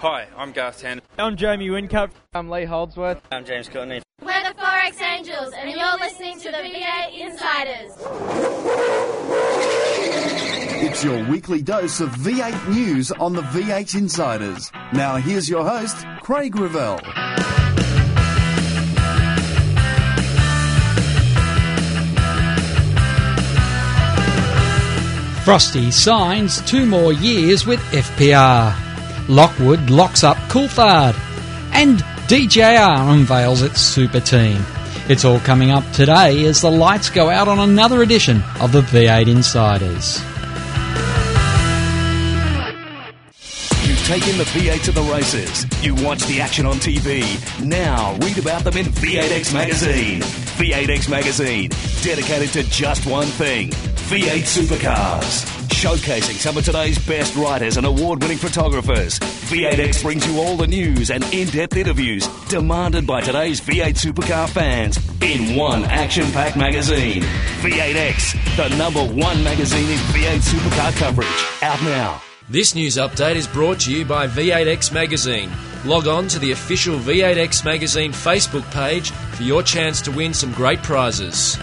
Hi, 0.00 0.26
I'm 0.34 0.52
Garth 0.52 0.82
Tander. 0.82 1.02
I'm 1.18 1.36
Jamie 1.36 1.68
Whincup. 1.68 2.08
I'm 2.32 2.48
Lee 2.48 2.64
Holdsworth. 2.64 3.20
I'm 3.30 3.44
James 3.44 3.68
Courtney. 3.68 4.00
We're 4.22 4.42
the 4.42 4.54
Forex 4.58 4.98
Angels, 5.02 5.52
and 5.54 5.68
you're 5.68 5.98
listening 5.98 6.40
to 6.40 6.50
the 6.50 6.56
V8 6.56 7.20
Insiders. 7.20 7.92
It's 10.82 11.04
your 11.04 11.22
weekly 11.28 11.60
dose 11.60 12.00
of 12.00 12.08
V8 12.12 12.70
news 12.70 13.12
on 13.12 13.34
the 13.34 13.42
V8 13.42 13.94
Insiders. 13.94 14.72
Now 14.94 15.16
here's 15.16 15.50
your 15.50 15.68
host, 15.68 16.06
Craig 16.22 16.56
Revell. 16.56 16.98
Frosty 25.44 25.90
signs 25.90 26.62
two 26.62 26.86
more 26.86 27.12
years 27.12 27.66
with 27.66 27.80
FPR. 27.92 28.89
Lockwood 29.30 29.90
locks 29.90 30.24
up 30.24 30.36
Coulthard. 30.48 31.14
And 31.72 31.98
DJR 32.26 33.12
unveils 33.12 33.62
its 33.62 33.80
super 33.80 34.18
team. 34.18 34.60
It's 35.08 35.24
all 35.24 35.38
coming 35.40 35.70
up 35.70 35.88
today 35.92 36.44
as 36.46 36.60
the 36.60 36.70
lights 36.70 37.10
go 37.10 37.30
out 37.30 37.46
on 37.46 37.60
another 37.60 38.02
edition 38.02 38.42
of 38.60 38.72
the 38.72 38.80
V8 38.80 39.28
Insiders. 39.28 40.18
You've 43.88 44.04
taken 44.04 44.36
the 44.36 44.44
V8 44.44 44.82
to 44.86 44.92
the 44.92 45.02
races. 45.02 45.64
You 45.84 45.94
watch 45.94 46.24
the 46.26 46.40
action 46.40 46.66
on 46.66 46.76
TV. 46.76 47.22
Now 47.64 48.16
read 48.16 48.38
about 48.38 48.64
them 48.64 48.76
in 48.76 48.86
V8X 48.86 49.54
Magazine. 49.54 50.22
V8X 50.22 51.08
Magazine, 51.08 51.70
dedicated 52.02 52.50
to 52.50 52.64
just 52.64 53.06
one 53.06 53.28
thing 53.28 53.70
V8 53.70 54.42
supercars. 54.42 55.59
Showcasing 55.80 56.34
some 56.34 56.58
of 56.58 56.64
today's 56.66 56.98
best 57.06 57.34
writers 57.36 57.78
and 57.78 57.86
award 57.86 58.20
winning 58.20 58.36
photographers. 58.36 59.18
V8X 59.18 60.02
brings 60.02 60.26
you 60.26 60.38
all 60.38 60.54
the 60.54 60.66
news 60.66 61.10
and 61.10 61.24
in 61.32 61.48
depth 61.48 61.74
interviews 61.74 62.26
demanded 62.50 63.06
by 63.06 63.22
today's 63.22 63.62
V8 63.62 63.94
supercar 63.94 64.46
fans 64.46 64.98
in 65.22 65.56
one 65.56 65.84
action 65.84 66.30
packed 66.32 66.58
magazine. 66.58 67.22
V8X, 67.62 68.56
the 68.56 68.76
number 68.76 69.02
one 69.02 69.42
magazine 69.42 69.88
in 69.88 69.96
V8 70.12 70.40
supercar 70.42 70.94
coverage. 70.98 71.62
Out 71.62 71.82
now. 71.82 72.20
This 72.50 72.74
news 72.74 72.98
update 72.98 73.36
is 73.36 73.46
brought 73.46 73.80
to 73.80 73.90
you 73.90 74.04
by 74.04 74.26
V8X 74.26 74.92
Magazine. 74.92 75.50
Log 75.86 76.06
on 76.06 76.28
to 76.28 76.38
the 76.38 76.52
official 76.52 76.98
V8X 76.98 77.64
Magazine 77.64 78.12
Facebook 78.12 78.70
page 78.70 79.12
for 79.12 79.44
your 79.44 79.62
chance 79.62 80.02
to 80.02 80.10
win 80.10 80.34
some 80.34 80.52
great 80.52 80.82
prizes. 80.82 81.56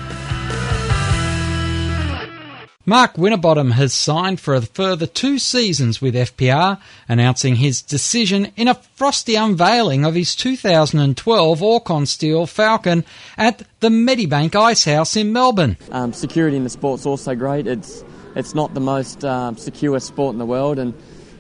Mark 2.90 3.18
Winterbottom 3.18 3.72
has 3.72 3.94
signed 3.94 4.40
for 4.40 4.56
a 4.56 4.62
further 4.62 5.06
two 5.06 5.40
seasons 5.40 6.02
with 6.02 6.16
FPR, 6.16 6.80
announcing 7.10 7.58
his 7.58 7.82
decision 7.82 8.54
in 8.56 8.70
a 8.70 8.76
frosty 8.76 9.36
unveiling 9.36 10.06
of 10.06 10.16
his 10.16 10.34
2012 10.38 11.60
Orrcon 11.60 12.08
Steel 12.08 12.46
Falcon 12.46 13.04
at 13.38 13.62
the 13.82 13.90
Medibank 13.90 14.56
Ice 14.56 14.86
House 14.86 15.18
in 15.18 15.34
Melbourne. 15.34 15.76
Um, 15.92 16.14
security 16.14 16.56
in 16.56 16.64
the 16.64 16.70
sport's 16.70 17.06
also 17.06 17.36
great. 17.36 17.68
It's 17.68 18.06
it's 18.38 18.56
not 18.56 18.74
the 18.74 18.80
most 18.80 19.26
um, 19.26 19.58
secure 19.58 20.00
sport 20.00 20.32
in 20.32 20.40
the 20.40 20.46
world, 20.46 20.80
and 20.80 20.94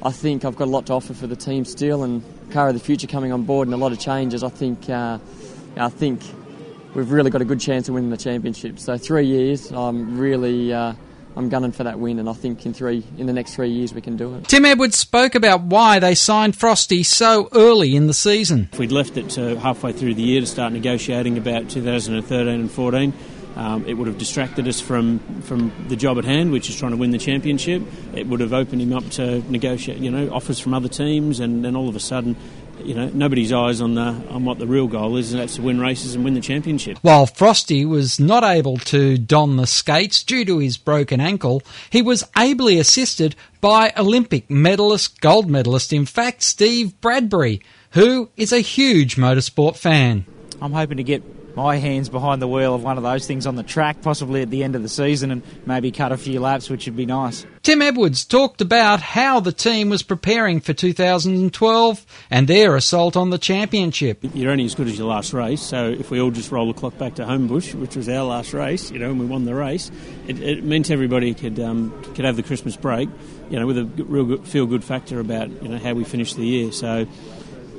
I 0.03 0.11
think 0.11 0.43
I've 0.43 0.57
got 0.57 0.65
a 0.65 0.71
lot 0.71 0.87
to 0.87 0.93
offer 0.95 1.13
for 1.13 1.27
the 1.27 1.37
team 1.37 1.63
still. 1.63 2.03
And 2.03 2.21
car 2.51 2.67
of 2.67 2.73
the 2.73 2.81
future 2.81 3.07
coming 3.07 3.31
on 3.31 3.43
board 3.43 3.69
and 3.69 3.73
a 3.73 3.77
lot 3.77 3.93
of 3.93 4.01
changes. 4.01 4.43
I 4.43 4.49
think 4.49 4.89
uh, 4.89 5.17
I 5.77 5.87
think 5.87 6.23
we've 6.93 7.09
really 7.09 7.31
got 7.31 7.41
a 7.41 7.45
good 7.45 7.61
chance 7.61 7.87
of 7.87 7.95
winning 7.95 8.09
the 8.09 8.17
championship. 8.17 8.79
So 8.79 8.97
three 8.97 9.27
years, 9.27 9.71
I'm 9.71 10.19
really. 10.19 10.73
Uh, 10.73 10.95
I'm 11.37 11.49
gunning 11.49 11.71
for 11.71 11.83
that 11.83 11.99
win, 11.99 12.17
and 12.17 12.27
I 12.27 12.33
think 12.33 12.65
in 12.65 12.73
three 12.73 13.03
in 13.17 13.27
the 13.27 13.33
next 13.33 13.53
three 13.53 13.69
years 13.69 13.93
we 13.93 14.01
can 14.01 14.17
do 14.17 14.33
it. 14.35 14.47
Tim 14.47 14.65
Edwards 14.65 14.97
spoke 14.97 15.35
about 15.35 15.61
why 15.61 15.99
they 15.99 16.15
signed 16.15 16.55
Frosty 16.55 17.03
so 17.03 17.47
early 17.53 17.95
in 17.95 18.07
the 18.07 18.13
season. 18.13 18.69
If 18.73 18.79
we'd 18.79 18.91
left 18.91 19.17
it 19.17 19.29
to 19.31 19.57
halfway 19.59 19.93
through 19.93 20.15
the 20.15 20.23
year 20.23 20.41
to 20.41 20.47
start 20.47 20.73
negotiating 20.73 21.37
about 21.37 21.69
2013 21.69 22.47
and 22.47 22.71
14, 22.71 23.13
um, 23.55 23.85
it 23.85 23.93
would 23.95 24.07
have 24.07 24.17
distracted 24.17 24.67
us 24.67 24.79
from, 24.79 25.19
from 25.41 25.71
the 25.87 25.95
job 25.95 26.19
at 26.19 26.25
hand, 26.25 26.51
which 26.51 26.69
is 26.69 26.75
trying 26.75 26.91
to 26.91 26.97
win 26.97 27.09
the 27.09 27.17
championship. 27.17 27.81
It 28.13 28.27
would 28.27 28.39
have 28.39 28.53
opened 28.53 28.81
him 28.81 28.93
up 28.93 29.09
to 29.11 29.39
negotiate, 29.51 29.97
you 29.97 30.11
know, 30.11 30.31
offers 30.31 30.59
from 30.59 30.73
other 30.75 30.87
teams, 30.87 31.39
and 31.39 31.65
then 31.65 31.75
all 31.75 31.89
of 31.89 31.95
a 31.95 31.99
sudden, 31.99 32.35
you 32.83 32.93
know, 32.93 33.09
nobody's 33.13 33.51
eyes 33.51 33.81
on 33.81 33.95
the 33.95 34.01
on 34.29 34.45
what 34.45 34.59
the 34.59 34.67
real 34.67 34.87
goal 34.87 35.17
is, 35.17 35.33
and 35.33 35.41
that's 35.41 35.55
to 35.55 35.61
win 35.61 35.79
races 35.79 36.15
and 36.15 36.23
win 36.23 36.33
the 36.33 36.41
championship. 36.41 36.97
While 37.01 37.25
Frosty 37.25 37.85
was 37.85 38.19
not 38.19 38.43
able 38.43 38.77
to 38.77 39.17
don 39.17 39.57
the 39.57 39.67
skates 39.67 40.23
due 40.23 40.45
to 40.45 40.59
his 40.59 40.77
broken 40.77 41.19
ankle, 41.19 41.61
he 41.89 42.01
was 42.01 42.23
ably 42.35 42.79
assisted 42.79 43.35
by 43.61 43.93
Olympic 43.97 44.49
medalist, 44.49 45.21
gold 45.21 45.49
medalist, 45.49 45.91
in 45.91 46.05
fact, 46.05 46.43
Steve 46.43 46.99
Bradbury, 47.01 47.61
who 47.91 48.29
is 48.37 48.53
a 48.53 48.59
huge 48.59 49.15
motorsport 49.15 49.75
fan. 49.75 50.25
I'm 50.61 50.73
hoping 50.73 50.97
to 50.97 51.03
get 51.03 51.23
my 51.57 51.77
hands 51.77 52.07
behind 52.07 52.39
the 52.39 52.47
wheel 52.47 52.75
of 52.75 52.83
one 52.83 52.97
of 52.97 53.03
those 53.03 53.25
things 53.25 53.47
on 53.47 53.55
the 53.55 53.63
track, 53.63 54.03
possibly 54.03 54.43
at 54.43 54.51
the 54.51 54.63
end 54.63 54.75
of 54.75 54.83
the 54.83 54.87
season, 54.87 55.31
and 55.31 55.41
maybe 55.65 55.91
cut 55.91 56.11
a 56.11 56.17
few 56.17 56.39
laps, 56.39 56.69
which 56.69 56.85
would 56.85 56.95
be 56.95 57.07
nice. 57.07 57.47
Tim 57.63 57.81
Edwards 57.81 58.25
talked 58.25 58.61
about 58.61 59.01
how 59.01 59.39
the 59.39 59.51
team 59.51 59.89
was 59.89 60.03
preparing 60.03 60.61
for 60.61 60.73
2012 60.73 62.05
and 62.29 62.47
their 62.47 62.75
assault 62.75 63.17
on 63.17 63.31
the 63.31 63.39
championship. 63.39 64.19
You're 64.35 64.51
only 64.51 64.65
as 64.65 64.75
good 64.75 64.87
as 64.87 64.99
your 64.99 65.07
last 65.07 65.33
race, 65.33 65.59
so 65.59 65.89
if 65.89 66.11
we 66.11 66.21
all 66.21 66.29
just 66.29 66.51
roll 66.51 66.71
the 66.71 66.79
clock 66.79 66.95
back 66.99 67.15
to 67.15 67.25
Homebush, 67.25 67.73
which 67.73 67.95
was 67.95 68.07
our 68.07 68.23
last 68.23 68.53
race, 68.53 68.91
you 68.91 68.99
know, 68.99 69.09
and 69.09 69.19
we 69.19 69.25
won 69.25 69.45
the 69.45 69.55
race, 69.55 69.89
it, 70.27 70.39
it 70.39 70.63
meant 70.63 70.91
everybody 70.91 71.33
could 71.33 71.59
um, 71.59 71.91
could 72.13 72.23
have 72.23 72.35
the 72.35 72.43
Christmas 72.43 72.77
break, 72.77 73.09
you 73.49 73.59
know, 73.59 73.65
with 73.65 73.79
a 73.79 73.85
real 74.03 74.25
good, 74.25 74.47
feel 74.47 74.67
good 74.67 74.83
factor 74.83 75.19
about 75.19 75.49
you 75.63 75.69
know 75.69 75.79
how 75.79 75.95
we 75.95 76.03
finished 76.03 76.37
the 76.37 76.45
year. 76.45 76.71
So 76.71 77.07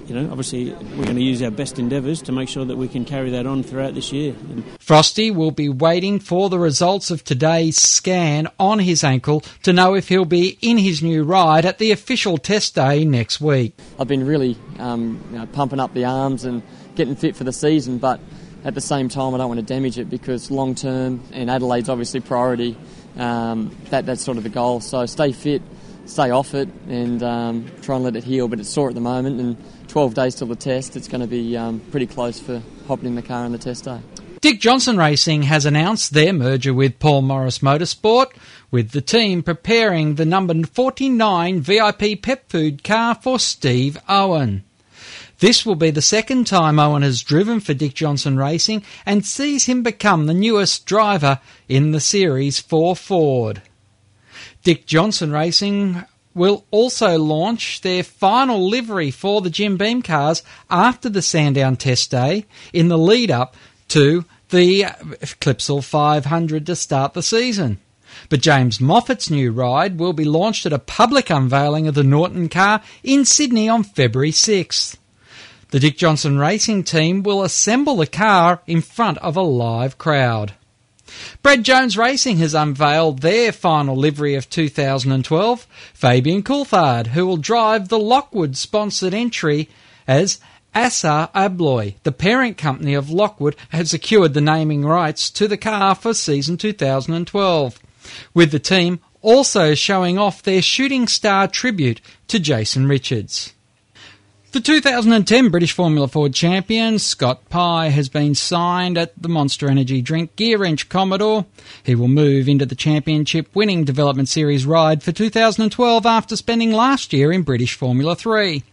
you 0.09 0.15
know, 0.15 0.31
obviously 0.31 0.73
we're 0.73 1.05
going 1.05 1.17
to 1.17 1.23
use 1.23 1.43
our 1.43 1.51
best 1.51 1.79
endeavours 1.79 2.23
to 2.23 2.33
make 2.33 2.49
sure 2.49 2.65
that 2.65 2.77
we 2.77 2.89
can 2.89 3.05
carry 3.05 3.31
that 3.31 3.47
on 3.47 3.63
throughout 3.63 3.95
this 3.95 4.13
year. 4.13 4.35
Frosty 4.81 5.31
will 5.31 5.51
be 5.51 5.69
waiting 5.69 6.19
for 6.19 6.49
the 6.49 6.59
results 6.59 7.11
of 7.11 7.25
today's 7.25 7.77
scan 7.77 8.49
on 8.59 8.79
his 8.79 9.05
ankle 9.05 9.43
to 9.63 9.73
know 9.73 9.95
if 9.95 10.09
he'll 10.09 10.25
be 10.25 10.59
in 10.63 10.79
his 10.79 11.03
new 11.03 11.25
ride 11.25 11.65
at 11.65 11.79
the 11.79 11.93
official 11.93 12.39
test 12.39 12.75
day 12.75 13.05
next 13.05 13.41
week. 13.41 13.75
I've 13.99 14.09
been 14.09 14.27
really 14.27 14.57
um, 14.79 15.23
you 15.31 15.39
know, 15.39 15.47
pumping 15.47 15.81
up 15.81 15.93
the 15.93 16.07
arms 16.07 16.45
and 16.45 16.63
getting 16.95 17.15
fit 17.15 17.37
for 17.37 17.45
the 17.45 17.53
season, 17.53 17.99
but 17.99 18.21
at 18.65 18.75
the 18.75 18.81
same 18.81 19.09
time, 19.09 19.35
I 19.35 19.39
don't 19.39 19.49
want 19.49 19.61
to 19.61 19.67
damage 19.67 19.99
it 19.99 20.11
because 20.11 20.51
long 20.51 20.75
term, 20.75 21.23
and 21.33 21.49
Adelaide's 21.49 21.89
obviously 21.89 22.21
priority. 22.21 22.77
Um, 23.17 23.77
that 23.91 24.07
that's 24.07 24.23
sort 24.23 24.37
of 24.37 24.43
the 24.43 24.49
goal. 24.49 24.81
So 24.81 25.07
stay 25.07 25.33
fit, 25.33 25.63
stay 26.07 26.31
off 26.31 26.55
it, 26.55 26.69
and 26.89 27.23
um, 27.23 27.71
try 27.83 27.97
and 27.97 28.05
let 28.05 28.17
it 28.17 28.25
heal. 28.25 28.49
But 28.49 28.61
it's 28.61 28.69
sore 28.69 28.89
at 28.89 28.95
the 28.95 29.01
moment, 29.01 29.41
and 29.41 29.57
12 29.89 30.15
days 30.15 30.35
till 30.35 30.47
the 30.47 30.57
test. 30.57 30.97
It's 30.97 31.09
going 31.09 31.21
to 31.21 31.27
be 31.27 31.57
um, 31.57 31.81
pretty 31.91 32.07
close 32.07 32.39
for 32.39 32.63
hopping 32.87 33.07
in 33.07 33.15
the 33.15 33.23
car 33.23 33.45
on 33.45 33.53
the 33.53 33.59
test 33.59 33.85
day. 33.85 34.01
Dick 34.41 34.61
Johnson 34.61 34.97
Racing 34.97 35.43
has 35.43 35.67
announced 35.67 36.13
their 36.13 36.33
merger 36.33 36.73
with 36.73 37.01
Paul 37.01 37.23
Morris 37.23 37.59
Motorsport, 37.59 38.29
with 38.71 38.93
the 38.93 39.01
team 39.01 39.43
preparing 39.43 40.15
the 40.15 40.25
number 40.25 40.55
49 40.65 41.61
VIP 41.61 42.23
pet 42.23 42.49
food 42.49 42.85
car 42.85 43.17
for 43.17 43.41
Steve 43.41 43.99
Owen. 44.09 44.63
This 45.41 45.67
will 45.67 45.75
be 45.75 45.91
the 45.91 46.03
second 46.03 46.47
time 46.47 46.79
Owen 46.79 47.03
has 47.03 47.23
driven 47.23 47.61
for 47.61 47.75
Dick 47.75 47.95
Johnson 47.95 48.37
Racing 48.37 48.85
and 49.07 49.25
sees 49.25 49.67
him 49.67 49.83
become 49.83 50.27
the 50.27 50.35
newest 50.35 50.85
driver 50.85 51.41
in 51.69 51.93
the 51.93 52.01
series 52.01 52.61
for 52.61 52.95
Ford. 52.95 53.63
Dick 54.63 54.87
Johnson 54.87 55.33
Racing 55.33 56.05
will 56.35 56.65
also 56.71 57.19
launch 57.19 57.81
their 57.81 58.03
final 58.03 58.69
livery 58.69 59.11
for 59.11 59.41
the 59.41 59.51
Jim 59.51 59.77
Beam 59.77 60.03
cars 60.03 60.43
after 60.71 61.09
the 61.09 61.23
Sandown 61.23 61.77
test 61.77 62.11
day 62.11 62.47
in 62.73 62.89
the 62.89 62.99
lead 62.99 63.31
up 63.31 63.57
to 63.89 64.25
the 64.51 64.85
Clipsal 65.41 65.83
500 65.83 66.67
to 66.67 66.77
start 66.77 67.15
the 67.15 67.23
season. 67.23 67.79
But 68.29 68.41
James 68.41 68.81
Moffat's 68.81 69.31
new 69.31 69.53
ride 69.53 69.99
will 69.99 70.13
be 70.13 70.25
launched 70.25 70.67
at 70.67 70.73
a 70.73 70.79
public 70.79 71.31
unveiling 71.31 71.87
of 71.87 71.95
the 71.95 72.05
Norton 72.05 72.49
car 72.49 72.83
in 73.03 73.25
Sydney 73.25 73.69
on 73.69 73.83
February 73.85 74.33
6th. 74.33 74.97
The 75.71 75.81
Dick 75.81 75.99
Johnson 75.99 76.39
Racing 76.39 76.85
team 76.85 77.23
will 77.23 77.43
assemble 77.43 77.97
the 77.97 78.07
car 78.07 78.63
in 78.67 78.81
front 78.81 79.19
of 79.19 79.37
a 79.37 79.43
live 79.43 79.99
crowd. 79.99 80.55
Brad 81.43 81.65
Jones 81.65 81.97
Racing 81.97 82.39
has 82.39 82.55
unveiled 82.55 83.21
their 83.21 83.53
final 83.53 83.97
livery 83.97 84.35
of 84.35 84.51
2012, 84.51 85.67
Fabian 85.95 86.43
Coulthard, 86.43 87.09
who 87.09 87.27
will 87.27 87.37
drive 87.37 87.89
the 87.89 87.99
Lockwood 87.99 88.57
sponsored 88.57 89.15
entry 89.15 89.69
as 90.07 90.41
Assa 90.75 91.31
Abloy. 91.35 91.95
The 92.03 92.13
parent 92.13 92.57
company 92.57 92.95
of 92.95 93.11
Lockwood 93.11 93.57
has 93.71 93.91
secured 93.91 94.35
the 94.35 94.41
naming 94.41 94.85
rights 94.85 95.31
to 95.31 95.49
the 95.49 95.57
car 95.57 95.95
for 95.95 96.15
season 96.15 96.57
2012, 96.57 97.79
with 98.35 98.51
the 98.51 98.59
team 98.59 99.01
also 99.23 99.75
showing 99.75 100.19
off 100.19 100.43
their 100.43 100.63
shooting 100.63 101.09
star 101.09 101.49
tribute 101.49 102.01
to 102.29 102.39
Jason 102.39 102.87
Richards. 102.87 103.55
The 104.51 104.61
2010 104.61 105.51
British 105.51 105.73
Formula 105.73 106.09
Ford 106.09 106.33
champion 106.33 106.99
Scott 106.99 107.51
Pye 107.51 107.91
has 107.91 108.09
been 108.09 108.35
signed 108.35 108.97
at 108.97 109.13
the 109.21 109.29
Monster 109.29 109.69
Energy 109.69 110.01
Drink 110.01 110.37
Gear 110.37 110.57
Wrench 110.57 110.89
Commodore. 110.89 111.45
He 111.85 111.95
will 111.95 112.09
move 112.09 112.49
into 112.49 112.65
the 112.65 112.75
championship 112.75 113.55
winning 113.55 113.85
Development 113.85 114.27
Series 114.27 114.65
ride 114.65 115.03
for 115.03 115.13
2012 115.13 116.07
after 116.07 116.35
spending 116.35 116.73
last 116.73 117.13
year 117.13 117.31
in 117.31 117.43
British 117.43 117.75
Formula 117.75 118.17
3. 118.17 118.65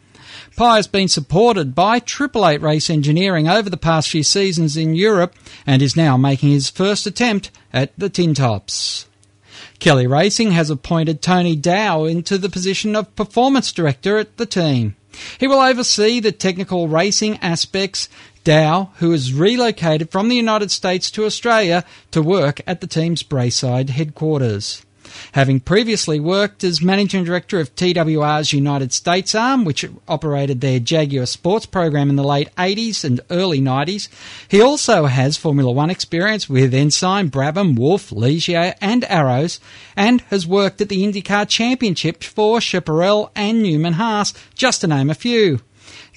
Pye 0.56 0.78
has 0.78 0.88
been 0.88 1.10
supported 1.10 1.76
by 1.76 2.00
Triple 2.00 2.48
Eight 2.48 2.62
Race 2.62 2.90
Engineering 2.90 3.50
over 3.50 3.70
the 3.70 3.76
past 3.76 4.08
few 4.08 4.24
seasons 4.24 4.78
in 4.78 4.96
Europe 4.96 5.36
and 5.68 5.82
is 5.82 5.98
now 5.98 6.16
making 6.16 6.52
his 6.52 6.70
first 6.70 7.06
attempt 7.06 7.52
at 7.74 7.92
the 8.00 8.08
Tin 8.08 8.34
Tops. 8.34 9.08
Kelly 9.80 10.08
Racing 10.08 10.52
has 10.52 10.70
appointed 10.70 11.22
Tony 11.22 11.58
Dow 11.58 12.06
into 12.06 12.38
the 12.38 12.48
position 12.48 12.96
of 12.96 13.14
Performance 13.18 13.74
Director 13.74 14.18
at 14.18 14.38
the 14.38 14.46
team. 14.46 14.96
He 15.40 15.48
will 15.48 15.60
oversee 15.60 16.20
the 16.20 16.32
technical 16.32 16.88
racing 16.88 17.38
aspects. 17.38 18.10
Dow, 18.44 18.92
who 18.98 19.10
has 19.10 19.34
relocated 19.34 20.12
from 20.12 20.30
the 20.30 20.36
United 20.36 20.70
States 20.70 21.10
to 21.10 21.26
Australia 21.26 21.84
to 22.12 22.22
work 22.22 22.62
at 22.68 22.80
the 22.80 22.86
team's 22.86 23.24
Braeside 23.24 23.90
headquarters 23.90 24.85
having 25.34 25.60
previously 25.60 26.20
worked 26.20 26.64
as 26.64 26.82
managing 26.82 27.24
director 27.24 27.60
of 27.60 27.76
TWR's 27.76 28.54
United 28.54 28.94
States 28.94 29.36
arm, 29.36 29.66
which 29.66 29.86
operated 30.08 30.62
their 30.62 30.80
Jaguar 30.80 31.26
sports 31.26 31.66
program 31.66 32.10
in 32.10 32.16
the 32.16 32.24
late 32.24 32.50
80s 32.56 33.04
and 33.04 33.22
early 33.30 33.60
90s. 33.60 34.08
He 34.48 34.62
also 34.62 35.06
has 35.06 35.38
Formula 35.38 35.72
One 35.72 35.90
experience 35.90 36.50
with 36.50 36.74
Ensign, 36.74 37.30
Brabham, 37.30 37.78
Wolf, 37.78 38.12
Ligier, 38.12 38.76
and 38.82 39.04
Arrows, 39.06 39.60
and 39.96 40.22
has 40.30 40.48
worked 40.48 40.82
at 40.82 40.90
the 40.90 41.04
IndyCar 41.04 41.48
Championship 41.48 42.24
for 42.24 42.62
Chaparral 42.62 43.32
and 43.36 43.62
Newman 43.62 43.94
Haas, 43.94 44.34
just 44.54 44.82
to 44.82 44.88
name 44.88 45.10
a 45.10 45.16
few. 45.16 45.62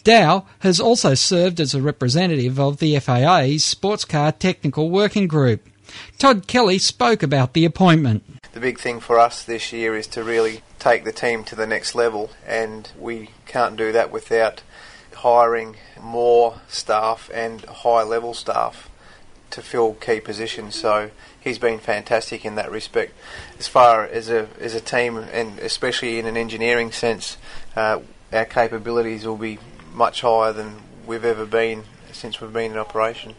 Dow 0.05 0.47
has 0.61 0.81
also 0.81 1.15
served 1.15 1.61
as 1.61 1.75
a 1.75 1.83
representative 1.83 2.59
of 2.59 2.79
the 2.79 2.99
FIA's 2.99 3.65
Sports 3.65 4.05
Car 4.05 4.33
Technical 4.33 4.91
Working 4.91 5.27
Group. 5.27 5.69
Todd 6.19 6.47
Kelly 6.47 6.79
spoke 6.79 7.23
about 7.23 7.53
the 7.53 7.65
appointment 7.65 8.25
the 8.59 8.67
big 8.67 8.81
thing 8.81 8.99
for 8.99 9.21
us 9.21 9.45
this 9.45 9.73
year 9.73 9.95
is 9.95 10.09
to 10.09 10.25
really 10.25 10.63
take 10.81 11.05
the 11.05 11.13
team 11.13 11.45
to 11.45 11.55
the 11.55 11.67
next 11.67 11.95
level, 11.95 12.31
and 12.45 12.91
we 12.99 13.31
can't 13.47 13.77
do 13.77 13.93
that 13.93 14.11
without 14.11 14.63
hiring 15.15 15.77
more 16.01 16.61
staff 16.67 17.31
and 17.33 17.65
high 17.67 18.03
level 18.03 18.35
staff 18.35 18.91
to 19.51 19.63
fill 19.63 19.95
key 19.95 20.19
positions. 20.19 20.75
So 20.75 21.13
he's 21.39 21.61
been 21.61 21.79
fantastic 21.79 22.45
in 22.45 22.57
that 22.57 22.71
respect. 22.71 23.15
As 23.61 23.69
far 23.69 24.05
as 24.05 24.29
a 24.29 24.49
as 24.59 24.75
a 24.75 24.81
team, 24.81 25.17
and 25.17 25.61
especially 25.61 26.19
in 26.19 26.27
an 26.27 26.37
engineering 26.37 26.91
sense, 26.91 27.37
uh, 27.77 28.01
our 28.33 28.45
capabilities 28.45 29.25
will 29.25 29.37
be 29.37 29.61
much 29.93 30.23
higher 30.23 30.53
than 30.53 30.83
we've 31.07 31.25
ever 31.25 31.47
been 31.47 31.85
since 32.11 32.41
we've 32.41 32.53
been 32.53 32.73
in 32.73 32.79
operation. 32.79 33.37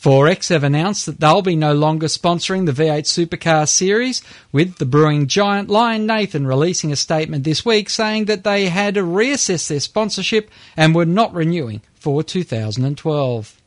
4X 0.00 0.48
have 0.48 0.64
announced 0.64 1.04
that 1.04 1.20
they'll 1.20 1.42
be 1.42 1.54
no 1.54 1.74
longer 1.74 2.06
sponsoring 2.06 2.64
the 2.64 2.72
V8 2.72 3.02
Supercar 3.02 3.68
Series, 3.68 4.22
with 4.50 4.76
the 4.76 4.86
brewing 4.86 5.26
giant 5.26 5.68
Lion 5.68 6.06
Nathan 6.06 6.46
releasing 6.46 6.90
a 6.90 6.96
statement 6.96 7.44
this 7.44 7.66
week 7.66 7.90
saying 7.90 8.24
that 8.24 8.42
they 8.42 8.70
had 8.70 8.94
reassessed 8.94 9.68
their 9.68 9.78
sponsorship 9.78 10.50
and 10.74 10.94
were 10.94 11.04
not 11.04 11.34
renewing 11.34 11.82
for 11.94 12.22
2012. 12.22 13.60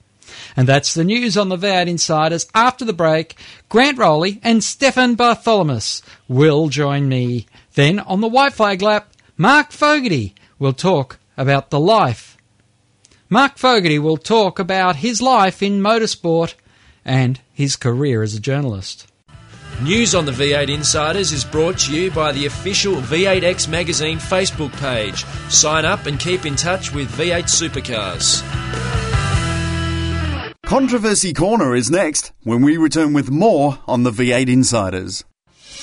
And 0.57 0.67
that's 0.67 0.95
the 0.95 1.03
news 1.03 1.37
on 1.37 1.49
the 1.49 1.57
V8 1.57 1.87
Insiders. 1.87 2.47
After 2.55 2.83
the 2.83 2.93
break, 2.93 3.35
Grant 3.69 3.99
Rowley 3.99 4.39
and 4.41 4.63
Stefan 4.63 5.13
Bartholomaeus 5.13 6.01
will 6.27 6.67
join 6.69 7.07
me. 7.07 7.45
Then 7.75 7.99
on 7.99 8.21
the 8.21 8.27
White 8.27 8.53
Flag 8.53 8.81
Lap, 8.81 9.13
Mark 9.37 9.71
Fogarty 9.71 10.33
will 10.57 10.73
talk 10.73 11.19
about 11.37 11.69
the 11.69 11.79
life 11.79 12.32
Mark 13.33 13.57
Fogarty 13.57 13.97
will 13.97 14.17
talk 14.17 14.59
about 14.59 14.97
his 14.97 15.19
life 15.19 15.63
in 15.63 15.81
motorsport 15.81 16.53
and 17.03 17.41
his 17.51 17.75
career 17.75 18.21
as 18.21 18.35
a 18.35 18.39
journalist. 18.39 19.07
News 19.81 20.13
on 20.13 20.27
the 20.27 20.31
V8 20.31 20.69
Insiders 20.69 21.31
is 21.31 21.43
brought 21.43 21.79
to 21.79 21.95
you 21.95 22.11
by 22.11 22.31
the 22.31 22.45
official 22.45 22.93
V8X 22.93 23.67
Magazine 23.67 24.19
Facebook 24.19 24.71
page. 24.73 25.25
Sign 25.51 25.83
up 25.83 26.05
and 26.05 26.19
keep 26.19 26.45
in 26.45 26.55
touch 26.55 26.93
with 26.93 27.09
V8 27.09 27.45
Supercars. 27.45 28.43
Controversy 30.63 31.33
Corner 31.33 31.73
is 31.75 31.89
next 31.89 32.33
when 32.43 32.61
we 32.61 32.77
return 32.77 33.13
with 33.13 33.31
more 33.31 33.79
on 33.87 34.03
the 34.03 34.11
V8 34.11 34.47
Insiders. 34.47 35.25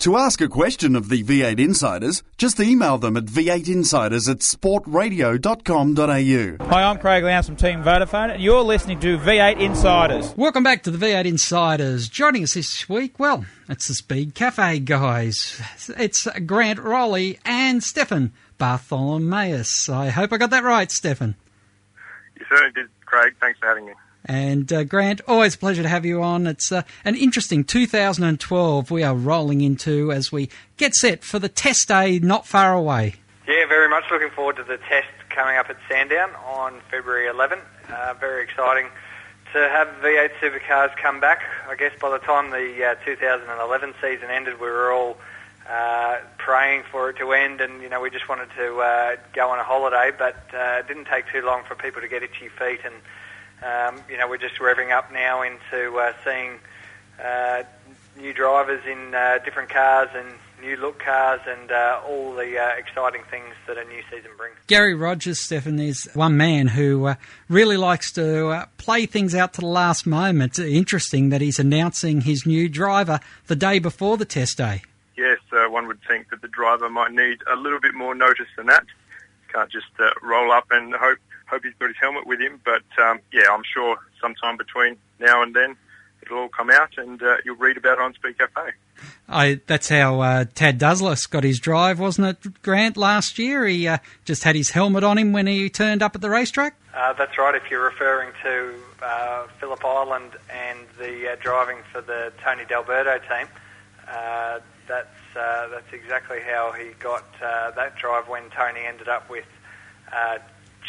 To 0.00 0.16
ask 0.16 0.40
a 0.40 0.48
question 0.48 0.96
of 0.96 1.10
the 1.10 1.22
V8 1.22 1.60
Insiders, 1.60 2.22
just 2.38 2.58
email 2.58 2.96
them 2.96 3.18
at 3.18 3.26
v8insiders 3.26 4.30
at 4.30 4.38
sportradio.com.au. 4.38 6.70
Hi, 6.70 6.82
I'm 6.84 6.96
Craig 6.96 7.22
Lowndes 7.22 7.44
from 7.44 7.56
Team 7.56 7.82
Vodafone, 7.82 8.32
and 8.32 8.42
you're 8.42 8.62
listening 8.62 8.98
to 9.00 9.18
V8 9.18 9.60
Insiders. 9.60 10.34
Welcome 10.38 10.62
back 10.62 10.84
to 10.84 10.90
the 10.90 10.96
V8 10.96 11.26
Insiders. 11.26 12.08
Joining 12.08 12.44
us 12.44 12.54
this 12.54 12.88
week, 12.88 13.18
well, 13.18 13.44
it's 13.68 13.88
the 13.88 13.94
Speed 13.94 14.34
Cafe 14.34 14.78
guys. 14.78 15.60
It's 15.98 16.26
Grant 16.46 16.78
Rowley 16.78 17.38
and 17.44 17.84
Stefan 17.84 18.32
Bartholomaeus. 18.56 19.90
I 19.90 20.08
hope 20.08 20.32
I 20.32 20.38
got 20.38 20.48
that 20.48 20.64
right, 20.64 20.90
Stefan. 20.90 21.34
You 22.38 22.46
certainly 22.48 22.72
did, 22.72 22.86
Craig. 23.04 23.34
Thanks 23.38 23.58
for 23.58 23.66
having 23.66 23.84
me. 23.84 23.92
And 24.30 24.72
uh, 24.72 24.84
Grant, 24.84 25.20
always 25.26 25.56
a 25.56 25.58
pleasure 25.58 25.82
to 25.82 25.88
have 25.88 26.06
you 26.06 26.22
on. 26.22 26.46
It's 26.46 26.70
uh, 26.70 26.82
an 27.04 27.16
interesting 27.16 27.64
2012 27.64 28.88
we 28.88 29.02
are 29.02 29.12
rolling 29.12 29.60
into 29.60 30.12
as 30.12 30.30
we 30.30 30.48
get 30.76 30.94
set 30.94 31.24
for 31.24 31.40
the 31.40 31.48
test 31.48 31.88
day 31.88 32.20
not 32.20 32.46
far 32.46 32.72
away. 32.72 33.16
Yeah, 33.48 33.66
very 33.66 33.88
much 33.88 34.04
looking 34.08 34.30
forward 34.30 34.54
to 34.58 34.62
the 34.62 34.76
test 34.88 35.08
coming 35.30 35.56
up 35.56 35.68
at 35.68 35.78
Sandown 35.88 36.30
on 36.46 36.80
February 36.92 37.26
11. 37.26 37.58
Uh, 37.88 38.14
very 38.20 38.44
exciting 38.44 38.86
to 39.52 39.58
have 39.58 39.88
V8 40.00 40.30
supercars 40.40 40.96
come 40.96 41.18
back. 41.18 41.42
I 41.68 41.74
guess 41.74 41.98
by 42.00 42.10
the 42.10 42.24
time 42.24 42.50
the 42.50 42.84
uh, 42.84 43.04
2011 43.04 43.94
season 44.00 44.30
ended, 44.30 44.60
we 44.60 44.68
were 44.68 44.92
all 44.92 45.16
uh, 45.68 46.18
praying 46.38 46.84
for 46.92 47.10
it 47.10 47.16
to 47.16 47.32
end, 47.32 47.60
and 47.60 47.82
you 47.82 47.88
know 47.88 48.00
we 48.00 48.10
just 48.10 48.28
wanted 48.28 48.50
to 48.56 48.78
uh, 48.78 49.16
go 49.32 49.50
on 49.50 49.58
a 49.58 49.64
holiday. 49.64 50.12
But 50.16 50.36
it 50.52 50.86
didn't 50.86 51.06
take 51.06 51.24
too 51.32 51.42
long 51.44 51.64
for 51.64 51.74
people 51.74 52.00
to 52.00 52.06
get 52.06 52.22
itchy 52.22 52.48
feet 52.48 52.82
and 52.84 52.94
um, 53.62 54.00
you 54.08 54.16
know, 54.16 54.28
we're 54.28 54.38
just 54.38 54.56
revving 54.56 54.90
up 54.90 55.12
now 55.12 55.42
into 55.42 55.98
uh, 55.98 56.12
seeing 56.24 56.58
uh, 57.22 57.62
new 58.18 58.32
drivers 58.32 58.84
in 58.86 59.14
uh, 59.14 59.38
different 59.44 59.68
cars 59.68 60.08
and 60.14 60.28
new 60.60 60.76
look 60.76 60.98
cars 60.98 61.40
and 61.46 61.70
uh, 61.70 62.00
all 62.06 62.34
the 62.34 62.58
uh, 62.58 62.68
exciting 62.76 63.22
things 63.30 63.54
that 63.66 63.78
a 63.78 63.84
new 63.84 64.02
season 64.10 64.30
brings. 64.36 64.54
Gary 64.66 64.94
Rogers, 64.94 65.42
Stefan, 65.42 65.78
is 65.78 66.08
one 66.14 66.36
man 66.36 66.68
who 66.68 67.06
uh, 67.06 67.14
really 67.48 67.76
likes 67.76 68.12
to 68.12 68.48
uh, 68.48 68.66
play 68.76 69.06
things 69.06 69.34
out 69.34 69.54
to 69.54 69.60
the 69.60 69.66
last 69.66 70.06
moment. 70.06 70.58
It's 70.58 70.70
interesting 70.70 71.30
that 71.30 71.40
he's 71.40 71.58
announcing 71.58 72.22
his 72.22 72.46
new 72.46 72.68
driver 72.68 73.20
the 73.46 73.56
day 73.56 73.78
before 73.78 74.16
the 74.16 74.24
test 74.24 74.58
day. 74.58 74.82
Yes, 75.16 75.38
uh, 75.52 75.70
one 75.70 75.86
would 75.86 76.00
think 76.06 76.30
that 76.30 76.42
the 76.42 76.48
driver 76.48 76.88
might 76.88 77.12
need 77.12 77.38
a 77.50 77.56
little 77.56 77.80
bit 77.80 77.94
more 77.94 78.14
notice 78.14 78.48
than 78.56 78.66
that. 78.66 78.84
Can't 79.52 79.70
just 79.70 79.88
uh, 79.98 80.10
roll 80.22 80.52
up 80.52 80.66
and 80.70 80.94
hope 80.94 81.18
hope 81.50 81.62
he's 81.64 81.74
got 81.78 81.88
his 81.88 81.96
helmet 82.00 82.26
with 82.26 82.40
him. 82.40 82.60
But 82.64 82.82
um, 83.02 83.20
yeah, 83.32 83.50
I'm 83.50 83.62
sure 83.74 83.96
sometime 84.20 84.56
between 84.56 84.96
now 85.18 85.42
and 85.42 85.54
then 85.54 85.76
it'll 86.22 86.38
all 86.38 86.48
come 86.48 86.70
out, 86.70 86.96
and 86.96 87.22
uh, 87.22 87.36
you'll 87.44 87.56
read 87.56 87.76
about 87.76 87.98
it 87.98 88.02
on 88.02 88.14
Speed 88.14 88.38
Cafe. 88.38 88.72
I, 89.28 89.60
that's 89.66 89.88
how 89.88 90.20
uh, 90.20 90.44
Taz 90.44 90.78
Douglas 90.78 91.26
got 91.26 91.44
his 91.44 91.58
drive, 91.58 91.98
wasn't 91.98 92.26
it, 92.28 92.62
Grant? 92.62 92.96
Last 92.96 93.38
year, 93.38 93.66
he 93.66 93.88
uh, 93.88 93.98
just 94.24 94.44
had 94.44 94.56
his 94.56 94.70
helmet 94.70 95.04
on 95.04 95.16
him 95.18 95.32
when 95.32 95.46
he 95.46 95.70
turned 95.70 96.02
up 96.02 96.14
at 96.14 96.20
the 96.20 96.30
racetrack. 96.30 96.76
Uh, 96.94 97.12
that's 97.14 97.38
right. 97.38 97.54
If 97.54 97.70
you're 97.70 97.84
referring 97.84 98.32
to 98.42 98.74
uh, 99.02 99.46
Phillip 99.58 99.84
Island 99.84 100.32
and 100.50 100.80
the 100.98 101.32
uh, 101.32 101.36
driving 101.40 101.78
for 101.92 102.00
the 102.00 102.32
Tony 102.42 102.64
D'Alberto 102.64 103.18
team, 103.28 103.46
that's 104.86 105.08
that's 105.34 105.92
exactly 105.92 106.40
how 106.40 106.72
he 106.72 106.90
got 106.98 107.24
that 107.40 107.96
drive 107.96 108.28
when 108.28 108.50
Tony 108.50 108.80
ended 108.84 109.08
up 109.08 109.30
with 109.30 109.46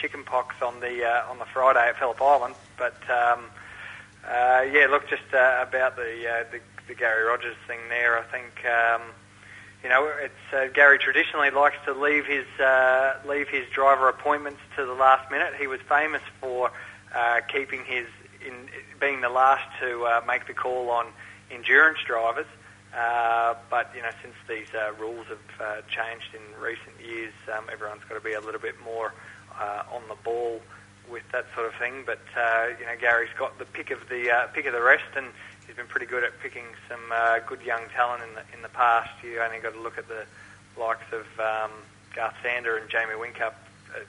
chickenpox 0.02 0.56
on 0.62 0.80
the 0.80 1.06
uh, 1.06 1.30
on 1.30 1.38
the 1.38 1.46
Friday 1.46 1.88
at 1.88 1.98
Phillip 1.98 2.22
Island. 2.22 2.56
But 2.78 2.98
um, 3.10 3.46
uh, 4.28 4.66
yeah, 4.72 4.88
look, 4.90 5.08
just 5.08 5.34
uh, 5.34 5.66
about 5.68 5.96
the, 5.96 6.28
uh, 6.28 6.44
the, 6.52 6.60
the 6.88 6.96
Gary 6.96 7.24
Rogers 7.24 7.56
thing 7.68 7.80
there. 7.90 8.18
I 8.18 8.24
think 8.24 8.66
um, 8.66 9.02
you 9.84 9.90
know 9.90 10.12
it's 10.20 10.54
uh, 10.54 10.68
Gary 10.74 10.98
traditionally 10.98 11.52
likes 11.52 11.78
to 11.86 11.94
leave 11.94 12.26
his 12.26 12.46
uh, 12.60 13.20
leave 13.28 13.48
his 13.48 13.68
driver 13.70 14.10
appointments 14.10 14.60
to 14.76 14.86
the 14.86 14.94
last 14.94 15.30
minute. 15.32 15.54
He 15.60 15.68
was 15.68 15.80
famous 15.88 16.22
for 16.40 16.72
keeping 17.48 17.84
his 17.86 18.08
in 18.46 18.54
being 19.00 19.22
the 19.22 19.30
last 19.30 19.64
to 19.80 20.22
make 20.28 20.48
the 20.48 20.54
call 20.54 20.90
on 20.90 21.08
endurance 21.52 22.00
drivers. 22.06 22.48
Uh, 22.96 23.56
but 23.70 23.90
you 23.96 24.02
know, 24.02 24.10
since 24.22 24.36
these 24.50 24.68
uh, 24.76 24.92
rules 25.00 25.26
have 25.28 25.62
uh, 25.62 25.82
changed 25.88 26.28
in 26.34 26.62
recent 26.62 27.00
years, 27.00 27.34
um, 27.56 27.64
everyone's 27.72 28.04
got 28.10 28.16
to 28.16 28.22
be 28.22 28.34
a 28.34 28.42
little 28.42 28.60
bit 28.60 28.76
more 28.84 29.14
uh, 29.60 29.84
on 29.92 30.02
the 30.08 30.16
ball 30.24 30.62
with 31.10 31.24
that 31.32 31.46
sort 31.56 31.68
of 31.68 31.74
thing. 31.76 32.04
But 32.06 32.22
uh, 32.38 32.68
you 32.80 32.86
know, 32.86 32.96
Gary's 33.00 33.34
got 33.38 33.58
the 33.60 33.66
pick 33.66 33.92
of 33.92 34.08
the 34.10 34.32
uh, 34.32 34.48
pick 34.48 34.66
of 34.66 34.74
the 34.74 34.82
rest, 34.82 35.12
and 35.16 35.28
he's 35.68 35.76
been 35.76 35.88
pretty 35.88 36.06
good 36.06 36.24
at 36.24 36.40
picking 36.42 36.66
some 36.90 37.02
uh, 37.14 37.40
good 37.40 37.62
young 37.62 37.84
talent 37.96 38.24
in 38.24 38.34
the 38.36 38.44
in 38.54 38.62
the 38.62 38.70
past. 38.70 39.12
You 39.24 39.42
only 39.42 39.60
got 39.60 39.74
to 39.74 39.82
look 39.82 39.98
at 39.98 40.08
the 40.08 40.26
likes 40.80 41.12
of 41.12 41.26
um, 41.40 41.72
Garth 42.16 42.36
Tander 42.44 42.80
and 42.80 42.90
Jamie 42.90 43.14
Whincup, 43.14 43.54
uh, 43.96 44.00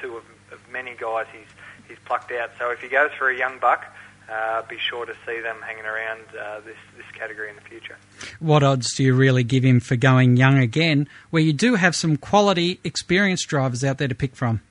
two 0.00 0.16
of, 0.16 0.24
of 0.52 0.60
many 0.70 0.94
guys 0.98 1.26
he's 1.32 1.50
he's 1.88 1.98
plucked 2.04 2.32
out. 2.32 2.50
So 2.58 2.70
if 2.70 2.80
he 2.80 2.88
goes 2.88 3.10
for 3.18 3.28
a 3.30 3.36
young 3.36 3.58
buck. 3.58 3.84
Uh, 4.32 4.62
be 4.66 4.78
sure 4.78 5.04
to 5.04 5.14
see 5.26 5.40
them 5.40 5.56
hanging 5.60 5.84
around 5.84 6.22
uh, 6.40 6.60
this 6.60 6.76
this 6.96 7.04
category 7.12 7.50
in 7.50 7.56
the 7.56 7.62
future. 7.62 7.96
What 8.40 8.62
odds 8.62 8.94
do 8.94 9.02
you 9.02 9.14
really 9.14 9.44
give 9.44 9.62
him 9.62 9.78
for 9.78 9.96
going 9.96 10.38
young 10.38 10.58
again, 10.58 11.06
where 11.28 11.42
you 11.42 11.52
do 11.52 11.74
have 11.74 11.94
some 11.94 12.16
quality, 12.16 12.80
experienced 12.82 13.48
drivers 13.48 13.84
out 13.84 13.98
there 13.98 14.08
to 14.08 14.14
pick 14.14 14.34
from? 14.34 14.62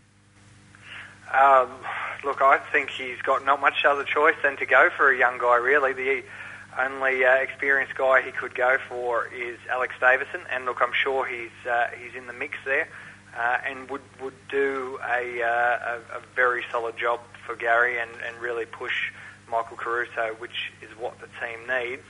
Um, 1.31 1.69
look, 2.23 2.41
I 2.41 2.57
think 2.71 2.89
he's 2.89 3.21
got 3.21 3.45
not 3.45 3.61
much 3.61 3.85
other 3.85 4.03
choice 4.03 4.35
than 4.41 4.57
to 4.57 4.65
go 4.65 4.89
for 4.97 5.11
a 5.11 5.17
young 5.17 5.37
guy. 5.37 5.57
Really, 5.57 5.93
the 5.93 6.23
only 6.79 7.23
uh, 7.23 7.35
experienced 7.35 7.95
guy 7.95 8.21
he 8.21 8.31
could 8.31 8.55
go 8.55 8.77
for 8.89 9.27
is 9.27 9.59
Alex 9.69 9.93
Davison, 9.99 10.41
and 10.51 10.65
look, 10.65 10.81
I'm 10.81 10.93
sure 10.93 11.25
he's 11.25 11.69
uh, 11.69 11.89
he's 12.01 12.15
in 12.15 12.25
the 12.25 12.33
mix 12.33 12.57
there, 12.65 12.87
uh, 13.37 13.57
and 13.63 13.89
would 13.91 14.01
would 14.21 14.47
do 14.49 14.99
a, 15.03 15.43
uh, 15.43 15.99
a, 16.13 16.17
a 16.17 16.21
very 16.35 16.63
solid 16.71 16.97
job 16.97 17.19
for 17.45 17.55
Gary, 17.55 17.99
and, 17.99 18.09
and 18.25 18.37
really 18.41 18.65
push 18.65 19.11
Michael 19.51 19.77
Caruso, 19.77 20.35
which 20.39 20.71
is 20.81 20.89
what 20.97 21.19
the 21.19 21.27
team 21.39 21.59
needs. 21.67 22.03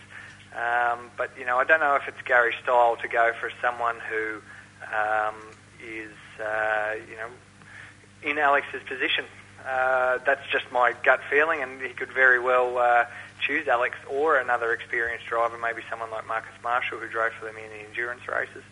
Um, 0.53 1.12
but 1.17 1.31
you 1.38 1.45
know, 1.45 1.57
I 1.57 1.63
don't 1.63 1.79
know 1.79 1.95
if 1.95 2.07
it's 2.07 2.21
Gary's 2.25 2.55
style 2.62 2.98
to 2.98 3.07
go 3.07 3.31
for 3.39 3.51
someone 3.62 3.95
who 4.10 4.41
um, 4.93 5.36
is 5.81 6.12
uh, 6.39 6.95
you 7.10 7.15
know 7.15 7.29
in 8.24 8.38
Alex's 8.38 8.83
position. 8.83 9.25
Uh, 9.65 10.17
that's 10.25 10.45
just 10.51 10.71
my 10.71 10.93
gut 11.03 11.21
feeling, 11.29 11.62
and 11.62 11.81
he 11.81 11.89
could 11.89 12.12
very 12.12 12.39
well 12.39 12.77
uh, 12.77 13.05
choose 13.39 13.67
Alex 13.67 13.95
or 14.10 14.38
another 14.38 14.74
experienced 14.74 15.25
driver, 15.27 15.57
maybe 15.57 15.81
someone 15.89 16.10
like 16.12 16.27
Marcus 16.27 16.51
Marshall, 16.63 16.98
who 16.98 17.07
drove 17.07 17.31
for 17.33 17.45
them 17.45 17.55
in 17.57 17.69
the 17.69 17.88
endurance 17.88 18.27
races. 18.27 18.63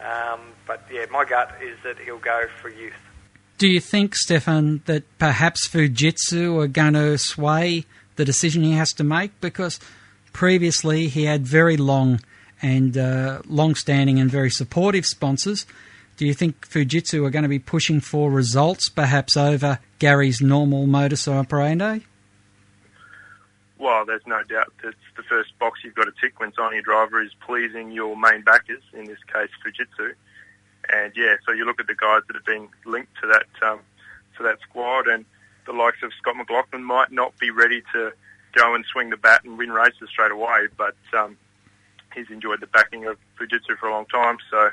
Um, 0.00 0.40
but 0.66 0.84
yeah, 0.92 1.06
my 1.10 1.24
gut 1.24 1.56
is 1.60 1.76
that 1.82 1.98
he'll 1.98 2.18
go 2.18 2.46
for 2.60 2.68
youth. 2.68 2.94
Do 3.58 3.66
you 3.66 3.80
think, 3.80 4.14
Stefan, 4.14 4.82
that 4.86 5.02
perhaps 5.18 5.66
Fujitsu 5.66 6.62
are 6.62 6.68
going 6.68 6.92
to 6.92 7.18
sway 7.18 7.84
the 8.18 8.24
decision 8.26 8.62
he 8.62 8.72
has 8.72 8.92
to 8.92 9.04
make? 9.04 9.40
Because 9.40 9.80
previously 10.34 11.08
he 11.08 11.24
had 11.24 11.46
very 11.46 11.78
long 11.78 12.20
and 12.60 12.98
uh, 12.98 13.40
long-standing 13.46 14.18
and 14.18 14.30
very 14.30 14.50
supportive 14.50 15.06
sponsors. 15.06 15.64
Do 16.18 16.26
you 16.26 16.34
think 16.34 16.68
Fujitsu 16.68 17.24
are 17.24 17.30
going 17.30 17.44
to 17.44 17.48
be 17.48 17.60
pushing 17.60 18.00
for 18.00 18.30
results, 18.30 18.88
perhaps 18.88 19.36
over 19.36 19.78
Gary's 20.00 20.40
normal 20.40 20.86
modus 20.86 21.28
operandi? 21.28 22.00
Well, 23.78 24.04
there's 24.04 24.26
no 24.26 24.42
doubt 24.42 24.72
that 24.82 24.94
the 25.16 25.22
first 25.22 25.56
box 25.60 25.80
you've 25.84 25.94
got 25.94 26.06
to 26.06 26.12
tick 26.20 26.40
when 26.40 26.52
signing 26.54 26.80
a 26.80 26.82
driver 26.82 27.22
is 27.22 27.30
pleasing 27.46 27.92
your 27.92 28.16
main 28.16 28.42
backers, 28.42 28.82
in 28.92 29.04
this 29.04 29.22
case 29.32 29.50
Fujitsu. 29.64 30.12
And 30.92 31.12
yeah, 31.14 31.36
so 31.46 31.52
you 31.52 31.64
look 31.64 31.78
at 31.78 31.86
the 31.86 31.94
guys 31.94 32.22
that 32.26 32.34
have 32.34 32.44
been 32.44 32.68
linked 32.84 33.12
to 33.22 33.28
that 33.28 33.46
um, 33.68 33.78
to 34.36 34.42
that 34.42 34.58
squad, 34.68 35.06
and 35.06 35.24
the 35.68 35.74
likes 35.74 35.98
of 36.02 36.10
Scott 36.18 36.36
McLaughlin 36.36 36.82
might 36.82 37.12
not 37.12 37.38
be 37.38 37.50
ready 37.50 37.82
to 37.92 38.10
go 38.54 38.74
and 38.74 38.84
swing 38.90 39.10
the 39.10 39.16
bat 39.16 39.44
and 39.44 39.58
win 39.58 39.70
races 39.70 40.08
straight 40.10 40.32
away, 40.32 40.66
but 40.76 40.96
um, 41.16 41.36
he's 42.14 42.28
enjoyed 42.30 42.60
the 42.60 42.66
backing 42.66 43.06
of 43.06 43.18
Fujitsu 43.38 43.76
for 43.78 43.88
a 43.88 43.92
long 43.92 44.06
time, 44.06 44.38
so 44.50 44.70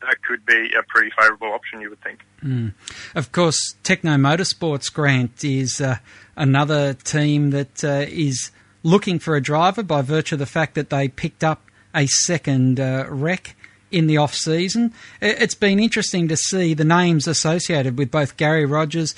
that 0.00 0.22
could 0.26 0.44
be 0.46 0.70
a 0.78 0.82
pretty 0.88 1.10
favourable 1.18 1.52
option, 1.52 1.80
you 1.80 1.90
would 1.90 2.02
think. 2.02 2.24
Mm. 2.42 2.72
Of 3.14 3.32
course, 3.32 3.76
Tekno 3.84 4.18
Motorsports 4.18 4.92
Grant 4.92 5.44
is 5.44 5.80
uh, 5.80 5.98
another 6.36 6.94
team 6.94 7.50
that 7.50 7.84
uh, 7.84 8.06
is 8.08 8.50
looking 8.82 9.18
for 9.18 9.36
a 9.36 9.42
driver 9.42 9.82
by 9.82 10.00
virtue 10.00 10.36
of 10.36 10.38
the 10.38 10.46
fact 10.46 10.74
that 10.74 10.88
they 10.88 11.08
picked 11.08 11.44
up 11.44 11.62
a 11.94 12.06
second 12.06 12.80
uh, 12.80 13.06
REC 13.08 13.54
in 13.90 14.06
the 14.06 14.16
off 14.16 14.34
season. 14.34 14.92
It's 15.20 15.54
been 15.54 15.78
interesting 15.78 16.28
to 16.28 16.36
see 16.36 16.74
the 16.74 16.84
names 16.84 17.28
associated 17.28 17.96
with 17.96 18.10
both 18.10 18.36
Gary 18.36 18.66
Rogers, 18.66 19.14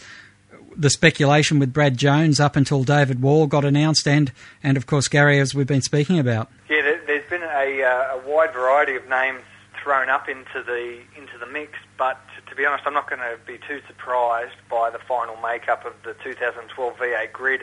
the 0.77 0.91
speculation 0.91 1.59
with 1.59 1.73
Brad 1.73 1.97
Jones 1.97 2.39
up 2.39 2.57
until 2.57 2.85
David 2.85 3.23
Wall 3.23 3.47
got 3.47 3.65
announced, 3.65 4.07
and 4.07 4.33
and 4.63 4.77
of 4.77 4.87
course 4.87 5.09
Gary, 5.09 5.39
as 5.41 5.55
we've 5.55 5.67
been 5.67 5.83
speaking 5.83 6.19
about. 6.19 6.51
Yeah, 6.69 6.83
there's 7.07 7.29
been 7.29 7.43
a, 7.43 7.83
uh, 7.83 8.19
a 8.19 8.29
wide 8.29 8.53
variety 8.53 8.97
of 8.97 9.09
names 9.09 9.43
thrown 9.83 10.09
up 10.09 10.29
into 10.29 10.63
the 10.65 11.01
into 11.17 11.39
the 11.39 11.47
mix, 11.47 11.79
but 11.97 12.21
to 12.49 12.55
be 12.57 12.67
honest, 12.67 12.85
I'm 12.87 12.95
not 12.95 13.09
going 13.09 13.21
to 13.21 13.39
be 13.47 13.59
too 13.69 13.81
surprised 13.87 14.57
by 14.69 14.91
the 14.91 14.99
final 14.99 15.37
makeup 15.37 15.85
of 15.85 15.95
the 16.05 16.15
2012 16.23 16.97
V8 16.97 17.33
grid. 17.33 17.63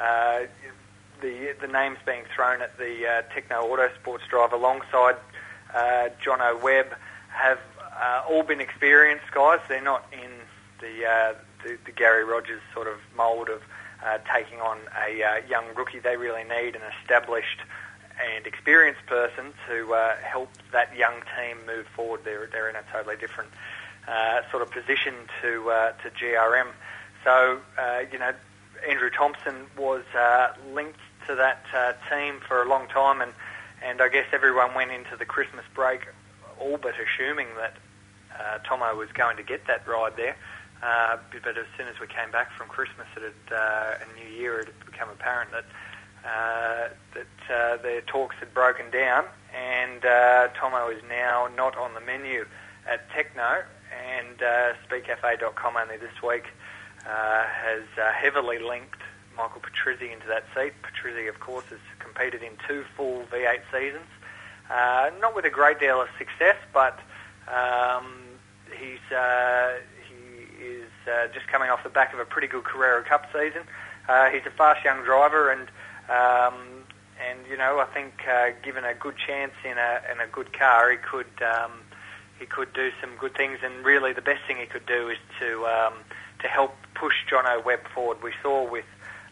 Uh, 0.00 0.40
the 1.20 1.54
the 1.60 1.68
names 1.68 1.98
being 2.04 2.24
thrown 2.34 2.60
at 2.60 2.76
the 2.78 3.06
uh, 3.06 3.22
Tekno 3.32 3.64
Autosports 3.64 4.26
drive 4.28 4.52
alongside 4.52 5.16
uh, 5.74 6.08
Jono 6.24 6.60
Webb 6.60 6.94
have 7.28 7.60
uh, 7.80 8.22
all 8.28 8.42
been 8.42 8.60
experienced 8.60 9.30
guys. 9.32 9.60
They're 9.68 9.80
not 9.80 10.04
in 10.12 10.30
the 10.80 11.06
uh, 11.06 11.34
the, 11.64 11.78
the 11.84 11.92
Gary 11.92 12.24
Rogers 12.24 12.60
sort 12.74 12.86
of 12.86 12.98
mould 13.16 13.48
of 13.48 13.62
uh, 14.04 14.18
taking 14.34 14.60
on 14.60 14.78
a 15.06 15.22
uh, 15.22 15.36
young 15.48 15.64
rookie. 15.76 15.98
They 15.98 16.16
really 16.16 16.44
need 16.44 16.74
an 16.76 16.82
established 17.00 17.60
and 18.20 18.46
experienced 18.46 19.04
person 19.06 19.52
to 19.68 19.94
uh, 19.94 20.16
help 20.16 20.50
that 20.72 20.94
young 20.96 21.14
team 21.36 21.58
move 21.66 21.86
forward. 21.96 22.20
They're, 22.24 22.48
they're 22.50 22.68
in 22.68 22.76
a 22.76 22.82
totally 22.92 23.16
different 23.16 23.50
uh, 24.06 24.42
sort 24.50 24.62
of 24.62 24.70
position 24.70 25.14
to 25.40 25.70
uh, 25.70 25.92
to 26.02 26.10
GRM. 26.10 26.68
So 27.24 27.60
uh, 27.78 28.02
you 28.12 28.18
know, 28.18 28.32
Andrew 28.88 29.10
Thompson 29.10 29.54
was 29.78 30.02
linked 30.72 30.98
to 31.26 31.36
that 31.36 31.64
team 32.10 32.40
for 32.46 32.62
a 32.62 32.68
long 32.68 32.88
time, 32.88 33.20
and 33.20 33.32
and 33.82 34.00
I 34.00 34.08
guess 34.08 34.26
everyone 34.32 34.74
went 34.74 34.90
into 34.90 35.16
the 35.16 35.24
Christmas 35.24 35.64
break 35.74 36.06
all 36.62 36.78
but 36.78 36.94
assuming 36.94 37.48
that 37.56 37.74
uh, 38.38 38.58
Tomo 38.58 38.94
was 38.94 39.10
going 39.12 39.36
to 39.36 39.42
get 39.42 39.66
that 39.66 39.86
ride 39.86 40.16
there. 40.16 40.36
Uh, 40.82 41.16
but 41.30 41.56
as 41.56 41.66
soon 41.76 41.86
as 41.86 42.00
we 42.00 42.06
came 42.06 42.30
back 42.32 42.52
from 42.52 42.68
Christmas 42.68 43.06
at 43.16 43.54
uh, 43.54 44.02
a 44.02 44.18
New 44.18 44.28
Year, 44.36 44.58
it 44.60 44.66
had 44.66 44.86
become 44.86 45.08
apparent 45.10 45.50
that 45.52 45.64
uh, 46.24 46.88
that 47.14 47.52
uh, 47.52 47.82
their 47.82 48.00
talks 48.02 48.36
had 48.36 48.52
broken 48.54 48.90
down, 48.90 49.24
and 49.54 50.04
uh, 50.04 50.48
Tomo 50.58 50.88
is 50.88 51.02
now 51.08 51.48
not 51.56 51.76
on 51.76 51.94
the 51.94 52.00
menu 52.00 52.46
at 52.88 53.08
Tekno. 53.10 53.64
And 53.92 54.42
uh, 54.42 54.72
SpeedCafe.com 54.88 55.76
only 55.76 55.96
this 55.98 56.22
week 56.22 56.46
uh, 57.06 57.44
has 57.44 57.82
uh, 58.00 58.12
heavily 58.12 58.58
linked 58.58 59.00
Michael 59.36 59.60
Patrizi 59.60 60.12
into 60.12 60.26
that 60.28 60.44
seat. 60.54 60.72
Patrizi, 60.82 61.28
of 61.28 61.40
course, 61.40 61.64
has 61.66 61.78
competed 61.98 62.42
in 62.42 62.52
two 62.66 62.84
full 62.96 63.24
V8 63.32 63.60
seasons, 63.70 64.08
uh, 64.70 65.10
not 65.20 65.34
with 65.34 65.44
a 65.44 65.50
great 65.50 65.78
deal 65.78 66.00
of 66.00 66.08
success, 66.18 66.56
but 66.72 66.98
um, 67.48 68.14
he's 68.78 69.12
uh, 69.12 69.78
is 70.62 70.90
uh, 71.06 71.28
just 71.34 71.46
coming 71.48 71.70
off 71.70 71.82
the 71.82 71.90
back 71.90 72.12
of 72.12 72.20
a 72.20 72.24
pretty 72.24 72.48
good 72.48 72.64
Carrera 72.64 73.02
Cup 73.02 73.26
season. 73.32 73.62
Uh, 74.08 74.30
he's 74.30 74.44
a 74.46 74.50
fast 74.50 74.84
young 74.84 75.04
driver, 75.04 75.50
and 75.50 75.68
um, 76.08 76.84
and 77.28 77.38
you 77.48 77.56
know 77.56 77.78
I 77.78 77.86
think 77.86 78.14
uh, 78.28 78.50
given 78.62 78.84
a 78.84 78.94
good 78.94 79.14
chance 79.16 79.52
in 79.64 79.78
a 79.78 80.00
in 80.12 80.20
a 80.20 80.26
good 80.30 80.52
car, 80.52 80.90
he 80.90 80.96
could 80.96 81.30
um, 81.42 81.72
he 82.38 82.46
could 82.46 82.72
do 82.72 82.90
some 83.00 83.10
good 83.18 83.34
things. 83.34 83.58
And 83.62 83.84
really, 83.84 84.12
the 84.12 84.22
best 84.22 84.40
thing 84.46 84.56
he 84.56 84.66
could 84.66 84.86
do 84.86 85.08
is 85.08 85.18
to 85.40 85.66
um, 85.66 85.94
to 86.40 86.48
help 86.48 86.74
push 86.94 87.14
Jono 87.30 87.64
Webb 87.64 87.86
forward. 87.94 88.22
We 88.22 88.32
saw 88.42 88.68
with 88.68 88.86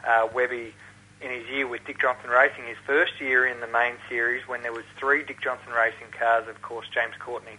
uh, 0.06 0.28
Webby 0.34 0.74
in 1.20 1.30
his 1.30 1.46
year 1.48 1.66
with 1.66 1.84
Dick 1.84 2.00
Johnson 2.00 2.30
Racing, 2.30 2.64
his 2.66 2.78
first 2.86 3.20
year 3.20 3.46
in 3.46 3.60
the 3.60 3.66
main 3.66 3.94
series, 4.08 4.46
when 4.48 4.62
there 4.62 4.72
was 4.72 4.84
three 4.98 5.22
Dick 5.22 5.40
Johnson 5.42 5.72
Racing 5.72 6.08
cars, 6.18 6.48
of 6.48 6.62
course, 6.62 6.86
James 6.92 7.14
Courtney, 7.18 7.58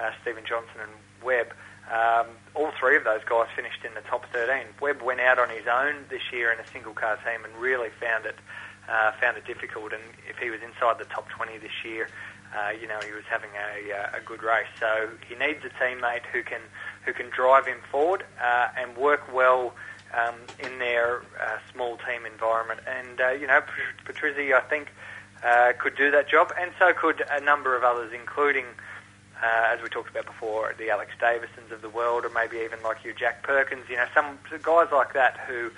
uh, 0.00 0.10
Steven 0.22 0.44
Johnson 0.44 0.80
and 0.80 0.92
Webb. 1.22 1.52
Um, 1.90 2.26
all 2.54 2.70
three 2.78 2.96
of 2.96 3.04
those 3.04 3.24
guys 3.24 3.48
finished 3.54 3.84
in 3.84 3.94
the 3.94 4.00
top 4.02 4.24
13. 4.32 4.66
Webb 4.80 5.02
went 5.02 5.20
out 5.20 5.38
on 5.38 5.50
his 5.50 5.66
own 5.66 6.04
this 6.08 6.32
year 6.32 6.52
in 6.52 6.60
a 6.60 6.66
single 6.68 6.92
car 6.92 7.16
team 7.16 7.44
and 7.44 7.54
really 7.56 7.90
found 8.00 8.24
it 8.24 8.36
uh, 8.88 9.12
found 9.20 9.36
it 9.36 9.44
difficult. 9.44 9.92
And 9.92 10.02
if 10.28 10.38
he 10.38 10.50
was 10.50 10.60
inside 10.62 10.98
the 10.98 11.04
top 11.04 11.28
20 11.28 11.58
this 11.58 11.84
year, 11.84 12.08
uh, 12.56 12.70
you 12.70 12.86
know 12.86 12.98
he 13.04 13.12
was 13.12 13.24
having 13.30 13.50
a, 13.56 13.92
uh, 13.92 14.18
a 14.18 14.20
good 14.20 14.42
race. 14.42 14.66
So 14.78 15.08
he 15.28 15.34
needs 15.34 15.64
a 15.64 15.70
teammate 15.82 16.26
who 16.32 16.42
can 16.42 16.60
who 17.04 17.12
can 17.12 17.30
drive 17.30 17.66
him 17.66 17.78
forward 17.90 18.24
uh, 18.42 18.68
and 18.76 18.96
work 18.96 19.32
well 19.32 19.74
um, 20.14 20.34
in 20.58 20.78
their 20.78 21.22
uh, 21.40 21.58
small 21.72 21.96
team 21.98 22.26
environment. 22.26 22.80
And, 22.86 23.40
you 23.40 23.46
know, 23.46 23.62
Patrizi, 24.04 24.52
I 24.52 24.60
think, 24.60 24.88
could 25.78 25.96
do 25.96 26.10
that 26.10 26.28
job, 26.28 26.52
and 26.60 26.70
so 26.78 26.92
could 26.92 27.24
a 27.30 27.40
number 27.40 27.74
of 27.74 27.82
others, 27.82 28.12
including, 28.14 28.66
uh, 29.42 29.74
as 29.74 29.82
we 29.82 29.88
talked 29.88 30.10
about 30.10 30.26
before, 30.26 30.74
the 30.78 30.90
Alex 30.90 31.10
Davisons 31.20 31.72
of 31.72 31.82
the 31.82 31.88
world, 31.88 32.24
or 32.24 32.30
maybe 32.30 32.58
even 32.58 32.80
like 32.82 33.04
you, 33.04 33.12
Jack 33.12 33.42
Perkins, 33.42 33.84
you 33.88 33.96
know, 33.96 34.06
some 34.14 34.38
guys 34.62 34.88
like 34.92 35.14
that 35.14 35.36
who 35.48 35.70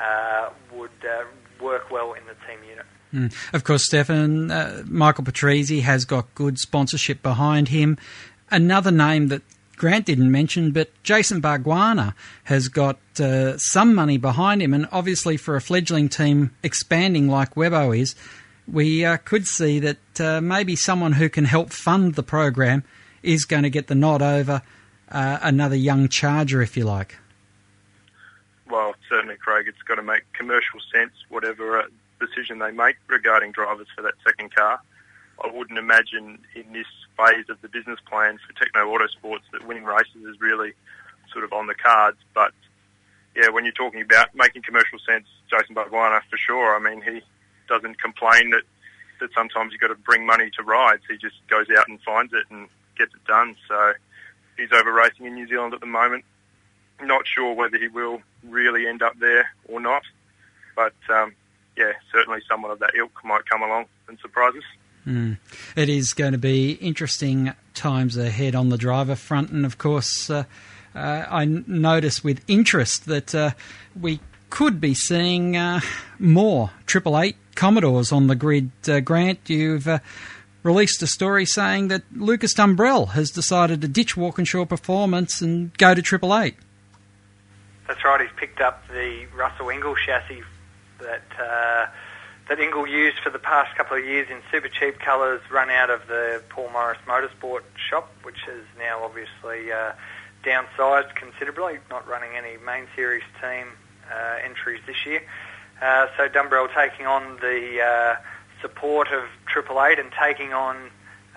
uh, 0.00 0.48
would 0.74 0.90
uh, 1.04 1.24
work 1.62 1.90
well 1.90 2.14
in 2.14 2.22
the 2.24 2.34
team 2.46 2.58
unit. 2.68 2.86
Mm. 3.12 3.54
Of 3.54 3.64
course, 3.64 3.84
Stefan, 3.84 4.50
uh, 4.50 4.84
Michael 4.86 5.24
Patrizi 5.24 5.82
has 5.82 6.04
got 6.04 6.34
good 6.34 6.58
sponsorship 6.58 7.22
behind 7.22 7.68
him. 7.68 7.98
Another 8.50 8.90
name 8.90 9.28
that 9.28 9.42
Grant 9.76 10.06
didn't 10.06 10.30
mention, 10.30 10.70
but 10.72 10.90
Jason 11.02 11.42
Bargwanna 11.42 12.14
has 12.44 12.68
got 12.68 12.98
uh, 13.18 13.58
some 13.58 13.94
money 13.94 14.16
behind 14.16 14.62
him, 14.62 14.72
and 14.72 14.88
obviously 14.92 15.36
for 15.36 15.56
a 15.56 15.60
fledgling 15.60 16.08
team 16.08 16.52
expanding 16.62 17.28
like 17.28 17.54
Webbo 17.54 17.98
is, 17.98 18.14
we 18.66 19.04
uh, 19.04 19.18
could 19.18 19.46
see 19.46 19.78
that 19.80 20.40
maybe 20.42 20.76
someone 20.76 21.12
who 21.12 21.28
can 21.28 21.44
help 21.44 21.70
fund 21.70 22.14
the 22.14 22.22
program 22.22 22.84
is 23.22 23.44
going 23.44 23.62
to 23.62 23.70
get 23.70 23.86
the 23.86 23.94
nod 23.94 24.22
over 24.22 24.62
uh, 25.10 25.38
another 25.42 25.76
young 25.76 26.08
charger, 26.08 26.62
if 26.62 26.76
you 26.76 26.84
like. 26.84 27.16
Well, 28.70 28.94
certainly, 29.08 29.36
Craig, 29.36 29.66
it's 29.66 29.82
got 29.82 29.96
to 29.96 30.02
make 30.02 30.22
commercial 30.32 30.78
sense, 30.94 31.12
whatever 31.28 31.80
uh, 31.80 31.82
decision 32.20 32.58
they 32.58 32.70
make 32.70 32.96
regarding 33.08 33.52
drivers 33.52 33.88
for 33.96 34.02
that 34.02 34.14
second 34.24 34.54
car. 34.54 34.80
I 35.42 35.50
wouldn't 35.52 35.78
imagine 35.78 36.38
in 36.54 36.72
this 36.72 36.86
phase 37.16 37.48
of 37.48 37.60
the 37.62 37.68
business 37.68 37.98
plan 38.08 38.38
for 38.38 38.52
Tekno 38.52 38.86
Autosports 38.86 39.48
that 39.52 39.66
winning 39.66 39.84
races 39.84 40.22
is 40.28 40.36
really 40.40 40.72
sort 41.32 41.44
of 41.44 41.52
on 41.52 41.66
the 41.66 41.74
cards. 41.74 42.18
But 42.34 42.52
yeah, 43.34 43.48
when 43.48 43.64
you're 43.64 43.72
talking 43.72 44.02
about 44.02 44.34
making 44.34 44.62
commercial 44.62 44.98
sense, 45.08 45.26
Jason 45.50 45.74
Bargwanna 45.74 46.20
for 46.30 46.36
sure. 46.36 46.76
I 46.76 46.78
mean, 46.78 47.02
he 47.02 47.22
doesn't 47.68 48.00
complain 48.00 48.50
that 48.50 48.62
that 49.20 49.30
sometimes 49.34 49.72
you've 49.72 49.80
got 49.80 49.88
to 49.88 49.96
bring 49.96 50.24
money 50.24 50.50
to 50.56 50.62
rides. 50.62 51.02
He 51.08 51.16
just 51.16 51.36
goes 51.48 51.66
out 51.76 51.88
and 51.88 52.00
finds 52.00 52.32
it 52.32 52.44
and 52.50 52.68
gets 53.00 53.14
it 53.14 53.24
done. 53.26 53.56
So 53.66 53.92
he's 54.56 54.72
over 54.72 54.92
racing 54.92 55.26
in 55.26 55.34
New 55.34 55.48
Zealand 55.48 55.74
at 55.74 55.80
the 55.80 55.86
moment. 55.86 56.24
Not 57.02 57.26
sure 57.26 57.54
whether 57.54 57.78
he 57.78 57.88
will 57.88 58.20
really 58.44 58.86
end 58.86 59.02
up 59.02 59.18
there 59.18 59.50
or 59.68 59.80
not, 59.80 60.02
but 60.76 60.92
um, 61.08 61.34
yeah, 61.76 61.92
certainly 62.12 62.40
someone 62.46 62.70
of 62.70 62.78
that 62.80 62.90
ilk 62.94 63.24
might 63.24 63.46
come 63.46 63.62
along 63.62 63.86
and 64.06 64.18
surprise 64.18 64.52
us. 64.54 64.64
Mm. 65.06 65.38
It 65.76 65.88
is 65.88 66.12
going 66.12 66.32
to 66.32 66.38
be 66.38 66.72
interesting 66.72 67.54
times 67.72 68.18
ahead 68.18 68.54
on 68.54 68.68
the 68.68 68.76
driver 68.76 69.16
front, 69.16 69.50
and 69.50 69.64
of 69.64 69.78
course, 69.78 70.28
uh, 70.28 70.44
uh, 70.94 71.24
I 71.30 71.46
notice 71.46 72.22
with 72.22 72.44
interest 72.48 73.06
that 73.06 73.34
uh, 73.34 73.52
we 73.98 74.20
could 74.50 74.78
be 74.78 74.92
seeing 74.92 75.56
uh, 75.56 75.80
more 76.18 76.70
Triple 76.84 77.18
Eight 77.18 77.36
Commodores 77.54 78.12
on 78.12 78.26
the 78.26 78.34
grid. 78.34 78.70
Uh, 78.86 79.00
Grant, 79.00 79.48
you've 79.48 79.88
uh, 79.88 80.00
released 80.62 81.02
a 81.02 81.06
story 81.06 81.46
saying 81.46 81.88
that 81.88 82.02
Lucas 82.14 82.54
Dumbrell 82.54 83.10
has 83.10 83.30
decided 83.30 83.80
to 83.80 83.88
ditch 83.88 84.16
Walkinshaw 84.16 84.66
Performance 84.66 85.40
and 85.40 85.76
go 85.78 85.94
to 85.94 86.02
Triple 86.02 86.36
Eight. 86.36 86.56
That's 87.86 88.04
right. 88.04 88.20
He's 88.20 88.30
picked 88.36 88.60
up 88.60 88.86
the 88.88 89.26
Russell 89.34 89.66
Ingall 89.66 89.96
chassis 89.96 90.42
that 90.98 91.22
that 92.50 92.58
Ingall 92.58 92.90
used 92.90 93.18
for 93.20 93.30
the 93.30 93.38
past 93.38 93.76
couple 93.76 93.96
of 93.96 94.04
years 94.04 94.28
in 94.28 94.42
super 94.50 94.68
cheap 94.68 94.98
colours 94.98 95.40
run 95.52 95.70
out 95.70 95.88
of 95.88 96.08
the 96.08 96.42
Paul 96.48 96.68
Morris 96.70 96.98
Motorsport 97.06 97.62
shop, 97.88 98.12
which 98.24 98.48
is 98.48 98.64
now 98.76 99.04
obviously 99.04 99.70
uh, 99.70 99.92
downsized 100.42 101.14
considerably, 101.14 101.78
not 101.90 102.08
running 102.08 102.30
any 102.36 102.56
main 102.66 102.88
series 102.96 103.22
team 103.40 103.68
uh, 104.12 104.38
entries 104.44 104.80
this 104.84 105.06
year. 105.06 105.22
Uh, 105.80 106.08
so 106.16 106.28
Dumbrell 106.28 106.68
taking 106.74 107.06
on 107.06 107.36
the 107.36 107.80
uh, 107.80 108.16
support 108.60 109.08
of 109.08 109.24
Triple 109.46 109.82
Eight 109.82 109.98
and 109.98 110.10
taking 110.12 110.52
on 110.52 110.76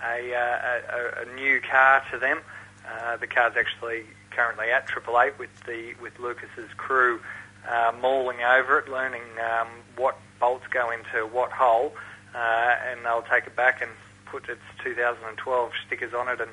a, 0.03 0.33
uh, 0.33 1.21
a, 1.21 1.21
a, 1.23 1.35
new 1.35 1.61
car 1.61 2.03
to 2.11 2.17
them. 2.17 2.39
Uh, 2.87 3.17
the 3.17 3.27
car's 3.27 3.55
actually 3.57 4.03
currently 4.31 4.71
at 4.71 4.87
Triple 4.87 5.19
Eight 5.19 5.37
with 5.39 5.51
the 5.65 5.93
with 6.01 6.19
Lucas's 6.19 6.69
crew 6.75 7.21
uh, 7.69 7.93
mauling 8.01 8.41
over 8.41 8.79
it, 8.79 8.89
learning 8.89 9.23
um, 9.39 9.67
what 9.95 10.17
bolts 10.39 10.65
go 10.71 10.91
into 10.91 11.25
what 11.27 11.51
hole, 11.51 11.93
uh, 12.35 12.75
and 12.89 13.05
they'll 13.05 13.23
take 13.23 13.47
it 13.47 13.55
back 13.55 13.81
and 13.81 13.91
put 14.25 14.49
its 14.49 14.61
2012 14.83 15.71
stickers 15.85 16.13
on 16.13 16.27
it 16.27 16.41
and, 16.41 16.51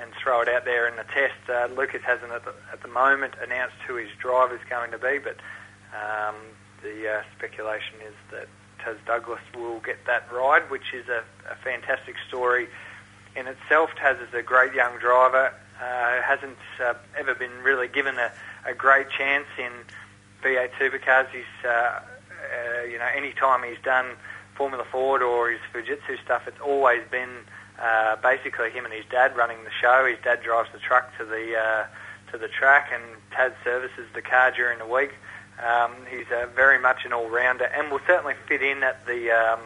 and 0.00 0.12
throw 0.14 0.40
it 0.40 0.48
out 0.48 0.64
there 0.64 0.88
in 0.88 0.96
the 0.96 1.04
test. 1.04 1.34
Uh, 1.48 1.68
Lucas 1.76 2.02
hasn't 2.02 2.32
at 2.32 2.44
the, 2.44 2.54
at 2.72 2.82
the 2.82 2.88
moment 2.88 3.34
announced 3.42 3.76
who 3.86 3.96
his 3.96 4.10
driver 4.18 4.54
is 4.54 4.60
going 4.68 4.90
to 4.90 4.98
be, 4.98 5.18
but 5.18 5.36
um, 5.94 6.34
the 6.82 7.08
uh, 7.08 7.22
speculation 7.36 7.94
is 8.06 8.14
that 8.30 8.48
Taz 8.88 8.96
Douglas 9.06 9.40
will 9.54 9.80
get 9.80 10.06
that 10.06 10.30
ride, 10.32 10.70
which 10.70 10.94
is 10.94 11.08
a, 11.08 11.22
a 11.50 11.54
fantastic 11.56 12.16
story 12.28 12.68
in 13.36 13.46
itself. 13.46 13.90
Taz 13.96 14.16
is 14.26 14.32
a 14.32 14.42
great 14.42 14.72
young 14.72 14.98
driver, 14.98 15.52
uh, 15.80 16.22
hasn't 16.22 16.56
uh, 16.82 16.94
ever 17.16 17.34
been 17.34 17.62
really 17.62 17.88
given 17.88 18.18
a, 18.18 18.32
a 18.64 18.74
great 18.74 19.10
chance 19.10 19.46
in 19.58 19.72
V8 20.42 20.70
supercars. 20.80 21.28
He's 21.30 21.44
uh, 21.64 21.68
uh, 21.68 22.82
you 22.84 22.98
know, 22.98 23.08
any 23.14 23.32
time 23.32 23.62
he's 23.68 23.82
done 23.82 24.06
Formula 24.54 24.84
Ford 24.90 25.22
or 25.22 25.50
his 25.50 25.60
Fujitsu 25.72 26.22
stuff, 26.24 26.46
it's 26.46 26.60
always 26.60 27.02
been 27.10 27.44
uh, 27.78 28.16
basically 28.16 28.70
him 28.70 28.84
and 28.84 28.94
his 28.94 29.04
dad 29.10 29.36
running 29.36 29.62
the 29.64 29.70
show. 29.70 30.06
His 30.06 30.18
dad 30.24 30.42
drives 30.42 30.70
the 30.72 30.78
truck 30.78 31.16
to 31.18 31.24
the 31.24 31.58
uh, 31.58 31.86
to 32.32 32.38
the 32.38 32.48
track, 32.48 32.90
and 32.92 33.02
Taz 33.32 33.52
services 33.64 34.06
the 34.14 34.22
car 34.22 34.50
during 34.50 34.78
the 34.78 34.86
week. 34.86 35.12
Um, 35.64 35.92
he's 36.08 36.30
uh, 36.30 36.46
very 36.54 36.78
much 36.78 37.04
an 37.04 37.12
all-rounder, 37.12 37.64
and 37.64 37.90
will 37.90 38.00
certainly 38.06 38.34
fit 38.46 38.62
in 38.62 38.82
at 38.82 39.04
the 39.06 39.30
um, 39.30 39.60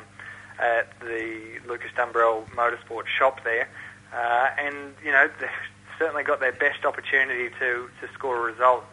at 0.58 0.88
the 1.00 1.60
Lucas 1.66 1.90
Dumbrell 1.96 2.48
Motorsport 2.50 3.06
shop 3.06 3.44
there. 3.44 3.68
Uh, 4.14 4.48
and 4.58 4.94
you 5.04 5.12
know, 5.12 5.28
they've 5.40 5.50
certainly 5.98 6.24
got 6.24 6.40
their 6.40 6.52
best 6.52 6.84
opportunity 6.84 7.50
to 7.58 7.90
to 8.00 8.12
score 8.14 8.38
a 8.38 8.52
result, 8.52 8.84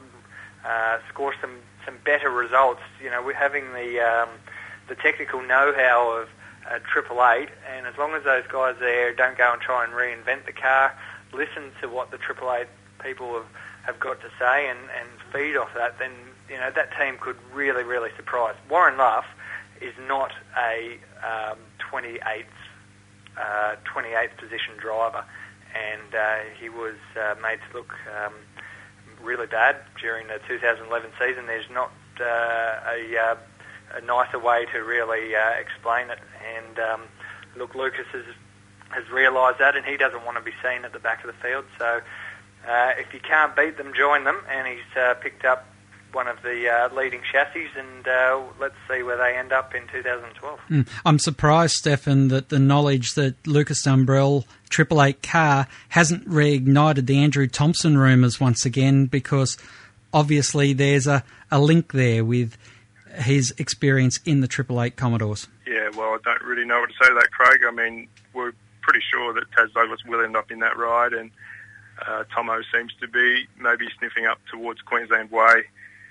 uh, 0.66 1.00
score 1.10 1.34
some 1.40 1.58
some 1.86 1.96
better 2.04 2.30
results. 2.30 2.82
You 3.02 3.10
know, 3.10 3.24
we're 3.24 3.34
having 3.34 3.72
the 3.74 4.00
um, 4.00 4.30
the 4.88 4.96
technical 4.96 5.42
know-how 5.42 6.22
of 6.22 6.30
uh, 6.70 6.80
Triple 6.92 7.26
Eight, 7.26 7.50
and 7.74 7.88
as 7.88 7.98
long 7.98 8.14
as 8.14 8.24
those 8.24 8.46
guys 8.48 8.76
there 8.80 9.14
don't 9.14 9.38
go 9.38 9.54
and 9.54 9.62
try 9.62 9.86
and 9.86 9.94
reinvent 9.94 10.46
the 10.46 10.52
car, 10.52 10.94
listen 11.34 11.72
to 11.82 11.88
what 11.88 12.12
the 12.12 12.18
Triple 12.18 12.52
Eight 12.54 12.68
people 13.02 13.34
have, 13.34 13.48
have 13.84 14.00
got 14.00 14.20
to 14.22 14.28
say 14.38 14.70
and, 14.70 14.80
and 15.00 15.08
feed 15.32 15.56
off 15.56 15.74
that, 15.76 15.98
then 16.00 16.12
you 16.50 16.58
know 16.58 16.72
that 16.76 16.90
team 16.98 17.18
could 17.20 17.38
really, 17.54 17.84
really 17.84 18.10
surprise. 18.16 18.56
Warren 18.70 18.98
Luff 18.98 19.26
is 19.82 19.94
not 20.08 20.32
a 20.58 20.98
um, 21.24 21.58
28th 21.92 22.46
uh, 23.40 23.76
28th 23.86 24.36
position 24.38 24.74
driver, 24.78 25.24
and 25.74 26.16
uh, 26.16 26.38
he 26.60 26.70
was 26.70 26.96
uh, 27.16 27.36
made 27.42 27.60
to 27.70 27.78
look 27.78 27.94
um, 28.18 28.34
really 29.22 29.48
bad 29.48 29.78
during 30.02 30.28
the 30.28 30.40
2011 30.48 31.12
season. 31.20 31.46
There's 31.46 31.70
not 31.72 31.92
uh, 32.20 32.24
a, 32.24 33.18
uh, 33.18 33.36
a 33.96 34.02
nicer 34.02 34.40
way 34.40 34.66
to 34.74 34.80
really 34.80 35.36
uh, 35.36 35.52
explain 35.52 36.10
it. 36.10 36.20
And 36.58 36.80
um, 36.80 37.02
look, 37.56 37.76
Lucas 37.76 38.08
has 38.12 38.26
has 38.90 39.08
realised 39.12 39.60
that, 39.60 39.76
and 39.76 39.86
he 39.86 39.98
doesn't 39.98 40.26
want 40.26 40.38
to 40.38 40.44
be 40.44 40.54
seen 40.64 40.84
at 40.84 40.92
the 40.92 41.00
back 41.00 41.24
of 41.24 41.28
the 41.28 41.42
field. 41.42 41.64
So 41.78 42.02
if 42.68 43.14
you 43.14 43.20
can't 43.20 43.56
beat 43.56 43.78
them, 43.78 43.94
join 43.94 44.24
them. 44.24 44.42
And 44.50 44.68
he's 44.68 45.04
picked 45.22 45.46
up 45.46 45.68
one 46.14 46.28
of 46.28 46.42
the 46.42 46.70
uh, 46.70 46.94
leading 46.96 47.22
chassis, 47.32 47.68
and 47.78 48.08
uh, 48.08 48.42
let's 48.60 48.76
see 48.90 49.04
where 49.04 49.18
they 49.18 49.38
end 49.38 49.52
up 49.52 49.76
in 49.76 49.88
2012. 49.88 50.60
Mm. 50.70 50.88
I'm 51.06 51.20
surprised, 51.20 51.74
Stefan, 51.74 52.30
that 52.30 52.50
the 52.50 52.60
knowledge 52.60 53.14
that 53.14 53.36
Lucas 53.48 53.86
Dumbrell 53.86 54.46
Triple 54.70 55.04
Eight 55.04 55.22
car 55.22 55.68
hasn't 55.90 56.28
reignited 56.28 57.06
the 57.06 57.20
Andrew 57.20 57.48
Thompson 57.48 57.98
rumours 57.98 58.40
once 58.40 58.66
again, 58.66 59.06
because 59.06 59.58
obviously 60.14 60.74
there's 60.74 61.08
a, 61.08 61.24
a 61.52 61.60
link 61.60 61.94
there 61.94 62.24
with 62.24 62.58
his 63.16 63.54
experience 63.58 64.20
in 64.26 64.42
the 64.42 64.48
Triple 64.48 64.82
Eight 64.82 64.96
Commodores. 64.96 65.48
Yeah, 65.68 65.90
well, 65.96 66.14
I 66.14 66.18
don't 66.24 66.44
really 66.44 66.66
know 66.66 66.80
what 66.80 66.90
to 66.90 66.96
say 67.02 67.10
to 67.10 67.16
that, 67.16 67.32
Craig. 67.32 67.62
I 67.68 67.72
mean, 67.72 68.08
we're 68.34 68.54
pretty 68.82 69.02
sure 69.12 69.34
that 69.34 69.50
Taz 69.52 69.74
Douglas 69.74 70.04
will 70.06 70.24
end 70.24 70.36
up 70.36 70.52
in 70.52 70.60
that 70.60 70.78
ride, 70.78 71.14
and 71.14 71.32
uh, 72.06 72.24
Tomo 72.34 72.62
seems 72.74 72.94
to 73.02 73.08
be 73.08 73.48
maybe 73.60 73.88
sniffing 73.98 74.26
up 74.26 74.40
towards 74.52 74.82
Queensland 74.82 75.32
Way 75.32 75.66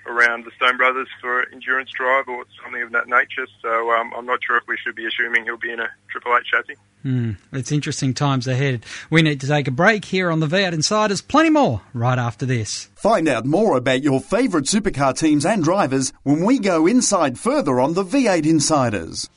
around 0.05 0.45
the 0.45 0.51
Stone 0.51 0.77
Brothers 0.77 1.07
for 1.21 1.47
endurance 1.51 1.91
drive 1.91 2.27
or 2.27 2.45
something 2.63 2.81
of 2.81 2.91
that 2.91 3.07
nature. 3.07 3.47
So 3.61 3.91
um, 3.91 4.11
I'm 4.15 4.25
not 4.25 4.39
sure 4.43 4.57
if 4.57 4.63
we 4.67 4.77
should 4.77 4.95
be 4.95 5.05
assuming 5.05 5.45
he'll 5.45 5.57
be 5.57 5.71
in 5.71 5.79
a 5.79 5.89
Triple 6.09 6.35
Eight 6.35 6.45
chassis. 6.45 6.79
Mm, 7.05 7.37
it's 7.53 7.71
interesting 7.71 8.13
times 8.13 8.45
ahead. 8.45 8.85
We 9.09 9.21
need 9.21 9.39
to 9.41 9.47
take 9.47 9.67
a 9.69 9.71
break 9.71 10.03
here 10.05 10.29
on 10.29 10.41
the 10.41 10.47
V8 10.47 10.73
Insiders. 10.73 11.21
Plenty 11.21 11.49
more 11.49 11.81
right 11.93 12.19
after 12.19 12.45
this. 12.45 12.89
Find 12.95 13.29
out 13.29 13.45
more 13.45 13.77
about 13.77 14.03
your 14.03 14.19
favourite 14.19 14.65
supercar 14.65 15.17
teams 15.17 15.45
and 15.45 15.63
drivers 15.63 16.11
when 16.23 16.43
we 16.43 16.59
go 16.59 16.87
inside 16.87 17.39
further 17.39 17.79
on 17.79 17.93
the 17.93 18.03
V8 18.03 18.45
Insiders. 18.45 19.29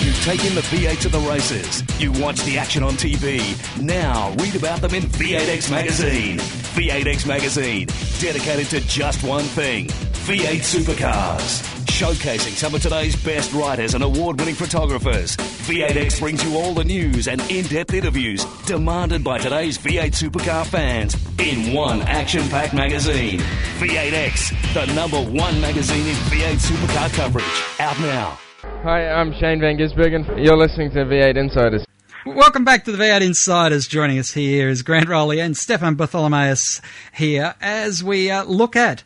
You've 0.00 0.22
taken 0.22 0.54
the 0.54 0.60
V8 0.62 1.00
to 1.02 1.08
the 1.08 1.18
races. 1.20 1.82
You 2.00 2.12
watch 2.12 2.40
the 2.44 2.56
action 2.56 2.84
on 2.84 2.92
TV. 2.92 3.40
Now 3.82 4.32
read 4.38 4.54
about 4.54 4.80
them 4.80 4.94
in 4.94 5.02
V8X 5.02 5.70
Magazine. 5.70 6.38
V8X 6.38 7.26
Magazine, 7.26 7.88
dedicated 8.20 8.66
to 8.68 8.80
just 8.86 9.24
one 9.24 9.44
thing 9.44 9.88
V8 9.88 10.60
supercars. 10.60 11.79
Showcasing 12.00 12.56
some 12.56 12.74
of 12.74 12.80
today's 12.80 13.14
best 13.22 13.52
writers 13.52 13.92
and 13.92 14.02
award 14.02 14.40
winning 14.40 14.54
photographers. 14.54 15.36
V8X 15.36 16.18
brings 16.18 16.42
you 16.42 16.56
all 16.56 16.72
the 16.72 16.82
news 16.82 17.28
and 17.28 17.42
in 17.50 17.66
depth 17.66 17.92
interviews 17.92 18.42
demanded 18.64 19.22
by 19.22 19.36
today's 19.36 19.76
V8 19.76 20.12
supercar 20.12 20.66
fans 20.66 21.14
in 21.38 21.74
one 21.74 22.00
action 22.00 22.48
packed 22.48 22.72
magazine. 22.72 23.38
V8X, 23.80 24.72
the 24.72 24.90
number 24.94 25.18
one 25.18 25.60
magazine 25.60 26.06
in 26.06 26.14
V8 26.14 26.56
supercar 26.56 27.12
coverage. 27.12 27.44
Out 27.78 28.00
now. 28.00 28.38
Hi, 28.82 29.06
I'm 29.10 29.34
Shane 29.34 29.60
Van 29.60 29.76
Gisbergen. 29.76 30.42
You're 30.42 30.56
listening 30.56 30.92
to 30.92 31.00
V8 31.00 31.36
Insiders. 31.36 31.84
Welcome 32.24 32.64
back 32.64 32.84
to 32.84 32.92
the 32.92 33.02
V8 33.02 33.20
Insiders. 33.20 33.86
Joining 33.86 34.18
us 34.18 34.32
here 34.32 34.70
is 34.70 34.80
Grant 34.80 35.10
Rowley 35.10 35.38
and 35.38 35.54
Stefan 35.54 35.96
Bartholomaeus 35.96 36.80
here 37.12 37.54
as 37.60 38.02
we 38.02 38.30
uh, 38.30 38.44
look 38.44 38.74
at, 38.74 39.04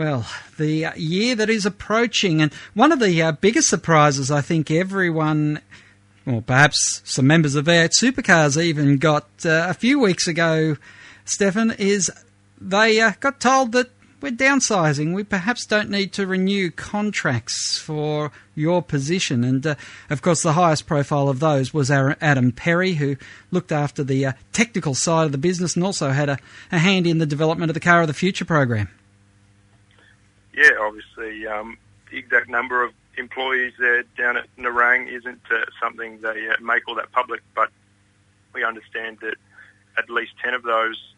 well, 0.00 0.24
the 0.56 0.94
year 0.96 1.34
that 1.34 1.50
is 1.50 1.66
approaching. 1.66 2.40
And 2.40 2.54
one 2.72 2.90
of 2.90 3.00
the 3.00 3.20
uh, 3.20 3.32
biggest 3.32 3.68
surprises 3.68 4.30
I 4.30 4.40
think 4.40 4.70
everyone, 4.70 5.60
or 6.24 6.40
perhaps 6.40 7.02
some 7.04 7.26
members 7.26 7.54
of 7.54 7.66
V8 7.66 7.90
Supercars 8.00 8.58
even 8.58 8.96
got 8.96 9.28
uh, 9.44 9.66
a 9.68 9.74
few 9.74 10.00
weeks 10.00 10.26
ago, 10.26 10.78
Stefan, 11.26 11.72
is 11.72 12.10
they 12.58 12.98
uh, 12.98 13.12
got 13.20 13.40
told 13.40 13.72
that 13.72 13.90
we're 14.22 14.32
downsizing. 14.32 15.12
We 15.12 15.22
perhaps 15.22 15.66
don't 15.66 15.90
need 15.90 16.14
to 16.14 16.26
renew 16.26 16.70
contracts 16.70 17.76
for 17.76 18.32
your 18.54 18.82
position. 18.82 19.44
And 19.44 19.66
uh, 19.66 19.74
of 20.08 20.22
course, 20.22 20.42
the 20.42 20.54
highest 20.54 20.86
profile 20.86 21.28
of 21.28 21.40
those 21.40 21.74
was 21.74 21.90
our 21.90 22.16
Adam 22.22 22.52
Perry, 22.52 22.94
who 22.94 23.18
looked 23.50 23.70
after 23.70 24.02
the 24.02 24.24
uh, 24.24 24.32
technical 24.54 24.94
side 24.94 25.26
of 25.26 25.32
the 25.32 25.36
business 25.36 25.76
and 25.76 25.84
also 25.84 26.08
had 26.08 26.30
a, 26.30 26.38
a, 26.72 26.78
hand 26.78 27.06
in 27.06 27.18
the 27.18 27.26
development 27.26 27.68
of 27.68 27.74
the 27.74 27.80
Car 27.80 28.00
of 28.00 28.06
the 28.06 28.14
Future 28.14 28.46
program. 28.46 28.88
Yeah, 30.54 30.70
obviously, 30.80 31.46
um, 31.46 31.78
the 32.10 32.18
exact 32.18 32.48
number 32.48 32.82
of 32.84 32.92
employees 33.16 33.72
there 33.78 34.02
down 34.16 34.36
at 34.36 34.44
Nerang 34.56 35.08
isn't 35.08 35.40
uh, 35.50 35.64
something 35.80 36.20
they 36.20 36.48
uh, 36.48 36.60
make 36.60 36.88
all 36.88 36.94
that 36.96 37.12
public, 37.12 37.40
but 37.54 37.70
we 38.52 38.64
understand 38.64 39.18
that 39.20 39.36
at 39.96 40.10
least 40.10 40.32
10 40.42 40.54
of 40.54 40.62
those 40.62 41.14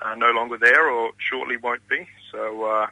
are 0.00 0.16
no 0.16 0.30
longer 0.30 0.56
there 0.56 0.88
or 0.88 1.12
shortly 1.18 1.56
won't 1.56 1.86
be. 1.88 2.06
So 2.30 2.64
uh, 2.64 2.86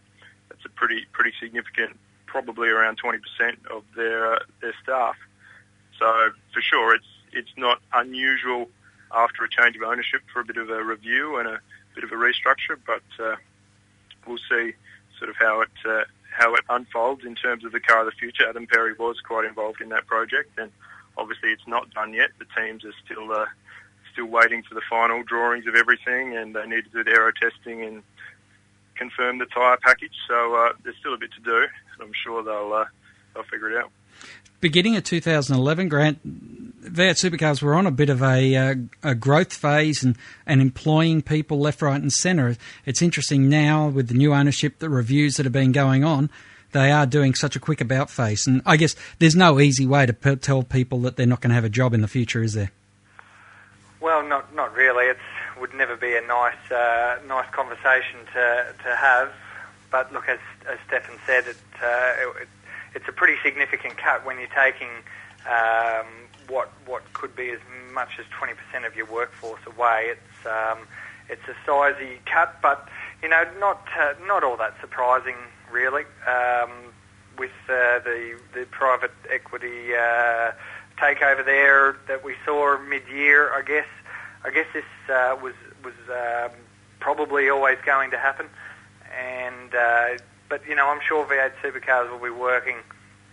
that's 0.48 0.64
a 0.64 0.68
pretty 0.70 1.06
pretty 1.12 1.32
significant, 1.40 1.96
probably 2.26 2.68
around 2.68 3.00
20% 3.00 3.20
of 3.70 3.82
their 3.96 4.34
uh, 4.34 4.38
their 4.60 4.74
staff. 4.82 5.16
So 5.98 6.30
for 6.52 6.60
sure, 6.60 6.94
it's 6.94 7.06
it's 7.32 7.50
not 7.56 7.80
unusual 7.94 8.68
after 9.12 9.44
a 9.44 9.48
change 9.48 9.76
of 9.76 9.82
ownership 9.82 10.22
for 10.32 10.40
a 10.40 10.44
bit 10.44 10.56
of 10.56 10.70
a 10.70 10.82
review 10.84 11.38
and 11.38 11.48
a 11.48 11.60
bit 11.94 12.04
of 12.04 12.12
a 12.12 12.14
restructure, 12.14 12.78
but 12.86 13.02
uh, 13.24 13.36
we'll 14.26 14.38
see 14.48 14.72
sort 15.20 15.30
of 15.30 15.36
how 15.36 15.60
it 15.60 15.70
uh, 15.86 16.02
how 16.36 16.54
it 16.54 16.64
unfolds 16.68 17.24
in 17.24 17.36
terms 17.36 17.64
of 17.64 17.72
the 17.72 17.80
car 17.80 18.00
of 18.00 18.06
the 18.06 18.18
future. 18.18 18.48
Adam 18.48 18.66
Perry 18.66 18.94
was 18.98 19.20
quite 19.20 19.44
involved 19.44 19.80
in 19.80 19.90
that 19.90 20.06
project, 20.06 20.58
and 20.58 20.72
obviously 21.16 21.50
it's 21.50 21.66
not 21.68 21.92
done 21.92 22.12
yet. 22.14 22.30
The 22.38 22.46
teams 22.60 22.84
are 22.84 22.94
still 23.04 23.30
uh, 23.30 23.46
still 24.12 24.26
waiting 24.26 24.62
for 24.62 24.74
the 24.74 24.82
final 24.90 25.22
drawings 25.22 25.66
of 25.66 25.76
everything, 25.76 26.36
and 26.36 26.56
they 26.56 26.66
need 26.66 26.84
to 26.84 26.90
do 26.90 27.04
the 27.04 27.10
aero 27.10 27.30
testing 27.32 27.82
and 27.82 28.02
confirm 28.96 29.38
the 29.38 29.46
tyre 29.46 29.78
package. 29.82 30.14
So 30.26 30.54
uh, 30.54 30.72
there's 30.82 30.96
still 30.98 31.14
a 31.14 31.18
bit 31.18 31.32
to 31.32 31.40
do, 31.40 31.58
and 31.58 32.02
I'm 32.02 32.12
sure 32.24 32.42
they'll 32.42 32.72
uh, 32.72 32.86
they'll 33.34 33.44
figure 33.44 33.70
it 33.70 33.76
out. 33.76 33.90
Beginning 34.60 34.96
of 34.96 35.04
2011, 35.04 35.88
Grant, 35.88 36.82
V8 36.82 37.30
Supercars 37.30 37.62
were 37.62 37.74
on 37.74 37.86
a 37.86 37.90
bit 37.90 38.10
of 38.10 38.22
a, 38.22 38.56
uh, 38.56 38.74
a 39.02 39.14
growth 39.14 39.52
phase 39.52 40.02
and, 40.02 40.16
and 40.46 40.60
employing 40.60 41.22
people 41.22 41.58
left, 41.58 41.80
right, 41.82 42.00
and 42.00 42.12
centre. 42.12 42.56
It's 42.84 43.00
interesting 43.00 43.48
now 43.48 43.88
with 43.88 44.08
the 44.08 44.14
new 44.14 44.34
ownership, 44.34 44.78
the 44.78 44.90
reviews 44.90 45.36
that 45.36 45.46
have 45.46 45.52
been 45.52 45.72
going 45.72 46.04
on, 46.04 46.30
they 46.72 46.90
are 46.90 47.06
doing 47.06 47.34
such 47.34 47.56
a 47.56 47.60
quick 47.60 47.80
about 47.80 48.10
face. 48.10 48.46
And 48.46 48.62
I 48.64 48.76
guess 48.76 48.94
there's 49.18 49.36
no 49.36 49.60
easy 49.60 49.86
way 49.86 50.06
to 50.06 50.12
p- 50.12 50.36
tell 50.36 50.62
people 50.62 51.00
that 51.00 51.16
they're 51.16 51.26
not 51.26 51.40
going 51.40 51.50
to 51.50 51.54
have 51.54 51.64
a 51.64 51.70
job 51.70 51.94
in 51.94 52.00
the 52.00 52.08
future, 52.08 52.42
is 52.42 52.54
there? 52.54 52.70
Well, 54.00 54.26
not 54.26 54.54
not 54.54 54.74
really. 54.74 55.06
It 55.06 55.18
would 55.60 55.74
never 55.74 55.96
be 55.96 56.16
a 56.16 56.22
nice 56.22 56.70
uh, 56.70 57.18
nice 57.26 57.50
conversation 57.50 58.20
to 58.32 58.74
to 58.84 58.96
have. 58.96 59.32
But 59.90 60.12
look, 60.12 60.28
as 60.28 60.38
as 60.66 60.78
Stefan 60.86 61.18
said, 61.26 61.46
it, 61.46 61.56
uh, 61.82 62.40
it 62.40 62.48
it's 62.94 63.08
a 63.08 63.12
pretty 63.12 63.36
significant 63.42 63.96
cut 63.96 64.24
when 64.24 64.38
you're 64.38 64.48
taking 64.48 64.88
um, 65.48 66.06
what 66.48 66.70
what 66.86 67.02
could 67.12 67.34
be 67.34 67.50
as 67.50 67.60
much 67.92 68.18
as 68.18 68.26
20% 68.26 68.86
of 68.86 68.94
your 68.96 69.06
workforce 69.06 69.60
away. 69.66 70.12
It's 70.12 70.46
um, 70.46 70.86
it's 71.28 71.42
a 71.48 71.54
sizey 71.68 72.18
cut, 72.26 72.56
but 72.60 72.88
you 73.22 73.28
know 73.28 73.44
not 73.58 73.86
uh, 73.98 74.14
not 74.26 74.44
all 74.44 74.56
that 74.56 74.74
surprising 74.80 75.36
really. 75.70 76.04
Um, 76.26 76.70
with 77.38 77.50
uh, 77.68 78.00
the 78.00 78.38
the 78.52 78.66
private 78.70 79.12
equity 79.30 79.94
uh, 79.94 80.52
takeover 80.98 81.44
there 81.44 81.96
that 82.06 82.22
we 82.22 82.34
saw 82.44 82.78
mid-year, 82.78 83.50
I 83.54 83.62
guess 83.62 83.86
I 84.44 84.50
guess 84.50 84.66
this 84.74 84.84
uh, 85.08 85.36
was 85.42 85.54
was 85.82 85.94
um, 86.10 86.50
probably 86.98 87.48
always 87.48 87.78
going 87.84 88.10
to 88.10 88.18
happen, 88.18 88.46
and 89.18 89.74
uh, 89.74 90.22
but 90.50 90.66
you 90.68 90.74
know 90.74 90.88
I'm 90.88 91.00
sure 91.00 91.24
V8 91.24 91.52
Supercars 91.62 92.10
will 92.10 92.18
be 92.18 92.28
working 92.28 92.76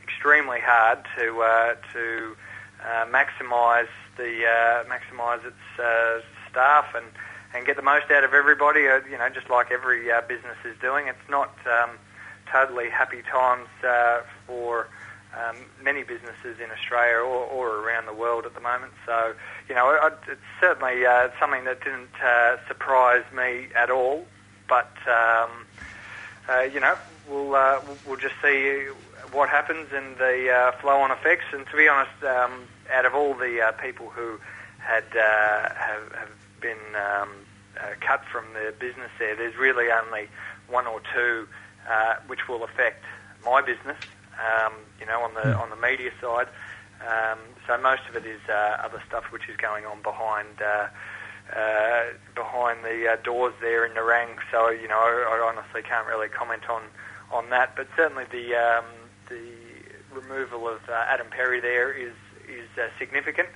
extremely 0.04 0.60
hard 0.62 1.00
to 1.18 1.42
uh, 1.42 1.76
to 1.92 2.38
uh, 2.82 3.06
maximise 3.08 3.90
the 4.16 4.46
uh, 4.46 4.84
maximise 4.86 5.46
its 5.46 5.80
uh, 5.80 6.22
staff 6.50 6.86
and 6.96 7.06
and 7.54 7.66
get 7.66 7.76
the 7.76 7.82
most 7.82 8.10
out 8.12 8.24
of 8.24 8.34
everybody. 8.34 8.88
Uh, 8.88 9.02
you 9.10 9.18
know, 9.18 9.28
just 9.30 9.50
like 9.50 9.72
every 9.72 10.12
uh, 10.12 10.22
business 10.22 10.58
is 10.64 10.78
doing. 10.80 11.08
It's 11.08 11.30
not 11.30 11.54
um, 11.66 11.92
totally 12.52 12.90
happy 12.90 13.22
times 13.24 13.68
for 14.46 14.88
um, 15.36 15.58
many 15.84 16.04
businesses 16.04 16.60
in 16.64 16.72
Australia 16.72 17.18
or, 17.18 17.46
or 17.46 17.80
around 17.80 18.06
the 18.06 18.14
world 18.14 18.46
at 18.46 18.54
the 18.54 18.62
moment. 18.62 18.94
So, 19.06 19.34
you 19.68 19.76
know, 19.76 20.12
it's 20.28 20.40
certainly 20.62 21.04
something 21.40 21.66
that 21.66 21.84
didn't 21.84 22.10
surprise 22.68 23.24
me 23.36 23.68
at 23.76 23.90
all. 23.90 24.26
But, 24.68 24.92
um, 25.08 25.66
uh, 26.50 26.62
you 26.62 26.80
know, 26.80 26.96
we'll, 27.30 27.56
uh, 27.56 27.80
we'll 28.06 28.18
just 28.18 28.36
see 28.42 28.88
what 29.32 29.50
happens 29.50 29.90
and 29.94 30.18
the 30.18 30.52
uh, 30.52 30.72
flow-on 30.80 31.12
effects. 31.12 31.46
And 31.52 31.66
to 31.68 31.78
be 31.78 31.88
honest, 31.88 32.24
um, 32.24 32.64
out 32.94 33.06
of 33.06 33.14
all 33.14 33.34
the 33.34 33.62
uh, 33.62 33.72
people 33.74 34.10
who 34.10 34.40
had 34.80 35.04
uh, 35.16 35.74
have, 35.76 36.12
have 36.14 36.32
been 36.62 36.78
um, 36.96 37.30
uh, 37.80 37.94
cut 38.00 38.24
from 38.32 38.46
the 38.54 38.74
business 38.80 39.12
there, 39.20 39.36
there's 39.36 39.58
really 39.58 39.92
only 39.92 40.28
one 40.68 40.88
or 40.88 41.02
two 41.14 41.48
uh, 41.90 42.16
which 42.28 42.48
will 42.48 42.64
affect 42.64 43.04
my 43.44 43.62
business 43.62 43.98
um, 44.38 44.74
you 45.00 45.06
know, 45.06 45.22
on 45.22 45.34
the 45.34 45.54
mm. 45.54 45.60
on 45.60 45.70
the 45.70 45.76
media 45.76 46.12
side. 46.22 46.48
Um, 47.02 47.40
so 47.68 47.78
most 47.78 48.02
of 48.10 48.16
it 48.16 48.26
is 48.26 48.42
uh, 48.50 48.78
other 48.82 49.02
stuff 49.08 49.26
which 49.32 49.50
is 49.50 49.58
going 49.58 49.86
on 49.86 50.02
behind 50.02 50.62
uh, 50.62 50.88
uh, 51.56 52.04
behind 52.36 52.84
the 52.84 53.08
uh, 53.08 53.16
doors 53.24 53.54
there 53.62 53.86
in 53.86 53.94
Nerang. 53.94 54.36
So 54.52 54.70
you 54.70 54.88
know, 54.88 54.98
I, 54.98 55.38
I, 55.38 55.48
honestly 55.48 55.82
can't 55.82 56.08
really 56.08 56.28
comment 56.28 56.70
on 56.70 56.84
on 57.32 57.50
that. 57.50 57.76
But 57.76 57.88
certainly 57.96 58.26
the 58.32 58.56
um, 58.56 58.86
the 59.30 59.42
removal 60.14 60.68
of 60.68 60.82
uh, 60.90 61.06
Adam 61.08 61.28
Perry 61.30 61.60
there 61.60 61.92
is 61.92 62.14
is 62.48 62.68
uh, 62.78 62.88
significant 63.00 63.50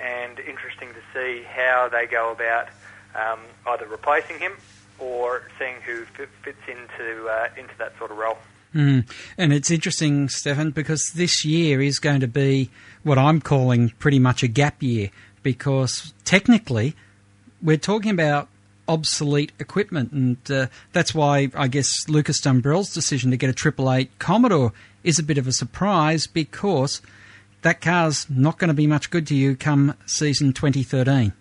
and 0.00 0.38
interesting 0.40 0.88
to 0.94 1.00
see 1.12 1.44
how 1.44 1.88
they 1.90 2.06
go 2.06 2.32
about 2.32 2.68
um, 3.14 3.40
either 3.66 3.86
replacing 3.86 4.38
him 4.38 4.52
or 4.98 5.42
seeing 5.58 5.76
who 5.82 6.04
fits 6.14 6.58
into 6.66 7.28
into 7.56 7.74
that 7.78 7.96
sort 7.98 8.10
of 8.10 8.16
role. 8.16 8.38
Mm. 8.74 9.08
And 9.38 9.52
it's 9.52 9.70
interesting, 9.70 10.28
Stefan, 10.28 10.72
because 10.72 11.12
this 11.14 11.44
year 11.44 11.80
is 11.80 12.00
going 12.00 12.20
to 12.20 12.26
be 12.26 12.70
what 13.04 13.18
I'm 13.18 13.40
calling 13.40 13.90
pretty 14.00 14.18
much 14.18 14.42
a 14.42 14.48
gap 14.48 14.82
year 14.82 15.10
because 15.44 16.12
technically 16.24 16.96
we're 17.64 17.78
talking 17.78 18.10
about 18.10 18.48
obsolete 18.86 19.50
equipment, 19.58 20.12
and 20.12 20.36
uh, 20.50 20.66
that's 20.92 21.14
why 21.14 21.50
I 21.54 21.68
guess 21.68 22.08
Lucas 22.08 22.40
Dumbrell's 22.40 22.92
decision 22.92 23.30
to 23.30 23.36
get 23.36 23.48
a 23.48 23.54
Triple 23.54 23.90
Eight 23.90 24.10
Commodore 24.18 24.72
is 25.02 25.18
a 25.18 25.22
bit 25.22 25.38
of 25.38 25.48
a 25.48 25.52
surprise 25.52 26.26
because 26.26 27.00
that 27.62 27.80
car's 27.80 28.28
not 28.28 28.58
going 28.58 28.68
to 28.68 28.74
be 28.74 28.86
much 28.86 29.10
good 29.10 29.26
to 29.28 29.34
you 29.34 29.56
come 29.56 29.96
season 30.04 30.52
2013. 30.52 31.32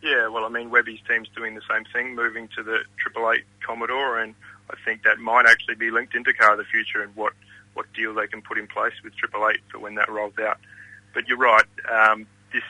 Yeah, 0.00 0.28
well, 0.28 0.44
I 0.44 0.48
mean, 0.48 0.70
Webby's 0.70 1.00
team's 1.08 1.28
doing 1.34 1.56
the 1.56 1.62
same 1.68 1.84
thing, 1.92 2.14
moving 2.14 2.48
to 2.56 2.62
the 2.62 2.78
Triple 2.96 3.30
Eight 3.32 3.44
Commodore, 3.66 4.20
and 4.20 4.34
I 4.70 4.74
think 4.84 5.02
that 5.02 5.18
might 5.18 5.46
actually 5.46 5.74
be 5.74 5.90
linked 5.90 6.14
into 6.14 6.32
Car 6.32 6.52
of 6.52 6.58
the 6.58 6.64
Future 6.64 7.02
and 7.02 7.14
what, 7.16 7.32
what 7.74 7.92
deal 7.92 8.14
they 8.14 8.28
can 8.28 8.40
put 8.40 8.56
in 8.56 8.68
place 8.68 8.94
with 9.02 9.16
Triple 9.16 9.48
Eight 9.48 9.60
for 9.70 9.80
when 9.80 9.96
that 9.96 10.08
rolls 10.08 10.38
out. 10.40 10.58
But 11.12 11.26
you're 11.26 11.38
right, 11.38 11.64
um, 11.90 12.26
this 12.52 12.62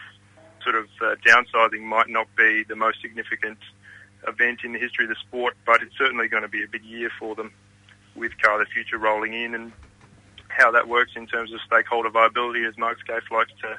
sort 0.63 0.77
of 0.77 0.87
uh, 1.01 1.15
downsizing 1.27 1.83
might 1.83 2.09
not 2.09 2.27
be 2.37 2.65
the 2.65 2.77
most 2.77 3.01
significant 3.01 3.59
event 4.27 4.61
in 4.65 4.73
the 4.73 4.79
history 4.79 5.05
of 5.05 5.11
the 5.11 5.17
sport, 5.17 5.57
but 5.65 5.83
it's 5.83 5.97
certainly 5.97 6.29
going 6.29 6.43
to 6.43 6.49
be 6.49 6.63
a 6.63 6.69
big 6.69 6.85
year 6.85 7.11
for 7.19 7.35
them 7.35 7.53
with 8.15 8.33
Car 8.43 8.59
the 8.59 8.67
Future 8.67 8.99
rolling 8.99 9.33
in 9.33 9.55
and 9.55 9.73
how 10.49 10.71
that 10.73 10.89
works 10.89 11.13
in 11.15 11.27
terms 11.27 11.53
of 11.53 11.61
stakeholder 11.67 12.11
viability, 12.11 12.65
as 12.65 12.77
Mark 12.77 12.99
Skaife 13.07 13.31
likes 13.31 13.53
to 13.63 13.79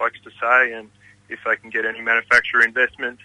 likes 0.00 0.20
to 0.22 0.30
say, 0.40 0.72
and 0.72 0.90
if 1.28 1.38
they 1.44 1.56
can 1.56 1.70
get 1.70 1.86
any 1.86 2.00
manufacturer 2.00 2.62
investment 2.62 3.18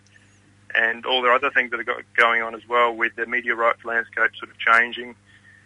and 0.75 1.05
all 1.05 1.21
the 1.21 1.29
other 1.29 1.49
things 1.49 1.71
that 1.71 1.79
are 1.79 2.03
going 2.15 2.41
on 2.41 2.53
as 2.53 2.61
well 2.67 2.95
with 2.95 3.15
the 3.15 3.25
media 3.25 3.55
rights 3.55 3.83
landscape 3.83 4.31
sort 4.37 4.51
of 4.51 4.57
changing 4.59 5.15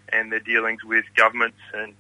and 0.10 0.32
their 0.32 0.40
dealings 0.40 0.84
with 0.84 1.04
governments 1.16 1.58
and 1.74 1.94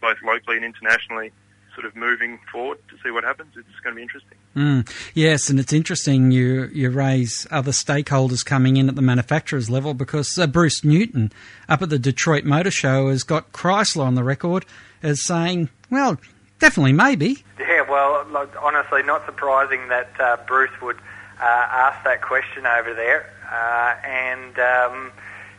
both 0.00 0.16
locally 0.24 0.56
and 0.56 0.64
internationally 0.64 1.32
sort 1.76 1.86
of 1.86 1.94
moving 1.94 2.40
forward 2.50 2.78
to 2.88 2.96
see 3.04 3.10
what 3.10 3.22
happens. 3.22 3.52
It's 3.56 3.68
going 3.84 3.94
to 3.94 3.96
be 3.96 4.02
interesting. 4.02 4.38
Mm, 4.56 4.90
yes, 5.14 5.48
and 5.48 5.60
it's 5.60 5.72
interesting 5.72 6.32
you 6.32 6.70
you 6.72 6.90
raise 6.90 7.46
other 7.50 7.70
stakeholders 7.70 8.44
coming 8.44 8.76
in 8.76 8.88
at 8.88 8.96
the 8.96 9.02
manufacturers 9.02 9.70
level 9.70 9.94
because 9.94 10.36
uh, 10.36 10.48
Bruce 10.48 10.82
Newton 10.82 11.30
up 11.68 11.82
at 11.82 11.90
the 11.90 11.98
Detroit 11.98 12.44
Motor 12.44 12.72
Show 12.72 13.10
has 13.10 13.22
got 13.22 13.52
Chrysler 13.52 14.04
on 14.04 14.14
the 14.14 14.24
record 14.24 14.64
as 15.02 15.22
saying, 15.22 15.68
well, 15.90 16.16
definitely 16.58 16.94
maybe. 16.94 17.44
Yeah, 17.60 17.82
well, 17.88 18.06
well, 18.06 18.26
look, 18.42 18.56
honestly, 18.62 19.02
not 19.02 19.24
surprising 19.26 19.88
that 19.88 20.10
uh, 20.20 20.36
Bruce 20.46 20.70
would 20.80 20.96
uh, 21.40 21.42
ask 21.42 22.04
that 22.04 22.22
question 22.22 22.66
over 22.66 22.94
there, 22.94 23.30
uh, 23.50 23.94
and 24.06 24.58
um, 24.58 25.12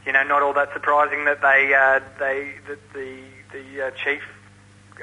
you 0.05 0.11
know, 0.11 0.23
not 0.23 0.41
all 0.41 0.53
that 0.53 0.71
surprising 0.73 1.25
that 1.25 1.41
they 1.41 1.73
uh, 1.73 1.99
they 2.19 2.53
that 2.67 2.93
the 2.93 3.23
the 3.51 3.87
uh, 3.87 3.91
chief 3.91 4.23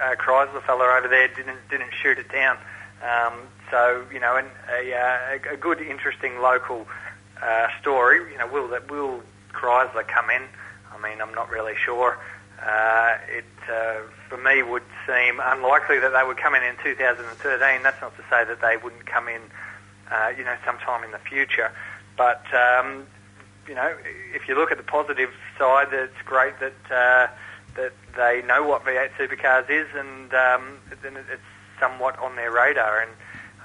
uh, 0.03 0.15
Chrysler 0.17 0.63
fellow 0.63 0.85
over 0.85 1.09
there 1.09 1.29
didn't 1.29 1.69
didn't 1.71 1.93
shoot 2.03 2.19
it 2.19 2.31
down. 2.31 2.59
Um, 3.03 3.35
so 3.71 4.05
you 4.13 4.21
know, 4.21 4.37
and 4.37 4.49
a, 4.71 4.95
uh, 4.95 5.53
a 5.55 5.57
good, 5.57 5.81
interesting 5.81 6.41
local 6.41 6.87
uh, 7.43 7.69
story. 7.81 8.33
You 8.33 8.39
know, 8.39 8.47
will 8.47 8.69
that 8.69 8.91
will 8.91 9.23
Chrysler 9.53 10.07
come 10.07 10.31
in? 10.31 10.43
I 10.93 11.01
mean, 11.03 11.21
I'm 11.21 11.35
not 11.35 11.51
really 11.51 11.75
sure. 11.77 12.19
Uh, 12.63 13.17
it 13.29 13.45
uh, 13.71 14.01
for 14.29 14.39
me 14.39 14.63
would 14.63 14.85
seem 15.07 15.41
unlikely 15.43 15.99
that 15.99 16.13
they 16.13 16.27
would 16.27 16.37
come 16.37 16.55
in 16.55 16.63
in 16.63 16.77
2013. 16.83 17.83
That's 17.83 18.01
not 18.01 18.17
to 18.17 18.23
say 18.31 18.45
that 18.45 18.61
they 18.61 18.77
wouldn't 18.77 19.05
come 19.07 19.29
in, 19.29 19.43
uh, 20.11 20.33
you 20.37 20.45
know, 20.45 20.57
sometime 20.65 21.05
in 21.05 21.11
the 21.11 21.19
future. 21.19 21.73
But 22.17 22.45
um, 22.55 23.07
you 23.69 23.75
know, 23.75 23.95
if 24.35 24.49
you 24.49 24.55
look 24.55 24.71
at 24.71 24.79
the 24.79 24.85
positive 24.85 25.31
side, 25.59 25.89
it's 25.93 26.23
great 26.25 26.55
that 26.61 27.31
that 27.77 27.93
they 28.17 28.43
know 28.47 28.67
what 28.67 28.85
V8 28.85 29.11
supercars 29.19 29.69
is, 29.71 29.89
and 29.95 30.33
um, 30.35 30.79
then 31.03 31.17
it's 31.17 31.43
somewhat 31.81 32.19
on 32.19 32.37
their 32.37 32.51
radar. 32.51 33.01
And 33.01 33.11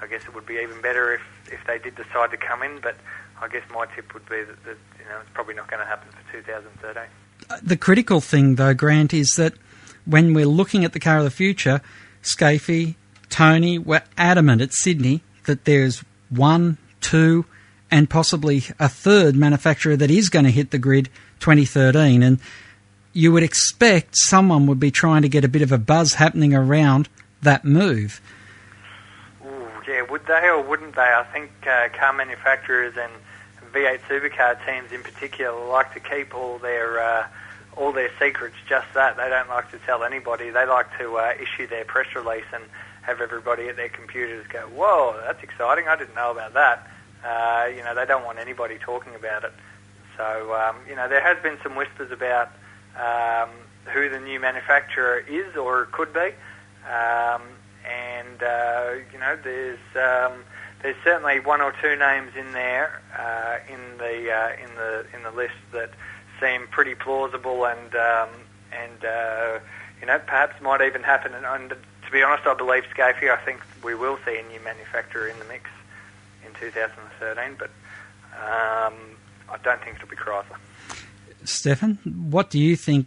I 0.00 0.06
guess 0.06 0.22
it 0.24 0.34
would 0.34 0.46
be 0.46 0.54
even 0.54 0.80
better 0.80 1.14
if 1.14 1.22
if 1.52 1.64
they 1.66 1.78
did 1.78 1.96
decide 1.96 2.30
to 2.30 2.36
come 2.36 2.62
in. 2.62 2.80
But 2.80 2.96
I 3.40 3.48
guess 3.48 3.62
my 3.72 3.86
tip 3.86 4.12
would 4.14 4.28
be 4.28 4.42
that, 4.42 4.64
that 4.64 4.76
you 4.98 5.04
know 5.08 5.18
it's 5.20 5.30
probably 5.34 5.54
not 5.54 5.68
going 5.70 5.80
to 5.80 5.86
happen 5.86 6.08
for 6.10 6.32
2013. 6.32 7.02
The 7.62 7.76
critical 7.76 8.20
thing, 8.20 8.56
though, 8.56 8.74
Grant, 8.74 9.12
is 9.12 9.30
that 9.36 9.54
when 10.04 10.34
we're 10.34 10.46
looking 10.46 10.84
at 10.84 10.92
the 10.92 11.00
car 11.00 11.18
of 11.18 11.24
the 11.24 11.30
future, 11.30 11.80
Skaife, 12.22 12.94
Tony 13.28 13.78
were 13.78 14.02
adamant 14.16 14.60
at 14.60 14.72
Sydney 14.72 15.22
that 15.44 15.64
there's 15.64 16.04
one, 16.28 16.78
two, 17.00 17.44
and 17.90 18.08
possibly 18.08 18.64
a 18.78 18.88
third 18.88 19.34
manufacturer 19.34 19.96
that 19.96 20.10
is 20.10 20.28
going 20.28 20.44
to 20.44 20.50
hit 20.50 20.70
the 20.70 20.78
grid 20.78 21.08
2013. 21.40 22.22
And 22.22 22.38
you 23.12 23.32
would 23.32 23.42
expect 23.42 24.16
someone 24.16 24.66
would 24.66 24.80
be 24.80 24.90
trying 24.90 25.22
to 25.22 25.28
get 25.28 25.44
a 25.44 25.48
bit 25.48 25.62
of 25.62 25.72
a 25.72 25.78
buzz 25.78 26.14
happening 26.14 26.54
around 26.54 27.08
that 27.42 27.64
move. 27.64 28.20
Ooh, 29.44 29.68
yeah, 29.88 30.02
would 30.02 30.26
they 30.26 30.46
or 30.48 30.62
wouldn't 30.62 30.94
they? 30.94 31.02
I 31.02 31.24
think 31.32 31.50
uh, 31.66 31.88
car 31.96 32.12
manufacturers 32.12 32.94
and 32.96 33.12
V8 33.72 34.00
supercar 34.08 34.64
teams 34.66 34.92
in 34.92 35.02
particular 35.02 35.66
like 35.68 35.92
to 35.94 36.00
keep 36.00 36.34
all 36.34 36.58
their 36.58 37.00
uh, 37.00 37.26
all 37.76 37.92
their 37.92 38.10
secrets 38.18 38.56
just 38.68 38.86
that. 38.94 39.16
They 39.16 39.28
don't 39.28 39.48
like 39.48 39.70
to 39.70 39.78
tell 39.78 40.04
anybody. 40.04 40.50
They 40.50 40.66
like 40.66 40.96
to 40.98 41.16
uh, 41.16 41.34
issue 41.40 41.66
their 41.66 41.84
press 41.84 42.14
release 42.14 42.44
and 42.52 42.64
have 43.02 43.20
everybody 43.20 43.68
at 43.68 43.76
their 43.76 43.88
computers 43.88 44.46
go, 44.48 44.60
"Whoa, 44.74 45.20
that's 45.24 45.42
exciting! 45.42 45.88
I 45.88 45.96
didn't 45.96 46.14
know 46.14 46.30
about 46.30 46.54
that." 46.54 46.86
Uh, 47.24 47.68
you 47.74 47.82
know, 47.82 47.94
they 47.94 48.06
don't 48.06 48.24
want 48.24 48.38
anybody 48.38 48.78
talking 48.78 49.14
about 49.14 49.44
it. 49.44 49.52
So, 50.16 50.54
um, 50.54 50.76
you 50.88 50.96
know, 50.96 51.08
there 51.08 51.20
has 51.20 51.42
been 51.42 51.58
some 51.62 51.76
whispers 51.76 52.10
about 52.10 52.50
um, 52.98 53.50
who 53.92 54.08
the 54.08 54.20
new 54.20 54.40
manufacturer 54.40 55.18
is 55.18 55.56
or 55.56 55.86
could 55.86 56.12
be, 56.12 56.32
um, 56.88 57.42
and 57.84 58.42
uh, 58.42 58.92
you 59.12 59.18
know, 59.18 59.36
there's 59.42 59.78
um, 59.96 60.44
there's 60.82 60.96
certainly 61.04 61.40
one 61.40 61.60
or 61.60 61.74
two 61.82 61.96
names 61.96 62.32
in 62.36 62.52
there 62.52 63.00
uh, 63.18 63.58
in 63.72 63.98
the 63.98 64.32
uh, 64.32 64.52
in 64.62 64.74
the 64.76 65.06
in 65.14 65.22
the 65.22 65.30
list 65.30 65.54
that 65.72 65.90
seem 66.40 66.66
pretty 66.68 66.94
plausible 66.94 67.66
and 67.66 67.94
um, 67.94 68.28
and 68.72 69.04
uh, 69.04 69.58
you 70.00 70.06
know 70.06 70.18
perhaps 70.18 70.60
might 70.60 70.80
even 70.82 71.02
happen. 71.02 71.34
And, 71.34 71.44
and 71.44 71.70
to 71.70 72.10
be 72.10 72.22
honest, 72.22 72.46
I 72.46 72.54
believe 72.54 72.84
Skaife. 72.94 73.30
I 73.30 73.36
think 73.44 73.60
we 73.84 73.94
will 73.94 74.18
see 74.24 74.38
a 74.38 74.42
new 74.48 74.60
manufacturer 74.64 75.28
in 75.28 75.38
the 75.38 75.44
mix 75.44 75.70
in 76.46 76.52
2013, 76.58 77.56
but 77.58 77.70
um, 78.34 78.94
I 79.48 79.58
don't 79.62 79.80
think 79.82 79.96
it'll 79.96 80.08
be 80.08 80.16
Chrysler. 80.16 80.56
Stefan, 81.44 81.98
what 82.30 82.50
do 82.50 82.58
you 82.58 82.76
think 82.76 83.06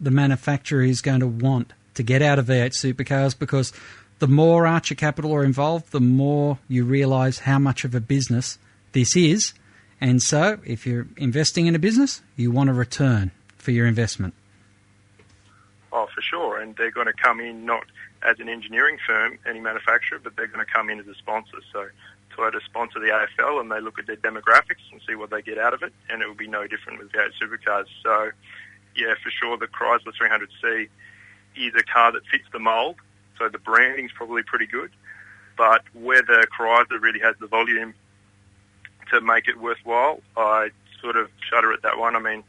the 0.00 0.10
manufacturer 0.10 0.82
is 0.82 1.00
going 1.00 1.20
to 1.20 1.26
want 1.26 1.72
to 1.94 2.02
get 2.02 2.22
out 2.22 2.38
of 2.38 2.46
V8 2.46 2.72
supercars? 2.72 3.38
Because 3.38 3.72
the 4.18 4.28
more 4.28 4.66
Archer 4.66 4.94
Capital 4.94 5.34
are 5.34 5.44
involved, 5.44 5.92
the 5.92 6.00
more 6.00 6.58
you 6.68 6.84
realise 6.84 7.40
how 7.40 7.58
much 7.58 7.84
of 7.84 7.94
a 7.94 8.00
business 8.00 8.58
this 8.92 9.16
is. 9.16 9.52
And 10.00 10.22
so, 10.22 10.58
if 10.64 10.86
you're 10.86 11.06
investing 11.16 11.66
in 11.66 11.74
a 11.74 11.78
business, 11.78 12.22
you 12.36 12.50
want 12.50 12.70
a 12.70 12.72
return 12.72 13.30
for 13.56 13.70
your 13.70 13.86
investment. 13.86 14.34
Oh, 15.92 16.06
for 16.14 16.22
sure. 16.22 16.60
And 16.60 16.76
they're 16.76 16.90
going 16.90 17.06
to 17.06 17.12
come 17.12 17.40
in 17.40 17.66
not 17.66 17.84
as 18.22 18.38
an 18.38 18.48
engineering 18.48 18.98
firm, 19.06 19.38
any 19.46 19.60
manufacturer, 19.60 20.18
but 20.22 20.36
they're 20.36 20.46
going 20.46 20.64
to 20.64 20.72
come 20.72 20.90
in 20.90 21.00
as 21.00 21.08
a 21.08 21.14
sponsor. 21.14 21.58
So 21.72 21.88
Toyota 22.36 22.62
sponsor 22.64 23.00
the 23.00 23.08
AFL 23.08 23.60
and 23.60 23.70
they 23.70 23.80
look 23.80 23.98
at 23.98 24.06
their 24.06 24.16
demographics 24.16 24.84
and 24.92 25.00
see 25.06 25.14
what 25.14 25.30
they 25.30 25.42
get 25.42 25.58
out 25.58 25.74
of 25.74 25.82
it, 25.82 25.92
and 26.08 26.22
it 26.22 26.26
will 26.28 26.34
be 26.34 26.48
no 26.48 26.66
different 26.66 26.98
with 26.98 27.12
V8 27.12 27.30
supercars. 27.40 27.86
So, 28.02 28.30
yeah, 28.96 29.14
for 29.22 29.30
sure, 29.30 29.56
the 29.56 29.66
Chrysler 29.66 30.12
300C 30.20 30.88
is 31.56 31.72
a 31.78 31.82
car 31.82 32.12
that 32.12 32.22
fits 32.30 32.44
the 32.52 32.58
mould. 32.58 32.96
So 33.38 33.48
the 33.48 33.58
branding's 33.58 34.12
probably 34.12 34.42
pretty 34.42 34.66
good, 34.66 34.90
but 35.56 35.82
whether 35.94 36.44
Chrysler 36.58 37.00
really 37.00 37.20
has 37.20 37.36
the 37.40 37.46
volume 37.46 37.94
to 39.10 39.20
make 39.22 39.48
it 39.48 39.58
worthwhile, 39.58 40.20
I 40.36 40.70
sort 41.00 41.16
of 41.16 41.30
shudder 41.48 41.72
at 41.72 41.80
that 41.82 41.98
one. 41.98 42.16
I 42.16 42.18
mean, 42.18 42.44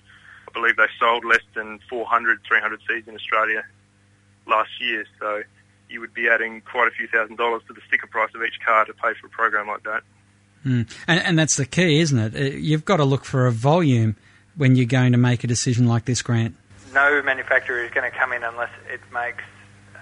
I 0.50 0.52
believe 0.52 0.76
they 0.76 0.88
sold 1.00 1.24
less 1.24 1.44
than 1.56 1.80
400 1.90 2.40
300Cs 2.44 3.08
in 3.08 3.16
Australia 3.16 3.64
last 4.48 4.70
year, 4.82 5.06
so 5.18 5.44
you 5.92 6.00
would 6.00 6.14
be 6.14 6.30
adding 6.30 6.62
quite 6.62 6.88
a 6.88 6.92
few 6.92 7.08
thousand 7.08 7.38
dollars 7.38 7.62
to 7.68 7.74
the 7.74 7.82
sticker 7.88 8.08
price 8.08 8.30
of 8.36 8.42
each 8.44 8.60
car 8.66 8.86
to 8.86 8.94
pay 8.94 9.14
for 9.20 9.28
a 9.28 9.30
program 9.30 9.68
like 9.68 9.84
that. 9.84 10.04
Mm. 10.66 10.90
And, 11.08 11.20
and 11.20 11.40
that's 11.40 11.58
the 11.58 11.66
key, 11.66 12.00
isn't 12.00 12.18
it? 12.18 12.36
Uh, 12.36 12.56
you've 12.56 12.86
got 12.86 12.98
to 12.98 13.06
look 13.06 13.26
for 13.26 13.48
a 13.48 13.52
volume 13.52 14.16
when 14.56 14.76
you're 14.76 14.86
going 14.86 15.12
to 15.12 15.18
make 15.18 15.44
a 15.44 15.48
decision 15.48 15.88
like 15.88 16.06
this, 16.06 16.22
Grant. 16.22 16.56
No 16.94 17.22
manufacturer 17.24 17.84
is 17.84 17.92
going 17.92 18.10
to 18.10 18.16
come 18.16 18.34
in 18.34 18.44
unless 18.44 18.70
it 18.92 19.00
makes 19.14 19.44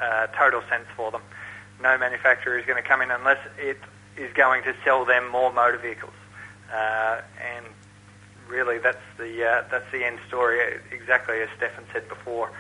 uh, 0.02 0.28
total 0.28 0.62
sense 0.70 0.86
for 0.96 1.12
them. 1.12 1.22
No 1.82 1.98
manufacturer 1.98 2.58
is 2.58 2.66
going 2.66 2.82
to 2.82 2.88
come 2.88 3.02
in 3.02 3.12
unless 3.12 3.40
it 3.58 3.78
is 4.18 4.34
going 4.34 4.64
to 4.64 4.76
sell 4.84 5.06
them 5.06 5.30
more 5.30 5.54
motor 5.54 5.78
vehicles. 5.78 6.14
Uh, 6.74 7.22
and 7.56 7.66
really, 8.48 8.80
that's 8.80 8.98
the 9.18 9.46
uh, 9.46 9.64
that's 9.72 9.90
the 9.92 10.04
end 10.04 10.20
story. 10.28 10.60
Exactly 10.92 11.40
as 11.42 11.50
Stefan 11.58 11.86
said 11.94 12.08
before, 12.10 12.52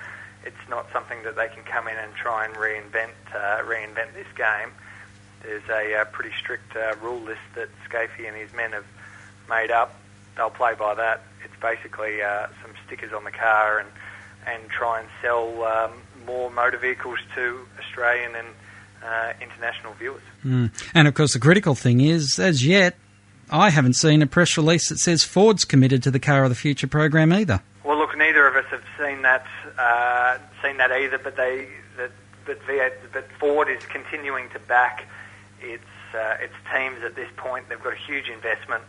it's 0.45 0.69
not 0.69 0.88
something 0.91 1.23
that 1.23 1.36
they 1.36 1.47
can 1.47 1.63
come 1.63 1.88
in 1.88 1.97
and 1.97 2.13
try 2.13 2.45
and 2.45 2.54
reinvent 2.56 3.12
uh, 3.34 3.63
reinvent 3.63 4.13
this 4.13 4.28
game. 4.36 4.71
There's 5.43 5.67
a 5.69 6.02
uh, 6.02 6.06
pretty 6.06 6.36
strict 6.38 6.75
uh, 6.75 6.95
rule 7.02 7.19
list 7.19 7.41
that 7.56 7.69
Skaife 7.89 8.25
and 8.25 8.36
his 8.36 8.54
men 8.54 8.71
have 8.71 8.86
made 9.49 9.71
up. 9.71 9.95
They'll 10.36 10.49
play 10.49 10.75
by 10.75 10.95
that. 10.95 11.21
It's 11.43 11.60
basically 11.62 12.21
uh, 12.21 12.47
some 12.62 12.71
stickers 12.86 13.13
on 13.13 13.23
the 13.23 13.32
car 13.32 13.80
and 13.80 13.89
and 14.45 14.69
try 14.69 14.99
and 14.99 15.10
sell 15.21 15.63
um, 15.63 15.91
more 16.25 16.49
motor 16.49 16.78
vehicles 16.78 17.19
to 17.36 17.65
Australian 17.80 18.36
and 18.36 18.47
uh, 19.04 19.34
international 19.41 19.93
viewers. 19.93 20.21
Mm. 20.45 20.71
And 20.93 21.08
of 21.08 21.13
course, 21.13 21.34
the 21.34 21.39
critical 21.39 21.75
thing 21.75 22.02
is, 22.02 22.39
as 22.39 22.65
yet, 22.65 22.95
I 23.49 23.69
haven't 23.69 23.93
seen 23.93 24.21
a 24.21 24.28
press 24.28 24.58
release 24.58 24.89
that 24.89 24.99
says 24.99 25.23
Ford's 25.23 25.65
committed 25.65 26.04
to 26.04 26.12
the 26.12 26.19
Car 26.19 26.43
of 26.43 26.49
the 26.49 26.56
Future 26.56 26.88
program 26.88 27.34
either. 27.34 27.62
Neither 28.30 28.46
of 28.46 28.56
us 28.58 28.65
have 28.70 28.84
seen 29.00 29.24
that 29.24 29.44
uh, 29.80 30.38
seen 30.62 30.78
that 30.78 30.92
either, 30.92 31.18
but 31.18 31.36
they 31.36 31.65
that 31.98 32.12
but 32.46 32.62
V8, 32.62 32.92
but 33.12 33.28
Ford 33.39 33.68
is 33.68 33.84
continuing 33.88 34.52
to 34.52 34.60
back 34.60 35.08
its 35.60 35.89
uh, 36.13 36.36
its 36.39 36.54
teams 36.72 37.04
at 37.04 37.15
this 37.15 37.28
point. 37.38 37.70
They've 37.70 37.82
got 37.82 37.94
a 37.94 37.96
huge 37.96 38.30
investment 38.30 38.84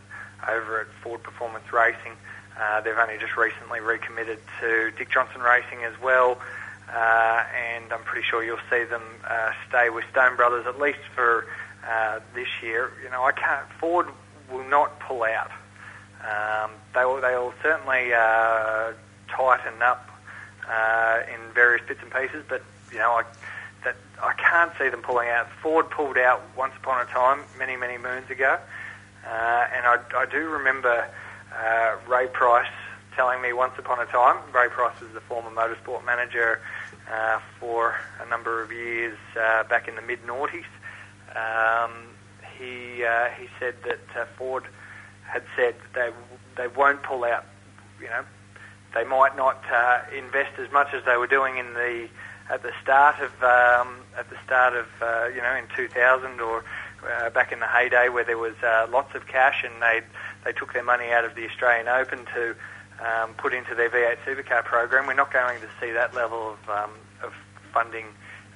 over 0.46 0.82
at 0.82 0.88
Ford 1.02 1.22
Performance 1.22 1.72
Racing. 1.72 2.12
Uh, 2.60 2.82
they've 2.82 2.98
only 2.98 3.16
just 3.16 3.34
recently 3.38 3.80
recommitted 3.80 4.40
to 4.60 4.92
Dick 4.98 5.10
Johnson 5.10 5.40
Racing 5.40 5.84
as 5.84 5.98
well, 6.02 6.38
uh, 6.92 7.42
and 7.72 7.90
I'm 7.94 8.02
pretty 8.04 8.26
sure 8.28 8.44
you'll 8.44 8.58
see 8.68 8.84
them 8.84 9.04
uh, 9.26 9.52
stay 9.70 9.88
with 9.88 10.04
Stone 10.10 10.36
Brothers 10.36 10.66
at 10.66 10.78
least 10.78 11.00
for 11.14 11.46
uh, 11.88 12.20
this 12.34 12.48
year. 12.62 12.92
You 13.02 13.08
know, 13.08 13.24
I 13.24 13.32
can't. 13.32 13.66
Ford 13.80 14.06
will 14.52 14.68
not 14.68 15.00
pull 15.00 15.22
out. 15.22 15.50
Um, 16.20 16.72
they 16.94 17.06
will. 17.06 17.22
They 17.22 17.34
will 17.34 17.54
certainly 17.62 18.12
uh, 18.12 18.92
tighten 19.30 19.82
up 19.82 20.08
uh, 20.68 21.20
in 21.32 21.52
various 21.52 21.86
bits 21.86 22.00
and 22.02 22.12
pieces, 22.12 22.44
but 22.48 22.62
you 22.92 22.98
know, 22.98 23.12
I, 23.12 23.24
that 23.84 23.96
I 24.22 24.32
can't 24.34 24.72
see 24.78 24.88
them 24.88 25.02
pulling 25.02 25.28
out. 25.28 25.48
Ford 25.62 25.90
pulled 25.90 26.18
out 26.18 26.42
once 26.56 26.74
upon 26.76 27.06
a 27.06 27.10
time, 27.10 27.40
many 27.58 27.76
many 27.76 27.98
moons 27.98 28.30
ago, 28.30 28.58
uh, 29.26 29.66
and 29.74 29.86
I, 29.86 29.98
I 30.16 30.26
do 30.26 30.48
remember 30.48 31.06
uh, 31.56 31.96
Ray 32.08 32.26
Price 32.28 32.66
telling 33.16 33.42
me 33.42 33.52
once 33.52 33.74
upon 33.78 34.00
a 34.00 34.06
time. 34.06 34.36
Ray 34.52 34.68
Price 34.68 34.98
was 35.00 35.10
the 35.12 35.20
former 35.20 35.50
motorsport 35.50 36.04
manager 36.04 36.60
uh, 37.10 37.40
for 37.58 37.96
a 38.24 38.28
number 38.28 38.62
of 38.62 38.72
years 38.72 39.18
uh, 39.38 39.64
back 39.64 39.88
in 39.88 39.96
the 39.96 40.02
mid 40.02 40.24
noughties. 40.26 40.64
Um, 41.34 41.92
he 42.58 43.04
uh, 43.04 43.28
he 43.38 43.48
said 43.58 43.74
that 43.84 44.28
Ford 44.36 44.64
had 45.24 45.42
said 45.56 45.74
that 45.94 46.12
they 46.56 46.62
they 46.62 46.68
won't 46.68 47.02
pull 47.02 47.24
out. 47.24 47.44
You 48.00 48.08
know, 48.08 48.24
they 48.94 49.04
might 49.04 49.36
not 49.36 49.62
uh, 49.72 50.00
invest 50.16 50.58
as 50.58 50.70
much 50.72 50.92
as 50.92 51.04
they 51.04 51.16
were 51.16 51.26
doing 51.26 51.58
in 51.58 51.74
the 51.74 52.08
at 52.50 52.62
the 52.62 52.72
start 52.82 53.16
of 53.20 53.30
um, 53.42 53.96
at 54.18 54.28
the 54.28 54.36
start 54.44 54.74
of 54.74 54.86
uh, 55.00 55.28
you 55.28 55.40
know 55.40 55.54
in 55.54 55.64
2000 55.76 56.40
or 56.40 56.64
uh, 57.08 57.30
back 57.30 57.52
in 57.52 57.60
the 57.60 57.66
heyday 57.66 58.08
where 58.08 58.24
there 58.24 58.38
was 58.38 58.54
uh, 58.62 58.86
lots 58.90 59.14
of 59.14 59.26
cash 59.26 59.64
and 59.64 59.80
they 59.80 60.00
they 60.44 60.52
took 60.52 60.72
their 60.72 60.84
money 60.84 61.12
out 61.12 61.24
of 61.24 61.34
the 61.34 61.46
Australian 61.46 61.88
Open 61.88 62.24
to 62.34 62.54
um, 63.00 63.34
put 63.34 63.54
into 63.54 63.74
their 63.74 63.88
V8 63.88 64.18
Supercar 64.26 64.64
program. 64.64 65.06
We're 65.06 65.14
not 65.14 65.32
going 65.32 65.60
to 65.60 65.68
see 65.80 65.90
that 65.92 66.14
level 66.14 66.52
of, 66.52 66.70
um, 66.70 66.90
of 67.22 67.32
funding 67.72 68.06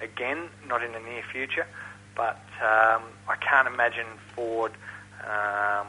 again, 0.01 0.49
not 0.67 0.83
in 0.83 0.93
the 0.93 1.01
near 1.01 1.23
future. 1.23 1.67
But 2.15 2.41
um, 2.61 3.03
I 3.29 3.37
can't 3.41 3.67
imagine 3.67 4.07
Ford 4.35 4.73
um, 5.25 5.89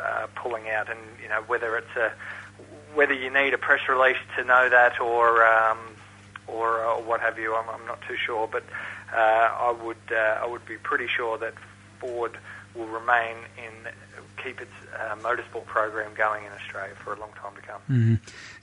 uh, 0.00 0.26
pulling 0.34 0.68
out, 0.70 0.88
and 0.88 0.98
you 1.22 1.28
know 1.28 1.42
whether 1.46 1.76
it's 1.76 1.96
a 1.96 2.12
whether 2.96 3.14
you 3.14 3.30
need 3.30 3.54
a 3.54 3.58
press 3.58 3.80
release 3.88 4.16
to 4.36 4.44
know 4.44 4.68
that 4.68 5.00
or 5.00 5.46
um, 5.46 5.78
or, 6.48 6.80
or 6.80 7.02
what 7.02 7.20
have 7.20 7.38
you. 7.38 7.54
I'm, 7.54 7.68
I'm 7.68 7.86
not 7.86 8.00
too 8.08 8.16
sure, 8.16 8.48
but 8.50 8.64
uh, 9.12 9.16
I 9.16 9.76
would 9.84 9.96
uh, 10.10 10.40
I 10.42 10.46
would 10.46 10.66
be 10.66 10.76
pretty 10.78 11.06
sure 11.06 11.38
that 11.38 11.54
Ford 12.00 12.36
will 12.74 12.86
remain 12.86 13.36
in 13.56 13.92
keep 14.42 14.60
its 14.60 14.72
uh, 14.94 15.16
motorsport 15.16 15.64
program 15.66 16.12
going 16.14 16.44
in 16.44 16.52
Australia 16.52 16.94
for 17.02 17.14
a 17.14 17.20
long 17.20 17.30
time 17.40 17.54
to 17.56 17.62
come. 17.62 17.80
Mm-hmm. 17.90 18.14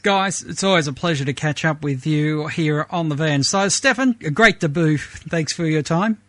Guys, 0.02 0.41
it's 0.43 0.63
always 0.63 0.88
a 0.88 0.93
pleasure 0.93 1.26
to 1.26 1.34
catch 1.34 1.65
up 1.65 1.84
with 1.84 2.06
you 2.06 2.48
here 2.48 2.86
on 2.89 3.10
the 3.10 3.15
van. 3.15 3.43
So, 3.43 3.67
Stefan, 3.69 4.15
a 4.24 4.32
great 4.32 4.60
debut. 4.60 4.98
Thanks 4.98 5.54
for 5.54 5.65
your 5.65 5.82
time. 5.82 6.19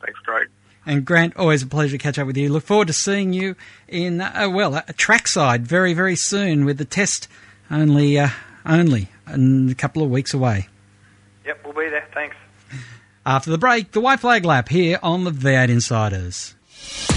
Thanks, 0.00 0.18
Craig. 0.20 0.48
And 0.84 1.04
Grant, 1.04 1.36
always 1.36 1.62
a 1.62 1.66
pleasure 1.66 1.92
to 1.92 1.98
catch 1.98 2.18
up 2.18 2.26
with 2.26 2.36
you. 2.36 2.48
Look 2.48 2.64
forward 2.64 2.88
to 2.88 2.92
seeing 2.92 3.32
you 3.32 3.54
in, 3.86 4.20
uh, 4.20 4.48
well, 4.50 4.74
a 4.74 4.92
trackside 4.92 5.66
very, 5.66 5.94
very 5.94 6.16
soon 6.16 6.64
with 6.64 6.78
the 6.78 6.84
test 6.84 7.28
only, 7.70 8.18
uh, 8.18 8.30
only 8.66 9.08
in 9.32 9.68
a 9.70 9.74
couple 9.74 10.02
of 10.02 10.10
weeks 10.10 10.34
away. 10.34 10.68
Yep, 11.46 11.60
we'll 11.64 11.74
be 11.74 11.88
there. 11.88 12.08
Thanks. 12.12 12.36
After 13.26 13.50
the 13.50 13.58
break, 13.58 13.92
the 13.92 14.00
white 14.00 14.20
flag 14.20 14.44
lap 14.44 14.68
here 14.68 14.98
on 15.02 15.24
the 15.24 15.30
V8 15.30 15.68
Insiders. 15.68 16.54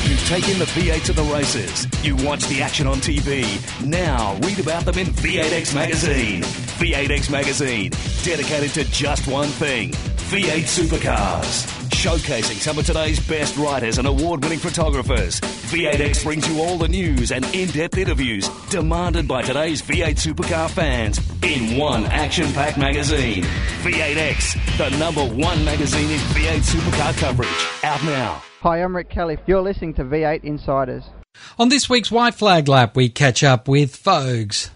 You've 0.04 0.28
taken 0.28 0.60
the 0.60 0.66
V8 0.66 1.04
to 1.06 1.14
the 1.14 1.24
races. 1.24 1.88
You 2.06 2.16
watch 2.18 2.46
the 2.48 2.62
action 2.62 2.86
on 2.86 2.98
TV. 2.98 3.44
Now 3.84 4.38
read 4.44 4.60
about 4.60 4.86
them 4.86 5.00
in 5.00 5.08
V8X 5.08 5.74
Magazine. 5.74 6.44
V8X 6.44 7.32
Magazine, 7.32 7.92
dedicated 8.24 8.72
to 8.76 8.84
just 8.92 9.28
one 9.28 9.48
thing 9.48 9.90
V8 9.92 10.66
supercars. 10.66 11.85
Showcasing 12.06 12.62
some 12.62 12.78
of 12.78 12.86
today's 12.86 13.20
best 13.28 13.58
writers 13.58 13.98
and 13.98 14.08
award 14.08 14.44
winning 14.44 14.60
photographers. 14.60 15.42
V8X 15.42 16.24
brings 16.24 16.48
you 16.48 16.62
all 16.62 16.78
the 16.78 16.88
news 16.88 17.32
and 17.32 17.44
in 17.46 17.68
depth 17.70 17.98
interviews 17.98 18.48
demanded 18.70 19.28
by 19.28 19.42
today's 19.42 19.82
V8 19.82 20.14
supercar 20.14 20.70
fans 20.70 21.20
in 21.42 21.80
one 21.80 22.06
action 22.06 22.46
packed 22.54 22.78
magazine. 22.78 23.44
V8X, 23.82 24.78
the 24.78 24.96
number 25.00 25.26
one 25.26 25.66
magazine 25.66 26.12
in 26.12 26.20
V8 26.20 26.60
supercar 26.60 27.18
coverage. 27.18 27.84
Out 27.84 28.04
now. 28.04 28.40
Hi, 28.62 28.84
I'm 28.84 28.96
Rick 28.96 29.10
Kelly. 29.10 29.40
You're 29.48 29.64
listening 29.64 29.96
to 29.96 30.04
V8 30.04 30.44
Insiders. 30.44 31.06
On 31.58 31.70
this 31.70 31.90
week's 31.90 32.12
White 32.12 32.36
Flag 32.36 32.68
Lap, 32.68 32.96
we 32.96 33.10
catch 33.10 33.44
up 33.44 33.68
with 33.68 33.96
Fogs. 33.96 34.70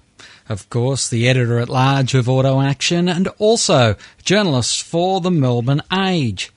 Of 0.50 0.68
course, 0.72 1.08
the 1.08 1.30
editor 1.30 1.60
at 1.60 1.70
large 1.70 2.16
of 2.16 2.28
Auto 2.28 2.60
Action 2.60 3.08
and 3.08 3.28
also 3.38 3.98
journalist 4.24 4.82
for 4.82 5.22
the 5.22 5.30
Melbourne 5.30 5.84
Age. 5.94 6.52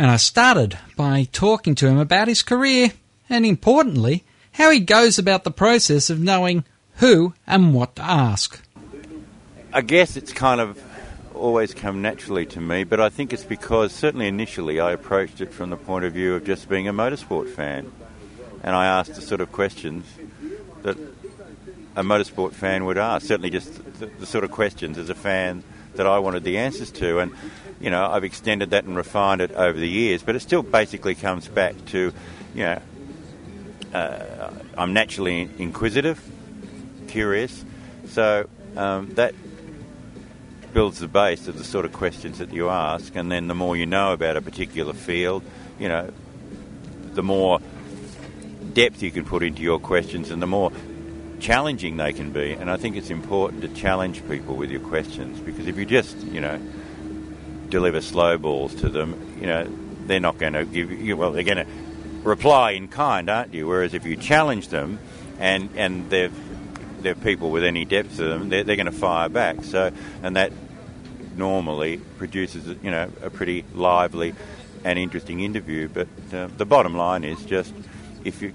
And 0.00 0.10
I 0.10 0.16
started 0.16 0.78
by 0.96 1.28
talking 1.30 1.74
to 1.74 1.86
him 1.86 1.98
about 1.98 2.26
his 2.26 2.42
career 2.42 2.92
and, 3.28 3.44
importantly, 3.44 4.24
how 4.52 4.70
he 4.70 4.80
goes 4.80 5.18
about 5.18 5.44
the 5.44 5.50
process 5.50 6.08
of 6.08 6.18
knowing 6.18 6.64
who 6.94 7.34
and 7.46 7.74
what 7.74 7.96
to 7.96 8.02
ask. 8.02 8.64
I 9.74 9.82
guess 9.82 10.16
it's 10.16 10.32
kind 10.32 10.58
of 10.58 10.82
always 11.34 11.74
come 11.74 12.00
naturally 12.00 12.46
to 12.46 12.62
me, 12.62 12.84
but 12.84 12.98
I 12.98 13.10
think 13.10 13.34
it's 13.34 13.44
because 13.44 13.92
certainly 13.92 14.26
initially 14.26 14.80
I 14.80 14.92
approached 14.92 15.42
it 15.42 15.52
from 15.52 15.68
the 15.68 15.76
point 15.76 16.06
of 16.06 16.14
view 16.14 16.34
of 16.34 16.46
just 16.46 16.66
being 16.66 16.88
a 16.88 16.94
motorsport 16.94 17.50
fan. 17.50 17.92
And 18.62 18.74
I 18.74 18.86
asked 18.86 19.16
the 19.16 19.20
sort 19.20 19.42
of 19.42 19.52
questions 19.52 20.06
that 20.80 20.96
a 21.94 22.02
motorsport 22.02 22.54
fan 22.54 22.86
would 22.86 22.96
ask, 22.96 23.26
certainly 23.26 23.50
just 23.50 23.74
the, 24.00 24.06
the 24.06 24.24
sort 24.24 24.44
of 24.44 24.50
questions 24.50 24.96
as 24.96 25.10
a 25.10 25.14
fan 25.14 25.62
that 25.94 26.06
I 26.06 26.18
wanted 26.18 26.44
the 26.44 26.58
answers 26.58 26.90
to. 26.92 27.18
And, 27.18 27.32
you 27.80 27.90
know, 27.90 28.10
I've 28.10 28.24
extended 28.24 28.70
that 28.70 28.84
and 28.84 28.96
refined 28.96 29.40
it 29.40 29.52
over 29.52 29.78
the 29.78 29.88
years, 29.88 30.22
but 30.22 30.36
it 30.36 30.40
still 30.40 30.62
basically 30.62 31.14
comes 31.14 31.48
back 31.48 31.74
to, 31.86 32.12
you 32.54 32.62
know, 32.62 32.80
uh, 33.92 34.50
I'm 34.76 34.92
naturally 34.92 35.48
inquisitive, 35.58 36.22
curious, 37.08 37.64
so 38.06 38.48
um, 38.76 39.14
that 39.14 39.34
builds 40.72 41.00
the 41.00 41.08
base 41.08 41.48
of 41.48 41.58
the 41.58 41.64
sort 41.64 41.84
of 41.84 41.92
questions 41.92 42.38
that 42.38 42.52
you 42.52 42.68
ask, 42.68 43.16
and 43.16 43.30
then 43.30 43.48
the 43.48 43.54
more 43.54 43.76
you 43.76 43.86
know 43.86 44.12
about 44.12 44.36
a 44.36 44.42
particular 44.42 44.92
field, 44.92 45.42
you 45.78 45.88
know, 45.88 46.12
the 47.14 47.22
more 47.22 47.60
depth 48.72 49.02
you 49.02 49.10
can 49.10 49.24
put 49.24 49.42
into 49.42 49.62
your 49.62 49.80
questions, 49.80 50.30
and 50.30 50.40
the 50.40 50.46
more 50.46 50.70
challenging 51.40 51.96
they 51.96 52.12
can 52.12 52.32
be. 52.32 52.52
And 52.52 52.70
I 52.70 52.76
think 52.76 52.96
it's 52.96 53.10
important 53.10 53.62
to 53.62 53.68
challenge 53.68 54.26
people 54.28 54.56
with 54.56 54.70
your 54.70 54.80
questions 54.80 55.40
because 55.40 55.66
if 55.66 55.76
you 55.76 55.84
just, 55.84 56.16
you 56.26 56.40
know, 56.40 56.60
deliver 57.68 58.00
slow 58.00 58.38
balls 58.38 58.74
to 58.76 58.88
them, 58.88 59.36
you 59.40 59.46
know, 59.46 59.66
they're 60.06 60.20
not 60.20 60.38
going 60.38 60.54
to 60.54 60.64
give 60.64 60.90
you. 60.90 61.16
Well, 61.16 61.32
they're 61.32 61.44
going 61.44 61.64
to 61.64 61.66
reply 62.22 62.72
in 62.72 62.88
kind, 62.88 63.30
aren't 63.30 63.54
you? 63.54 63.66
Whereas 63.66 63.94
if 63.94 64.04
you 64.04 64.16
challenge 64.16 64.68
them, 64.68 64.98
and 65.38 65.70
and 65.76 66.10
they've 66.10 66.32
they're 67.02 67.14
people 67.14 67.50
with 67.50 67.64
any 67.64 67.84
depth 67.84 68.16
to 68.16 68.24
them, 68.24 68.48
they're, 68.48 68.64
they're 68.64 68.76
going 68.76 68.86
to 68.86 68.92
fire 68.92 69.28
back. 69.28 69.64
So, 69.64 69.90
and 70.22 70.36
that 70.36 70.52
normally 71.36 71.98
produces, 72.18 72.66
you 72.82 72.90
know, 72.90 73.10
a 73.22 73.30
pretty 73.30 73.64
lively 73.72 74.34
and 74.84 74.98
interesting 74.98 75.40
interview. 75.40 75.88
But 75.88 76.08
uh, 76.32 76.48
the 76.56 76.66
bottom 76.66 76.96
line 76.96 77.24
is 77.24 77.42
just 77.44 77.72
if 78.24 78.42
you 78.42 78.52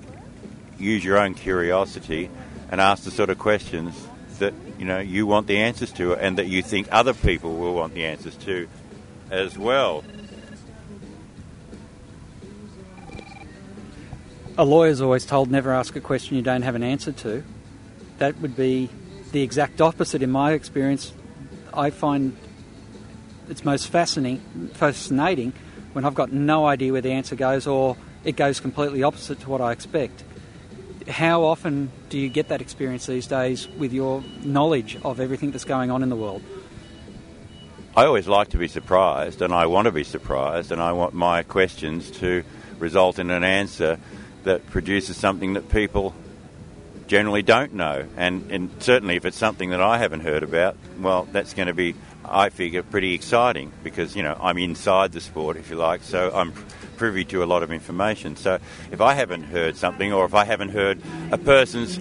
use 0.77 1.03
your 1.03 1.17
own 1.17 1.33
curiosity 1.33 2.29
and 2.69 2.81
ask 2.81 3.03
the 3.03 3.11
sort 3.11 3.29
of 3.29 3.37
questions 3.39 4.07
that 4.39 4.53
you 4.77 4.85
know 4.85 4.99
you 4.99 5.25
want 5.25 5.47
the 5.47 5.57
answers 5.57 5.91
to, 5.93 6.13
and 6.15 6.37
that 6.37 6.47
you 6.47 6.61
think 6.61 6.87
other 6.91 7.13
people 7.13 7.55
will 7.55 7.73
want 7.73 7.93
the 7.93 8.05
answers 8.05 8.35
to, 8.37 8.67
as 9.29 9.57
well. 9.57 10.03
A 14.57 14.63
lawyer's 14.63 15.01
always 15.01 15.25
told 15.25 15.51
never 15.51 15.73
ask 15.73 15.95
a 15.95 16.01
question 16.01 16.37
you 16.37 16.41
don't 16.41 16.61
have 16.61 16.75
an 16.75 16.83
answer 16.83 17.11
to 17.11 17.43
that 18.19 18.39
would 18.39 18.55
be 18.55 18.89
the 19.31 19.41
exact 19.41 19.81
opposite 19.81 20.23
in 20.23 20.31
my 20.31 20.53
experience. 20.53 21.13
I 21.73 21.89
find 21.89 22.37
it's 23.49 23.65
most 23.65 23.89
fascinating, 23.89 24.69
fascinating 24.73 25.53
when 25.93 26.05
I've 26.05 26.15
got 26.15 26.31
no 26.31 26.65
idea 26.65 26.91
where 26.93 27.01
the 27.01 27.11
answer 27.11 27.35
goes 27.35 27.67
or 27.67 27.97
it 28.23 28.35
goes 28.35 28.59
completely 28.59 29.03
opposite 29.03 29.41
to 29.41 29.49
what 29.49 29.61
I 29.61 29.71
expect. 29.71 30.23
How 31.07 31.43
often 31.43 31.91
do 32.09 32.17
you 32.17 32.29
get 32.29 32.47
that 32.47 32.61
experience 32.61 33.05
these 33.05 33.27
days 33.27 33.67
with 33.67 33.93
your 33.93 34.23
knowledge 34.43 34.97
of 35.03 35.19
everything 35.19 35.51
that's 35.51 35.65
going 35.65 35.91
on 35.91 36.01
in 36.01 36.09
the 36.09 36.15
world? 36.15 36.41
I 37.95 38.05
always 38.05 38.27
like 38.27 38.49
to 38.49 38.57
be 38.57 38.67
surprised, 38.67 39.41
and 39.41 39.53
I 39.53 39.67
want 39.67 39.85
to 39.85 39.91
be 39.91 40.03
surprised, 40.03 40.71
and 40.71 40.81
I 40.81 40.91
want 40.93 41.13
my 41.13 41.43
questions 41.43 42.11
to 42.19 42.43
result 42.79 43.19
in 43.19 43.29
an 43.29 43.43
answer 43.43 43.99
that 44.43 44.65
produces 44.67 45.15
something 45.15 45.53
that 45.53 45.69
people 45.69 46.13
generally 47.07 47.43
don't 47.43 47.73
know. 47.73 48.05
And, 48.17 48.51
and 48.51 48.69
certainly 48.79 49.15
if 49.15 49.25
it's 49.25 49.37
something 49.37 49.69
that 49.69 49.81
I 49.81 49.97
haven't 49.97 50.21
heard 50.21 50.43
about, 50.43 50.75
well, 50.99 51.27
that's 51.31 51.53
going 51.53 51.67
to 51.67 51.73
be, 51.73 51.95
I 52.23 52.49
figure, 52.49 52.83
pretty 52.83 53.13
exciting 53.13 53.71
because, 53.83 54.15
you 54.15 54.23
know, 54.23 54.37
I'm 54.39 54.57
inside 54.57 55.11
the 55.11 55.21
sport, 55.21 55.57
if 55.57 55.69
you 55.69 55.75
like, 55.75 56.03
so 56.03 56.31
I'm 56.33 56.53
privy 56.97 57.25
to 57.25 57.43
a 57.43 57.45
lot 57.45 57.63
of 57.63 57.71
information. 57.71 58.35
So 58.35 58.59
if 58.91 59.01
I 59.01 59.13
haven't 59.13 59.43
heard 59.43 59.75
something 59.77 60.13
or 60.13 60.25
if 60.25 60.33
I 60.33 60.45
haven't 60.45 60.69
heard 60.69 61.01
a 61.31 61.37
person's 61.37 61.99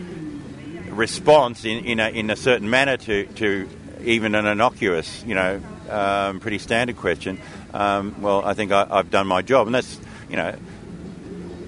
response 0.90 1.64
in, 1.64 1.84
in, 1.84 2.00
a, 2.00 2.08
in 2.08 2.30
a 2.30 2.36
certain 2.36 2.70
manner 2.70 2.96
to, 2.96 3.26
to 3.26 3.68
even 4.02 4.34
an 4.34 4.46
innocuous, 4.46 5.24
you 5.24 5.34
know, 5.34 5.60
um, 5.90 6.40
pretty 6.40 6.58
standard 6.58 6.96
question, 6.96 7.40
um, 7.72 8.22
well, 8.22 8.44
I 8.44 8.54
think 8.54 8.72
I, 8.72 8.86
I've 8.88 9.10
done 9.10 9.26
my 9.26 9.42
job. 9.42 9.66
And 9.66 9.74
that's, 9.74 10.00
you 10.30 10.36
know, 10.36 10.54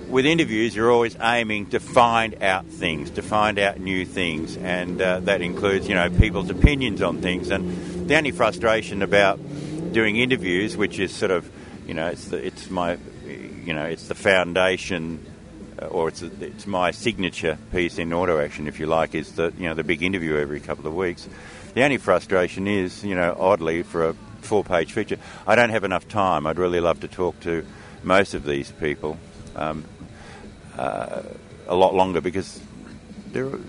with 0.08 0.24
interviews, 0.24 0.76
you're 0.76 0.92
always 0.92 1.16
aiming 1.20 1.66
to 1.70 1.80
find 1.80 2.40
out 2.42 2.66
things, 2.66 3.10
to 3.12 3.22
find 3.22 3.58
out 3.58 3.80
new 3.80 4.06
things, 4.06 4.56
and 4.56 5.02
uh, 5.02 5.18
that 5.20 5.42
includes, 5.42 5.88
you 5.88 5.94
know, 5.94 6.08
people's 6.10 6.48
opinions 6.48 7.02
on 7.02 7.20
things. 7.20 7.50
And 7.50 8.08
the 8.08 8.16
only 8.16 8.30
frustration 8.30 9.02
about 9.02 9.40
doing 9.92 10.16
interviews, 10.16 10.76
which 10.76 11.00
is 11.00 11.12
sort 11.12 11.32
of, 11.32 11.50
you 11.88 11.94
know, 11.94 12.06
it's 12.06 12.26
the, 12.26 12.36
it's 12.44 12.70
my, 12.70 12.98
you 13.66 13.74
know, 13.74 13.84
it's 13.84 14.06
the 14.06 14.14
foundation, 14.14 15.24
uh, 15.80 15.86
or 15.86 16.08
it's 16.08 16.22
it's 16.22 16.66
my 16.66 16.92
signature 16.92 17.58
piece 17.72 17.98
in 17.98 18.12
auto 18.12 18.40
action, 18.40 18.68
if 18.68 18.78
you 18.78 18.86
like, 18.86 19.14
is 19.14 19.32
the 19.32 19.52
you 19.58 19.68
know 19.68 19.74
the 19.74 19.84
big 19.84 20.02
interview 20.02 20.36
every 20.36 20.60
couple 20.60 20.86
of 20.86 20.94
weeks. 20.94 21.28
The 21.74 21.82
only 21.82 21.98
frustration 21.98 22.68
is, 22.68 23.04
you 23.04 23.14
know, 23.14 23.36
oddly 23.38 23.82
for 23.82 24.08
a 24.08 24.14
four-page 24.40 24.92
feature, 24.92 25.18
I 25.46 25.56
don't 25.56 25.70
have 25.70 25.84
enough 25.84 26.08
time. 26.08 26.46
I'd 26.46 26.58
really 26.58 26.80
love 26.80 27.00
to 27.00 27.08
talk 27.08 27.38
to 27.40 27.66
most 28.02 28.32
of 28.32 28.44
these 28.44 28.70
people. 28.72 29.18
Um, 29.56 29.84
uh, 30.78 31.22
a 31.68 31.74
lot 31.74 31.94
longer 31.94 32.20
because 32.20 32.60
there 33.32 33.46
are, 33.46 33.60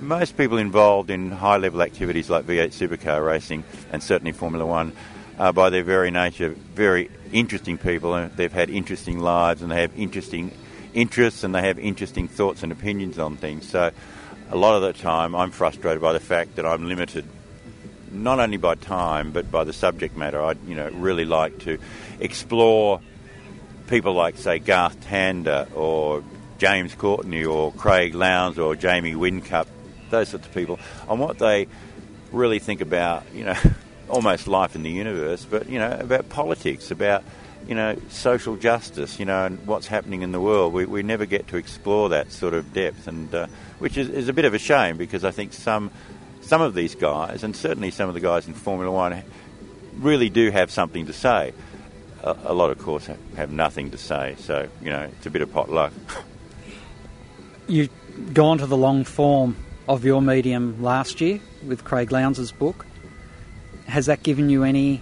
most 0.00 0.36
people 0.36 0.58
involved 0.58 1.10
in 1.10 1.30
high 1.30 1.56
level 1.56 1.82
activities 1.82 2.30
like 2.30 2.46
V8 2.46 2.68
supercar 2.68 3.24
racing 3.24 3.64
and 3.92 4.02
certainly 4.02 4.32
Formula 4.32 4.64
One 4.64 4.92
are 5.38 5.52
by 5.52 5.70
their 5.70 5.84
very 5.84 6.10
nature 6.10 6.50
very 6.74 7.10
interesting 7.32 7.78
people 7.78 8.14
and 8.14 8.32
they've 8.32 8.52
had 8.52 8.70
interesting 8.70 9.20
lives 9.20 9.62
and 9.62 9.70
they 9.70 9.82
have 9.82 9.96
interesting 9.98 10.52
interests 10.94 11.44
and 11.44 11.54
they 11.54 11.62
have 11.62 11.78
interesting 11.78 12.28
thoughts 12.28 12.62
and 12.62 12.72
opinions 12.72 13.18
on 13.18 13.36
things. 13.36 13.68
So 13.68 13.90
a 14.50 14.56
lot 14.56 14.74
of 14.74 14.82
the 14.82 14.92
time 14.92 15.34
I'm 15.34 15.50
frustrated 15.50 16.00
by 16.00 16.12
the 16.12 16.20
fact 16.20 16.56
that 16.56 16.66
I'm 16.66 16.88
limited 16.88 17.24
not 18.10 18.40
only 18.40 18.56
by 18.56 18.74
time 18.74 19.30
but 19.32 19.50
by 19.50 19.64
the 19.64 19.72
subject 19.72 20.16
matter. 20.16 20.42
I'd 20.42 20.62
you 20.66 20.74
know 20.74 20.88
really 20.90 21.24
like 21.24 21.58
to 21.60 21.78
explore 22.20 23.00
people 23.86 24.14
like 24.14 24.36
say 24.36 24.58
Garth 24.58 25.00
Tander 25.08 25.68
or 25.74 26.24
James 26.58 26.94
Courtney 26.94 27.44
or 27.44 27.72
Craig 27.72 28.14
Lowndes 28.14 28.58
or 28.58 28.74
Jamie 28.74 29.14
Whincup, 29.14 29.66
those 30.10 30.28
sorts 30.28 30.46
of 30.46 30.54
people, 30.54 30.78
on 31.08 31.18
what 31.18 31.38
they 31.38 31.68
really 32.32 32.58
think 32.58 32.80
about, 32.80 33.24
you 33.32 33.44
know, 33.44 33.56
almost 34.08 34.48
life 34.48 34.74
in 34.74 34.82
the 34.82 34.90
universe, 34.90 35.44
but 35.44 35.68
you 35.68 35.78
know 35.78 35.96
about 36.00 36.28
politics, 36.28 36.90
about 36.90 37.24
you 37.66 37.74
know 37.74 37.96
social 38.08 38.56
justice, 38.56 39.18
you 39.18 39.24
know, 39.24 39.46
and 39.46 39.66
what's 39.66 39.86
happening 39.86 40.22
in 40.22 40.32
the 40.32 40.40
world. 40.40 40.72
We, 40.72 40.86
we 40.86 41.02
never 41.02 41.26
get 41.26 41.48
to 41.48 41.56
explore 41.56 42.08
that 42.10 42.32
sort 42.32 42.54
of 42.54 42.72
depth, 42.72 43.06
and 43.06 43.34
uh, 43.34 43.46
which 43.78 43.96
is, 43.96 44.08
is 44.08 44.28
a 44.28 44.32
bit 44.32 44.44
of 44.44 44.54
a 44.54 44.58
shame 44.58 44.96
because 44.96 45.24
I 45.24 45.30
think 45.30 45.52
some 45.52 45.90
some 46.40 46.62
of 46.62 46.74
these 46.74 46.94
guys, 46.94 47.44
and 47.44 47.54
certainly 47.54 47.90
some 47.90 48.08
of 48.08 48.14
the 48.14 48.20
guys 48.20 48.46
in 48.46 48.54
Formula 48.54 48.90
One, 48.90 49.22
really 49.98 50.30
do 50.30 50.50
have 50.50 50.70
something 50.70 51.06
to 51.06 51.12
say. 51.12 51.52
A, 52.22 52.36
a 52.46 52.54
lot, 52.54 52.70
of 52.70 52.78
course, 52.78 53.08
have, 53.36 53.52
nothing 53.52 53.92
to 53.92 53.98
say. 53.98 54.34
So 54.40 54.68
you 54.82 54.90
know, 54.90 55.02
it's 55.02 55.26
a 55.26 55.30
bit 55.30 55.42
of 55.42 55.52
pot 55.52 55.70
luck. 55.70 55.92
You've 57.66 57.90
gone 58.32 58.58
to 58.58 58.66
the 58.66 58.76
long 58.76 59.04
form 59.04 59.56
of 59.88 60.04
your 60.04 60.22
medium 60.22 60.82
last 60.82 61.20
year 61.20 61.40
with 61.66 61.84
Craig 61.84 62.12
Lowndes' 62.12 62.50
book. 62.50 62.86
Has 63.88 64.06
that 64.06 64.22
given 64.22 64.50
you 64.50 64.64
any 64.64 65.00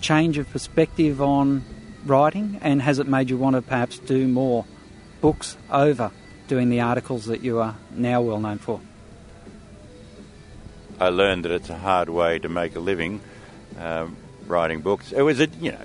change 0.00 0.38
of 0.38 0.50
perspective 0.50 1.22
on 1.22 1.64
writing, 2.04 2.58
and 2.62 2.82
has 2.82 2.98
it 2.98 3.06
made 3.06 3.30
you 3.30 3.36
want 3.36 3.56
to 3.56 3.62
perhaps 3.62 3.98
do 3.98 4.26
more 4.26 4.64
books 5.20 5.56
over 5.70 6.10
doing 6.48 6.68
the 6.68 6.80
articles 6.80 7.26
that 7.26 7.42
you 7.42 7.60
are 7.60 7.76
now 7.90 8.20
well 8.20 8.40
known 8.40 8.58
for? 8.58 8.80
I 10.98 11.08
learned 11.08 11.44
that 11.44 11.52
it's 11.52 11.70
a 11.70 11.78
hard 11.78 12.08
way 12.08 12.38
to 12.38 12.48
make 12.48 12.76
a 12.76 12.80
living 12.80 13.20
um, 13.78 14.16
writing 14.46 14.80
books. 14.80 15.12
It 15.12 15.22
was 15.22 15.40
a 15.40 15.48
you 15.60 15.72
know 15.72 15.80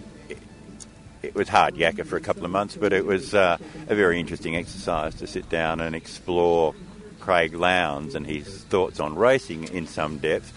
it, 1.22 1.36
was 1.36 1.50
hard 1.50 1.76
yakka 1.76 2.06
for 2.06 2.18
a 2.18 2.22
couple 2.22 2.46
of 2.46 2.52
months, 2.52 2.76
but 2.76 2.94
it 2.94 3.06
was 3.06 3.34
uh, 3.34 3.58
a 3.88 3.96
very 3.96 4.20
interesting 4.20 4.56
exercise 4.56 5.16
to 5.16 5.28
sit 5.28 5.50
down 5.50 5.80
and 5.80 5.96
explore 5.96 6.74
Craig 7.20 7.54
Lowndes 7.54 8.16
and 8.16 8.26
his 8.26 8.64
thoughts 8.66 9.00
on 9.00 9.16
racing 9.16 9.66
in 9.66 9.88
some 9.88 10.18
depth. 10.18 10.54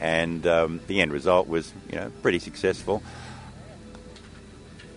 And 0.00 0.46
um, 0.46 0.80
the 0.86 1.02
end 1.02 1.12
result 1.12 1.46
was, 1.46 1.72
you 1.90 1.96
know, 1.96 2.10
pretty 2.22 2.38
successful. 2.38 3.02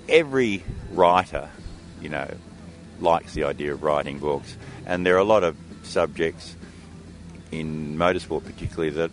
Every 0.07 0.63
writer, 0.91 1.49
you 2.01 2.09
know, 2.09 2.27
likes 2.99 3.33
the 3.33 3.43
idea 3.43 3.73
of 3.73 3.83
writing 3.83 4.19
books, 4.19 4.55
and 4.85 5.05
there 5.05 5.15
are 5.15 5.19
a 5.19 5.25
lot 5.25 5.43
of 5.43 5.57
subjects 5.83 6.55
in 7.51 7.97
motorsport, 7.97 8.45
particularly, 8.45 8.91
that 8.91 9.11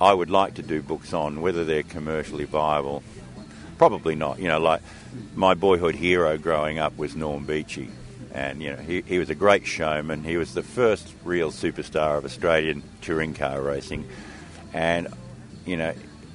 I 0.00 0.12
would 0.12 0.30
like 0.30 0.54
to 0.54 0.62
do 0.62 0.82
books 0.82 1.12
on, 1.12 1.40
whether 1.40 1.64
they're 1.64 1.82
commercially 1.82 2.44
viable. 2.44 3.02
Probably 3.78 4.14
not. 4.14 4.38
You 4.38 4.48
know, 4.48 4.60
like 4.60 4.82
my 5.34 5.54
boyhood 5.54 5.94
hero 5.94 6.36
growing 6.36 6.78
up 6.78 6.96
was 6.98 7.16
Norm 7.16 7.46
Beechey, 7.46 7.90
and 8.32 8.62
you 8.62 8.70
know 8.70 8.76
he, 8.76 9.02
he 9.02 9.18
was 9.18 9.30
a 9.30 9.34
great 9.34 9.66
showman. 9.66 10.24
He 10.24 10.36
was 10.36 10.54
the 10.54 10.62
first 10.62 11.12
real 11.24 11.50
superstar 11.50 12.18
of 12.18 12.24
Australian 12.24 12.82
touring 13.00 13.34
car 13.34 13.60
racing, 13.60 14.08
and 14.72 15.08
you 15.68 15.76
know 15.76 15.92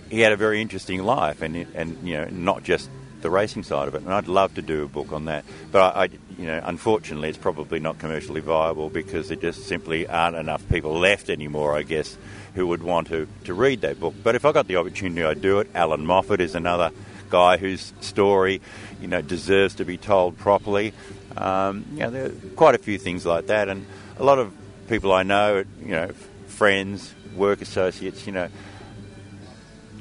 he 0.09 0.19
had 0.19 0.31
a 0.31 0.37
very 0.37 0.61
interesting 0.61 1.03
life, 1.03 1.41
and 1.41 1.55
and 1.75 2.07
you 2.07 2.15
know 2.17 2.25
not 2.25 2.63
just 2.63 2.89
the 3.21 3.29
racing 3.29 3.63
side 3.63 3.87
of 3.87 3.95
it. 3.95 4.01
And 4.03 4.13
I'd 4.13 4.27
love 4.27 4.55
to 4.55 4.61
do 4.61 4.83
a 4.83 4.87
book 4.87 5.11
on 5.13 5.25
that, 5.25 5.45
but 5.71 5.95
I, 5.95 6.03
I 6.03 6.09
you 6.37 6.45
know 6.45 6.61
unfortunately 6.63 7.29
it's 7.29 7.37
probably 7.37 7.79
not 7.79 7.99
commercially 7.99 8.41
viable 8.41 8.89
because 8.89 9.29
there 9.29 9.37
just 9.37 9.65
simply 9.67 10.07
aren't 10.07 10.35
enough 10.35 10.67
people 10.69 10.99
left 10.99 11.29
anymore. 11.29 11.75
I 11.75 11.83
guess 11.83 12.17
who 12.55 12.67
would 12.67 12.83
want 12.83 13.07
to, 13.07 13.27
to 13.45 13.53
read 13.53 13.81
that 13.81 13.99
book. 13.99 14.13
But 14.21 14.35
if 14.35 14.45
I 14.45 14.51
got 14.51 14.67
the 14.67 14.75
opportunity, 14.75 15.23
I'd 15.23 15.41
do 15.41 15.59
it. 15.59 15.69
Allan 15.73 16.05
Moffat 16.05 16.39
is 16.39 16.55
another 16.55 16.91
guy 17.29 17.57
whose 17.57 17.93
story, 18.01 18.61
you 19.01 19.07
know, 19.07 19.21
deserves 19.21 19.75
to 19.75 19.85
be 19.85 19.97
told 19.97 20.37
properly. 20.37 20.93
Um, 21.35 21.85
you 21.93 21.99
know, 21.99 22.09
there 22.11 22.25
are 22.27 22.29
quite 22.55 22.75
a 22.75 22.77
few 22.77 22.99
things 22.99 23.25
like 23.25 23.47
that, 23.47 23.69
and 23.69 23.85
a 24.17 24.23
lot 24.23 24.37
of 24.37 24.53
people 24.87 25.11
I 25.11 25.23
know, 25.23 25.63
you 25.81 25.91
know, 25.91 26.11
friends, 26.47 27.13
work 27.35 27.61
associates, 27.61 28.27
you 28.27 28.33
know, 28.33 28.49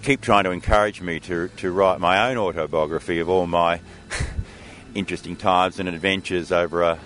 keep 0.03 0.21
trying 0.21 0.45
to 0.45 0.51
encourage 0.51 1.01
me 1.01 1.21
to 1.21 1.49
to 1.57 1.71
write 1.71 2.01
my 2.01 2.29
own 2.31 2.37
autobiography 2.37 3.21
of 3.21 3.29
all 3.29 3.47
my 3.47 3.81
interesting 4.95 5.37
times 5.37 5.79
and 5.79 5.89
adventures 5.89 6.51
over 6.51 6.83
a 6.83 6.99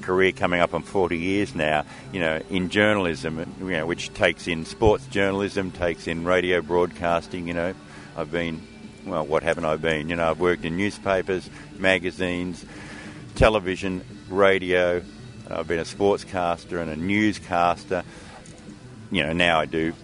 career 0.00 0.32
coming 0.32 0.60
up 0.60 0.74
on 0.74 0.82
40 0.82 1.18
years 1.18 1.54
now, 1.54 1.84
you 2.12 2.20
know, 2.20 2.40
in 2.50 2.68
journalism, 2.68 3.38
you 3.58 3.70
know, 3.70 3.86
which 3.86 4.12
takes 4.12 4.46
in 4.46 4.66
sports 4.66 5.06
journalism, 5.06 5.70
takes 5.70 6.06
in 6.06 6.24
radio 6.24 6.60
broadcasting, 6.60 7.48
you 7.48 7.54
know. 7.54 7.74
I've 8.16 8.30
been, 8.30 8.62
well, 9.06 9.26
what 9.26 9.42
haven't 9.42 9.64
I 9.64 9.76
been? 9.76 10.10
You 10.10 10.16
know, 10.16 10.30
I've 10.30 10.38
worked 10.38 10.64
in 10.64 10.76
newspapers, 10.76 11.48
magazines, 11.78 12.64
television, 13.34 14.04
radio. 14.28 15.02
I've 15.50 15.66
been 15.66 15.80
a 15.80 15.84
sportscaster 15.84 16.80
and 16.80 16.90
a 16.90 16.96
newscaster. 16.96 18.04
You 19.10 19.22
know, 19.22 19.32
now 19.32 19.58
I 19.60 19.66
do 19.66 19.94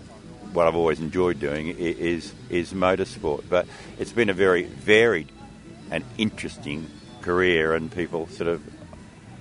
what 0.53 0.67
I've 0.67 0.77
always 0.77 1.01
enjoyed 1.01 1.39
doing 1.41 1.69
is 1.69 2.33
is 2.49 2.73
motorsport. 2.73 3.45
But 3.49 3.67
it's 3.99 4.13
been 4.13 4.31
a 4.31 4.35
very 4.35 4.65
varied 4.65 5.29
and 5.91 6.05
interesting 6.19 6.89
career, 7.23 7.75
and 7.75 7.91
people 7.91 8.27
sort 8.29 8.49
of 8.49 8.63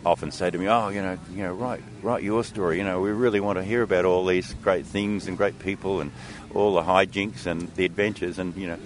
often 0.05 0.31
say 0.31 0.49
to 0.49 0.57
me, 0.57 0.67
"Oh, 0.67 0.89
you 0.89 1.01
know, 1.01 1.17
you 1.33 1.43
know, 1.43 1.53
write 1.53 1.81
write 2.01 2.23
your 2.23 2.43
story. 2.43 2.77
You 2.77 2.83
know, 2.83 3.01
we 3.01 3.11
really 3.11 3.39
want 3.39 3.57
to 3.57 3.63
hear 3.63 3.81
about 3.81 4.05
all 4.05 4.25
these 4.25 4.53
great 4.55 4.85
things 4.85 5.27
and 5.27 5.37
great 5.37 5.59
people 5.59 6.01
and 6.01 6.11
all 6.53 6.73
the 6.73 6.83
hijinks 6.83 7.45
and 7.45 7.73
the 7.75 7.85
adventures." 7.85 8.39
And 8.39 8.55
you 8.55 8.67
know, 8.67 8.77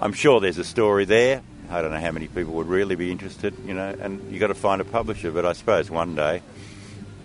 I'm 0.00 0.12
sure 0.12 0.40
there's 0.40 0.58
a 0.58 0.64
story 0.64 1.04
there. 1.04 1.42
I 1.70 1.82
don't 1.82 1.90
know 1.90 2.00
how 2.00 2.12
many 2.12 2.28
people 2.28 2.54
would 2.54 2.68
really 2.68 2.94
be 2.94 3.12
interested. 3.12 3.54
You 3.66 3.74
know, 3.74 3.94
and 4.00 4.30
you've 4.30 4.40
got 4.40 4.48
to 4.48 4.54
find 4.54 4.80
a 4.80 4.84
publisher. 4.84 5.30
But 5.30 5.44
I 5.44 5.52
suppose 5.52 5.90
one 5.90 6.14
day 6.14 6.42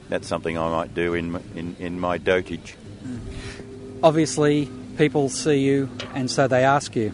that's 0.09 0.27
something 0.27 0.57
I 0.57 0.69
might 0.69 0.93
do 0.93 1.13
in 1.13 1.41
in, 1.55 1.75
in 1.79 1.99
my 1.99 2.17
dotage. 2.17 2.75
Obviously, 4.03 4.69
people 4.97 5.29
see 5.29 5.59
you, 5.59 5.89
and 6.13 6.29
so 6.29 6.45
they 6.45 6.65
ask 6.65 6.93
you, 6.93 7.13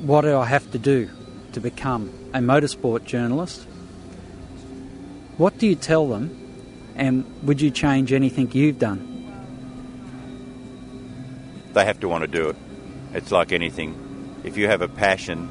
"What 0.00 0.22
do 0.22 0.34
I 0.36 0.46
have 0.46 0.70
to 0.72 0.78
do 0.78 1.10
to 1.52 1.60
become 1.60 2.10
a 2.32 2.38
motorsport 2.38 3.04
journalist?" 3.04 3.66
What 5.36 5.58
do 5.58 5.66
you 5.66 5.74
tell 5.74 6.08
them, 6.08 6.30
and 6.96 7.24
would 7.42 7.60
you 7.60 7.70
change 7.70 8.14
anything 8.14 8.50
you've 8.52 8.78
done? 8.78 9.00
They 11.74 11.84
have 11.84 12.00
to 12.00 12.08
want 12.08 12.22
to 12.22 12.28
do 12.28 12.48
it. 12.48 12.56
It's 13.12 13.30
like 13.30 13.52
anything. 13.52 13.94
If 14.44 14.56
you 14.56 14.68
have 14.68 14.80
a 14.80 14.88
passion 14.88 15.48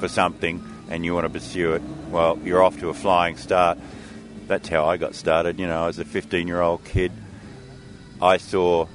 for 0.00 0.08
something 0.08 0.62
and 0.90 1.04
you 1.04 1.14
want 1.14 1.26
to 1.26 1.30
pursue 1.30 1.74
it, 1.74 1.82
well, 2.10 2.38
you're 2.44 2.62
off 2.62 2.78
to 2.80 2.88
a 2.88 2.94
flying 2.94 3.36
start. 3.36 3.78
That's 4.48 4.68
how 4.68 4.84
I 4.84 4.96
got 4.96 5.14
started. 5.14 5.60
You 5.60 5.66
know, 5.66 5.86
as 5.86 5.98
a 5.98 6.04
15 6.04 6.48
year 6.48 6.60
old 6.60 6.84
kid, 6.84 7.12
I 8.20 8.36
saw 8.36 8.86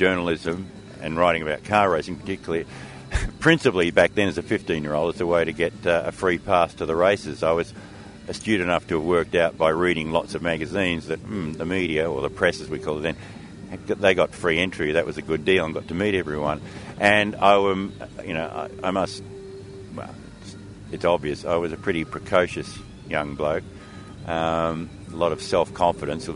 journalism 0.00 0.66
and 1.02 1.14
writing 1.18 1.42
about 1.42 1.62
car 1.62 1.90
racing, 1.90 2.16
particularly, 2.16 2.64
principally 3.38 3.90
back 3.90 4.14
then 4.14 4.28
as 4.28 4.38
a 4.38 4.42
15 4.42 4.82
year 4.82 4.94
old, 4.94 5.14
as 5.14 5.20
a 5.20 5.26
way 5.26 5.44
to 5.44 5.52
get 5.52 5.74
uh, 5.86 6.04
a 6.06 6.12
free 6.12 6.38
pass 6.38 6.72
to 6.72 6.86
the 6.86 6.96
races. 6.96 7.42
I 7.42 7.52
was 7.52 7.74
astute 8.26 8.62
enough 8.62 8.88
to 8.88 8.94
have 8.94 9.04
worked 9.04 9.34
out 9.34 9.58
by 9.58 9.68
reading 9.68 10.10
lots 10.10 10.34
of 10.34 10.40
magazines 10.40 11.08
that 11.08 11.22
mm, 11.22 11.54
the 11.54 11.66
media, 11.66 12.10
or 12.10 12.22
the 12.22 12.30
press 12.30 12.62
as 12.62 12.70
we 12.70 12.78
call 12.78 12.98
it 12.98 13.02
then, 13.02 13.16
they 13.86 14.14
got 14.14 14.30
free 14.30 14.58
entry. 14.58 14.92
That 14.92 15.04
was 15.04 15.18
a 15.18 15.22
good 15.22 15.44
deal 15.44 15.66
and 15.66 15.74
got 15.74 15.88
to 15.88 15.94
meet 15.94 16.14
everyone. 16.14 16.62
And 16.98 17.36
I, 17.36 17.56
um, 17.56 17.92
you 18.24 18.32
know, 18.32 18.46
I, 18.82 18.88
I 18.88 18.90
must, 18.92 19.22
well, 19.94 20.14
it's, 20.92 21.04
obvious, 21.04 21.44
I 21.44 21.56
was 21.56 21.72
a 21.72 21.76
pretty 21.76 22.06
precocious 22.06 22.74
young 23.06 23.34
bloke. 23.34 23.64
Um, 24.26 24.88
a 25.12 25.16
lot 25.16 25.32
of 25.32 25.42
self 25.42 25.74
confidence 25.74 26.26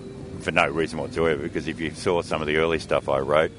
for 0.44 0.52
no 0.52 0.68
reason 0.68 0.98
whatsoever, 0.98 1.42
because 1.42 1.66
if 1.66 1.80
you 1.80 1.90
saw 1.92 2.20
some 2.22 2.42
of 2.42 2.46
the 2.46 2.58
early 2.58 2.78
stuff 2.78 3.08
I 3.08 3.18
wrote, 3.18 3.50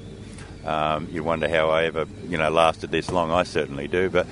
um, 0.64 1.08
you 1.10 1.22
wonder 1.22 1.48
how 1.48 1.70
I 1.70 1.84
ever, 1.84 2.06
you 2.28 2.38
know, 2.38 2.50
lasted 2.50 2.90
this 2.90 3.10
long. 3.10 3.30
I 3.30 3.42
certainly 3.42 3.88
do. 3.88 4.08
But 4.08 4.26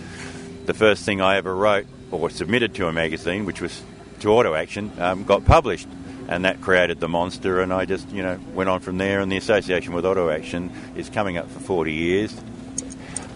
the 0.65 0.75
first 0.75 1.05
thing 1.05 1.21
I 1.21 1.37
ever 1.37 1.55
wrote 1.55 1.87
or 2.11 2.31
submitted 2.31 2.75
to 2.77 2.87
a 2.87 2.93
magazine, 2.93 3.45
which 3.45 3.61
was 3.61 3.83
to 4.21 4.31
Auto 4.31 4.55
Action, 4.55 4.93
um, 4.99 5.25
got 5.25 5.45
published. 5.45 5.89
And 6.27 6.47
that 6.47 6.63
created 6.63 7.01
the 7.01 7.09
monster, 7.09 7.61
and 7.61 7.71
I 7.71 7.85
just, 7.85 8.09
you 8.11 8.23
know, 8.23 8.41
went 8.55 8.71
on 8.71 8.81
from 8.81 8.97
there. 8.97 9.21
And 9.21 9.31
the 9.31 9.37
association 9.37 9.93
with 9.93 10.07
Auto 10.07 10.31
Action 10.31 10.73
is 10.97 11.11
coming 11.11 11.37
up 11.37 11.51
for 11.51 11.61
40 11.61 11.93
years. 11.93 12.35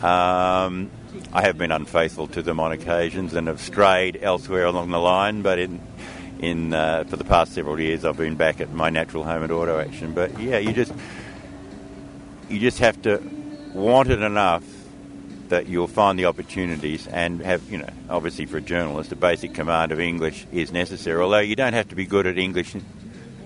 Um, 0.03 0.91
I 1.33 1.43
have 1.43 1.59
been 1.59 1.71
unfaithful 1.73 2.29
to 2.29 2.41
them 2.41 2.61
on 2.61 2.73
occasions 2.73 3.35
and 3.35 3.47
have 3.49 3.61
strayed 3.61 4.21
elsewhere 4.23 4.65
along 4.65 4.91
the 4.91 4.99
line, 4.99 5.43
but 5.43 5.59
in 5.59 5.81
in 6.39 6.73
uh, 6.73 7.05
for 7.05 7.17
the 7.17 7.25
past 7.25 7.55
several 7.55 7.81
years 7.81 8.05
I've 8.05 8.17
been 8.17 8.37
back 8.37 8.61
at 8.61 8.73
my 8.73 8.91
natural 8.91 9.25
home 9.25 9.43
at 9.45 9.51
Auto 9.51 9.79
Action. 9.79 10.13
But 10.13 10.39
yeah, 10.39 10.59
you 10.59 10.73
just 10.73 10.93
you 12.49 12.59
just 12.59 12.79
have 12.79 13.01
to 13.03 13.23
want 13.75 14.11
it 14.11 14.23
enough 14.23 14.65
that 15.49 15.67
you'll 15.67 15.89
find 15.89 16.19
the 16.19 16.27
opportunities 16.27 17.07
and 17.07 17.41
have, 17.41 17.71
you 17.71 17.79
know, 17.79 17.89
obviously 18.11 18.47
for 18.47 18.59
a 18.59 18.61
journalist, 18.61 19.13
a 19.13 19.17
basic 19.17 19.55
command 19.55 19.93
of 19.93 20.01
English 20.01 20.47
is 20.53 20.73
necessary. 20.73 21.23
Although 21.23 21.39
you 21.39 21.57
don't 21.57 21.73
have 21.73 21.89
to 21.89 21.95
be 21.95 22.05
good 22.05 22.27
at 22.27 22.39
English, 22.39 22.75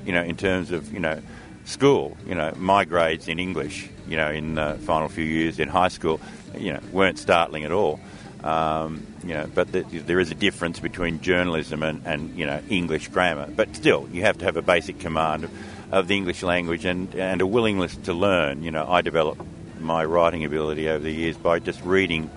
you 0.04 0.12
know, 0.12 0.22
in 0.22 0.36
terms 0.36 0.72
of, 0.72 0.92
you 0.92 0.98
know, 0.98 1.22
school. 1.64 2.16
You 2.26 2.34
know, 2.34 2.52
my 2.56 2.84
grades 2.84 3.28
in 3.28 3.38
English, 3.38 3.88
you 4.08 4.16
know, 4.16 4.30
in 4.30 4.54
the 4.56 4.78
final 4.84 5.08
few 5.08 5.24
years 5.24 5.58
in 5.58 5.68
high 5.68 5.88
school, 5.88 6.20
you 6.56 6.72
know, 6.72 6.80
weren't 6.92 7.18
startling 7.18 7.64
at 7.64 7.72
all. 7.72 8.00
Um, 8.44 9.06
you 9.22 9.34
know, 9.34 9.48
but 9.54 9.70
the, 9.70 9.82
there 9.82 10.18
is 10.18 10.30
a 10.32 10.34
difference 10.34 10.80
between 10.80 11.20
journalism 11.20 11.82
and, 11.82 12.02
and, 12.04 12.36
you 12.36 12.44
know, 12.44 12.60
English 12.68 13.08
grammar. 13.08 13.46
But 13.54 13.76
still, 13.76 14.08
you 14.12 14.22
have 14.22 14.38
to 14.38 14.44
have 14.44 14.56
a 14.56 14.62
basic 14.62 14.98
command 14.98 15.48
of, 15.92 16.08
the 16.08 16.16
English 16.16 16.42
language 16.42 16.84
and, 16.84 17.14
and 17.14 17.40
a 17.40 17.46
willingness 17.46 17.94
to 18.04 18.12
learn. 18.12 18.62
You 18.64 18.72
know, 18.72 18.88
I 18.88 19.02
developed 19.02 19.42
my 19.80 20.04
writing 20.04 20.44
ability 20.44 20.88
over 20.88 21.04
the 21.04 21.12
years 21.12 21.36
by 21.36 21.60
just 21.60 21.80
reading 21.84 22.30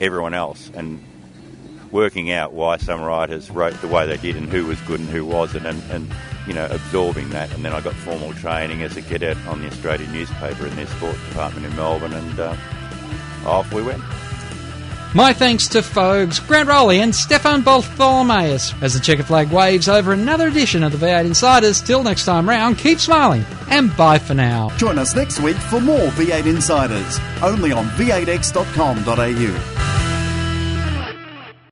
everyone 0.00 0.32
else 0.32 0.70
and 0.72 1.04
working 1.90 2.30
out 2.30 2.52
why 2.52 2.76
some 2.78 3.02
writers 3.02 3.50
wrote 3.50 3.78
the 3.80 3.88
way 3.88 4.06
they 4.06 4.16
did 4.16 4.36
and 4.36 4.48
who 4.48 4.64
was 4.64 4.80
good 4.82 5.00
and 5.00 5.08
who 5.08 5.24
wasn't 5.24 5.66
and, 5.66 5.82
and 5.90 6.10
you 6.46 6.54
know, 6.54 6.66
absorbing 6.70 7.28
that. 7.30 7.52
And 7.52 7.64
then 7.64 7.72
I 7.72 7.80
got 7.80 7.94
formal 7.94 8.32
training 8.34 8.82
as 8.82 8.96
a 8.96 9.02
cadet 9.02 9.36
on 9.48 9.60
the 9.60 9.66
Australian 9.66 10.12
newspaper 10.12 10.66
in 10.66 10.76
their 10.76 10.86
sports 10.86 11.18
department 11.28 11.66
in 11.66 11.76
Melbourne 11.76 12.14
and 12.14 12.40
uh, 12.40 12.56
off 13.44 13.72
we 13.74 13.82
went. 13.82 14.02
My 15.12 15.32
thanks 15.32 15.66
to 15.68 15.82
Fogs, 15.82 16.38
Grant 16.38 16.68
Rowley, 16.68 17.00
and 17.00 17.12
Stefan 17.12 17.62
Bartholomaeus 17.62 18.72
as 18.80 18.94
the 18.94 19.00
checker 19.00 19.24
flag 19.24 19.50
waves 19.50 19.88
over 19.88 20.12
another 20.12 20.46
edition 20.46 20.84
of 20.84 20.92
the 20.92 20.98
V8 21.04 21.24
Insiders. 21.24 21.80
Till 21.80 22.04
next 22.04 22.24
time 22.24 22.48
round, 22.48 22.78
keep 22.78 23.00
smiling 23.00 23.44
and 23.68 23.94
bye 23.96 24.20
for 24.20 24.34
now. 24.34 24.70
Join 24.76 25.00
us 25.00 25.16
next 25.16 25.40
week 25.40 25.56
for 25.56 25.80
more 25.80 26.10
V8 26.10 26.46
Insiders, 26.46 27.18
only 27.42 27.72
on 27.72 27.86
v8x.com.au. 27.86 30.09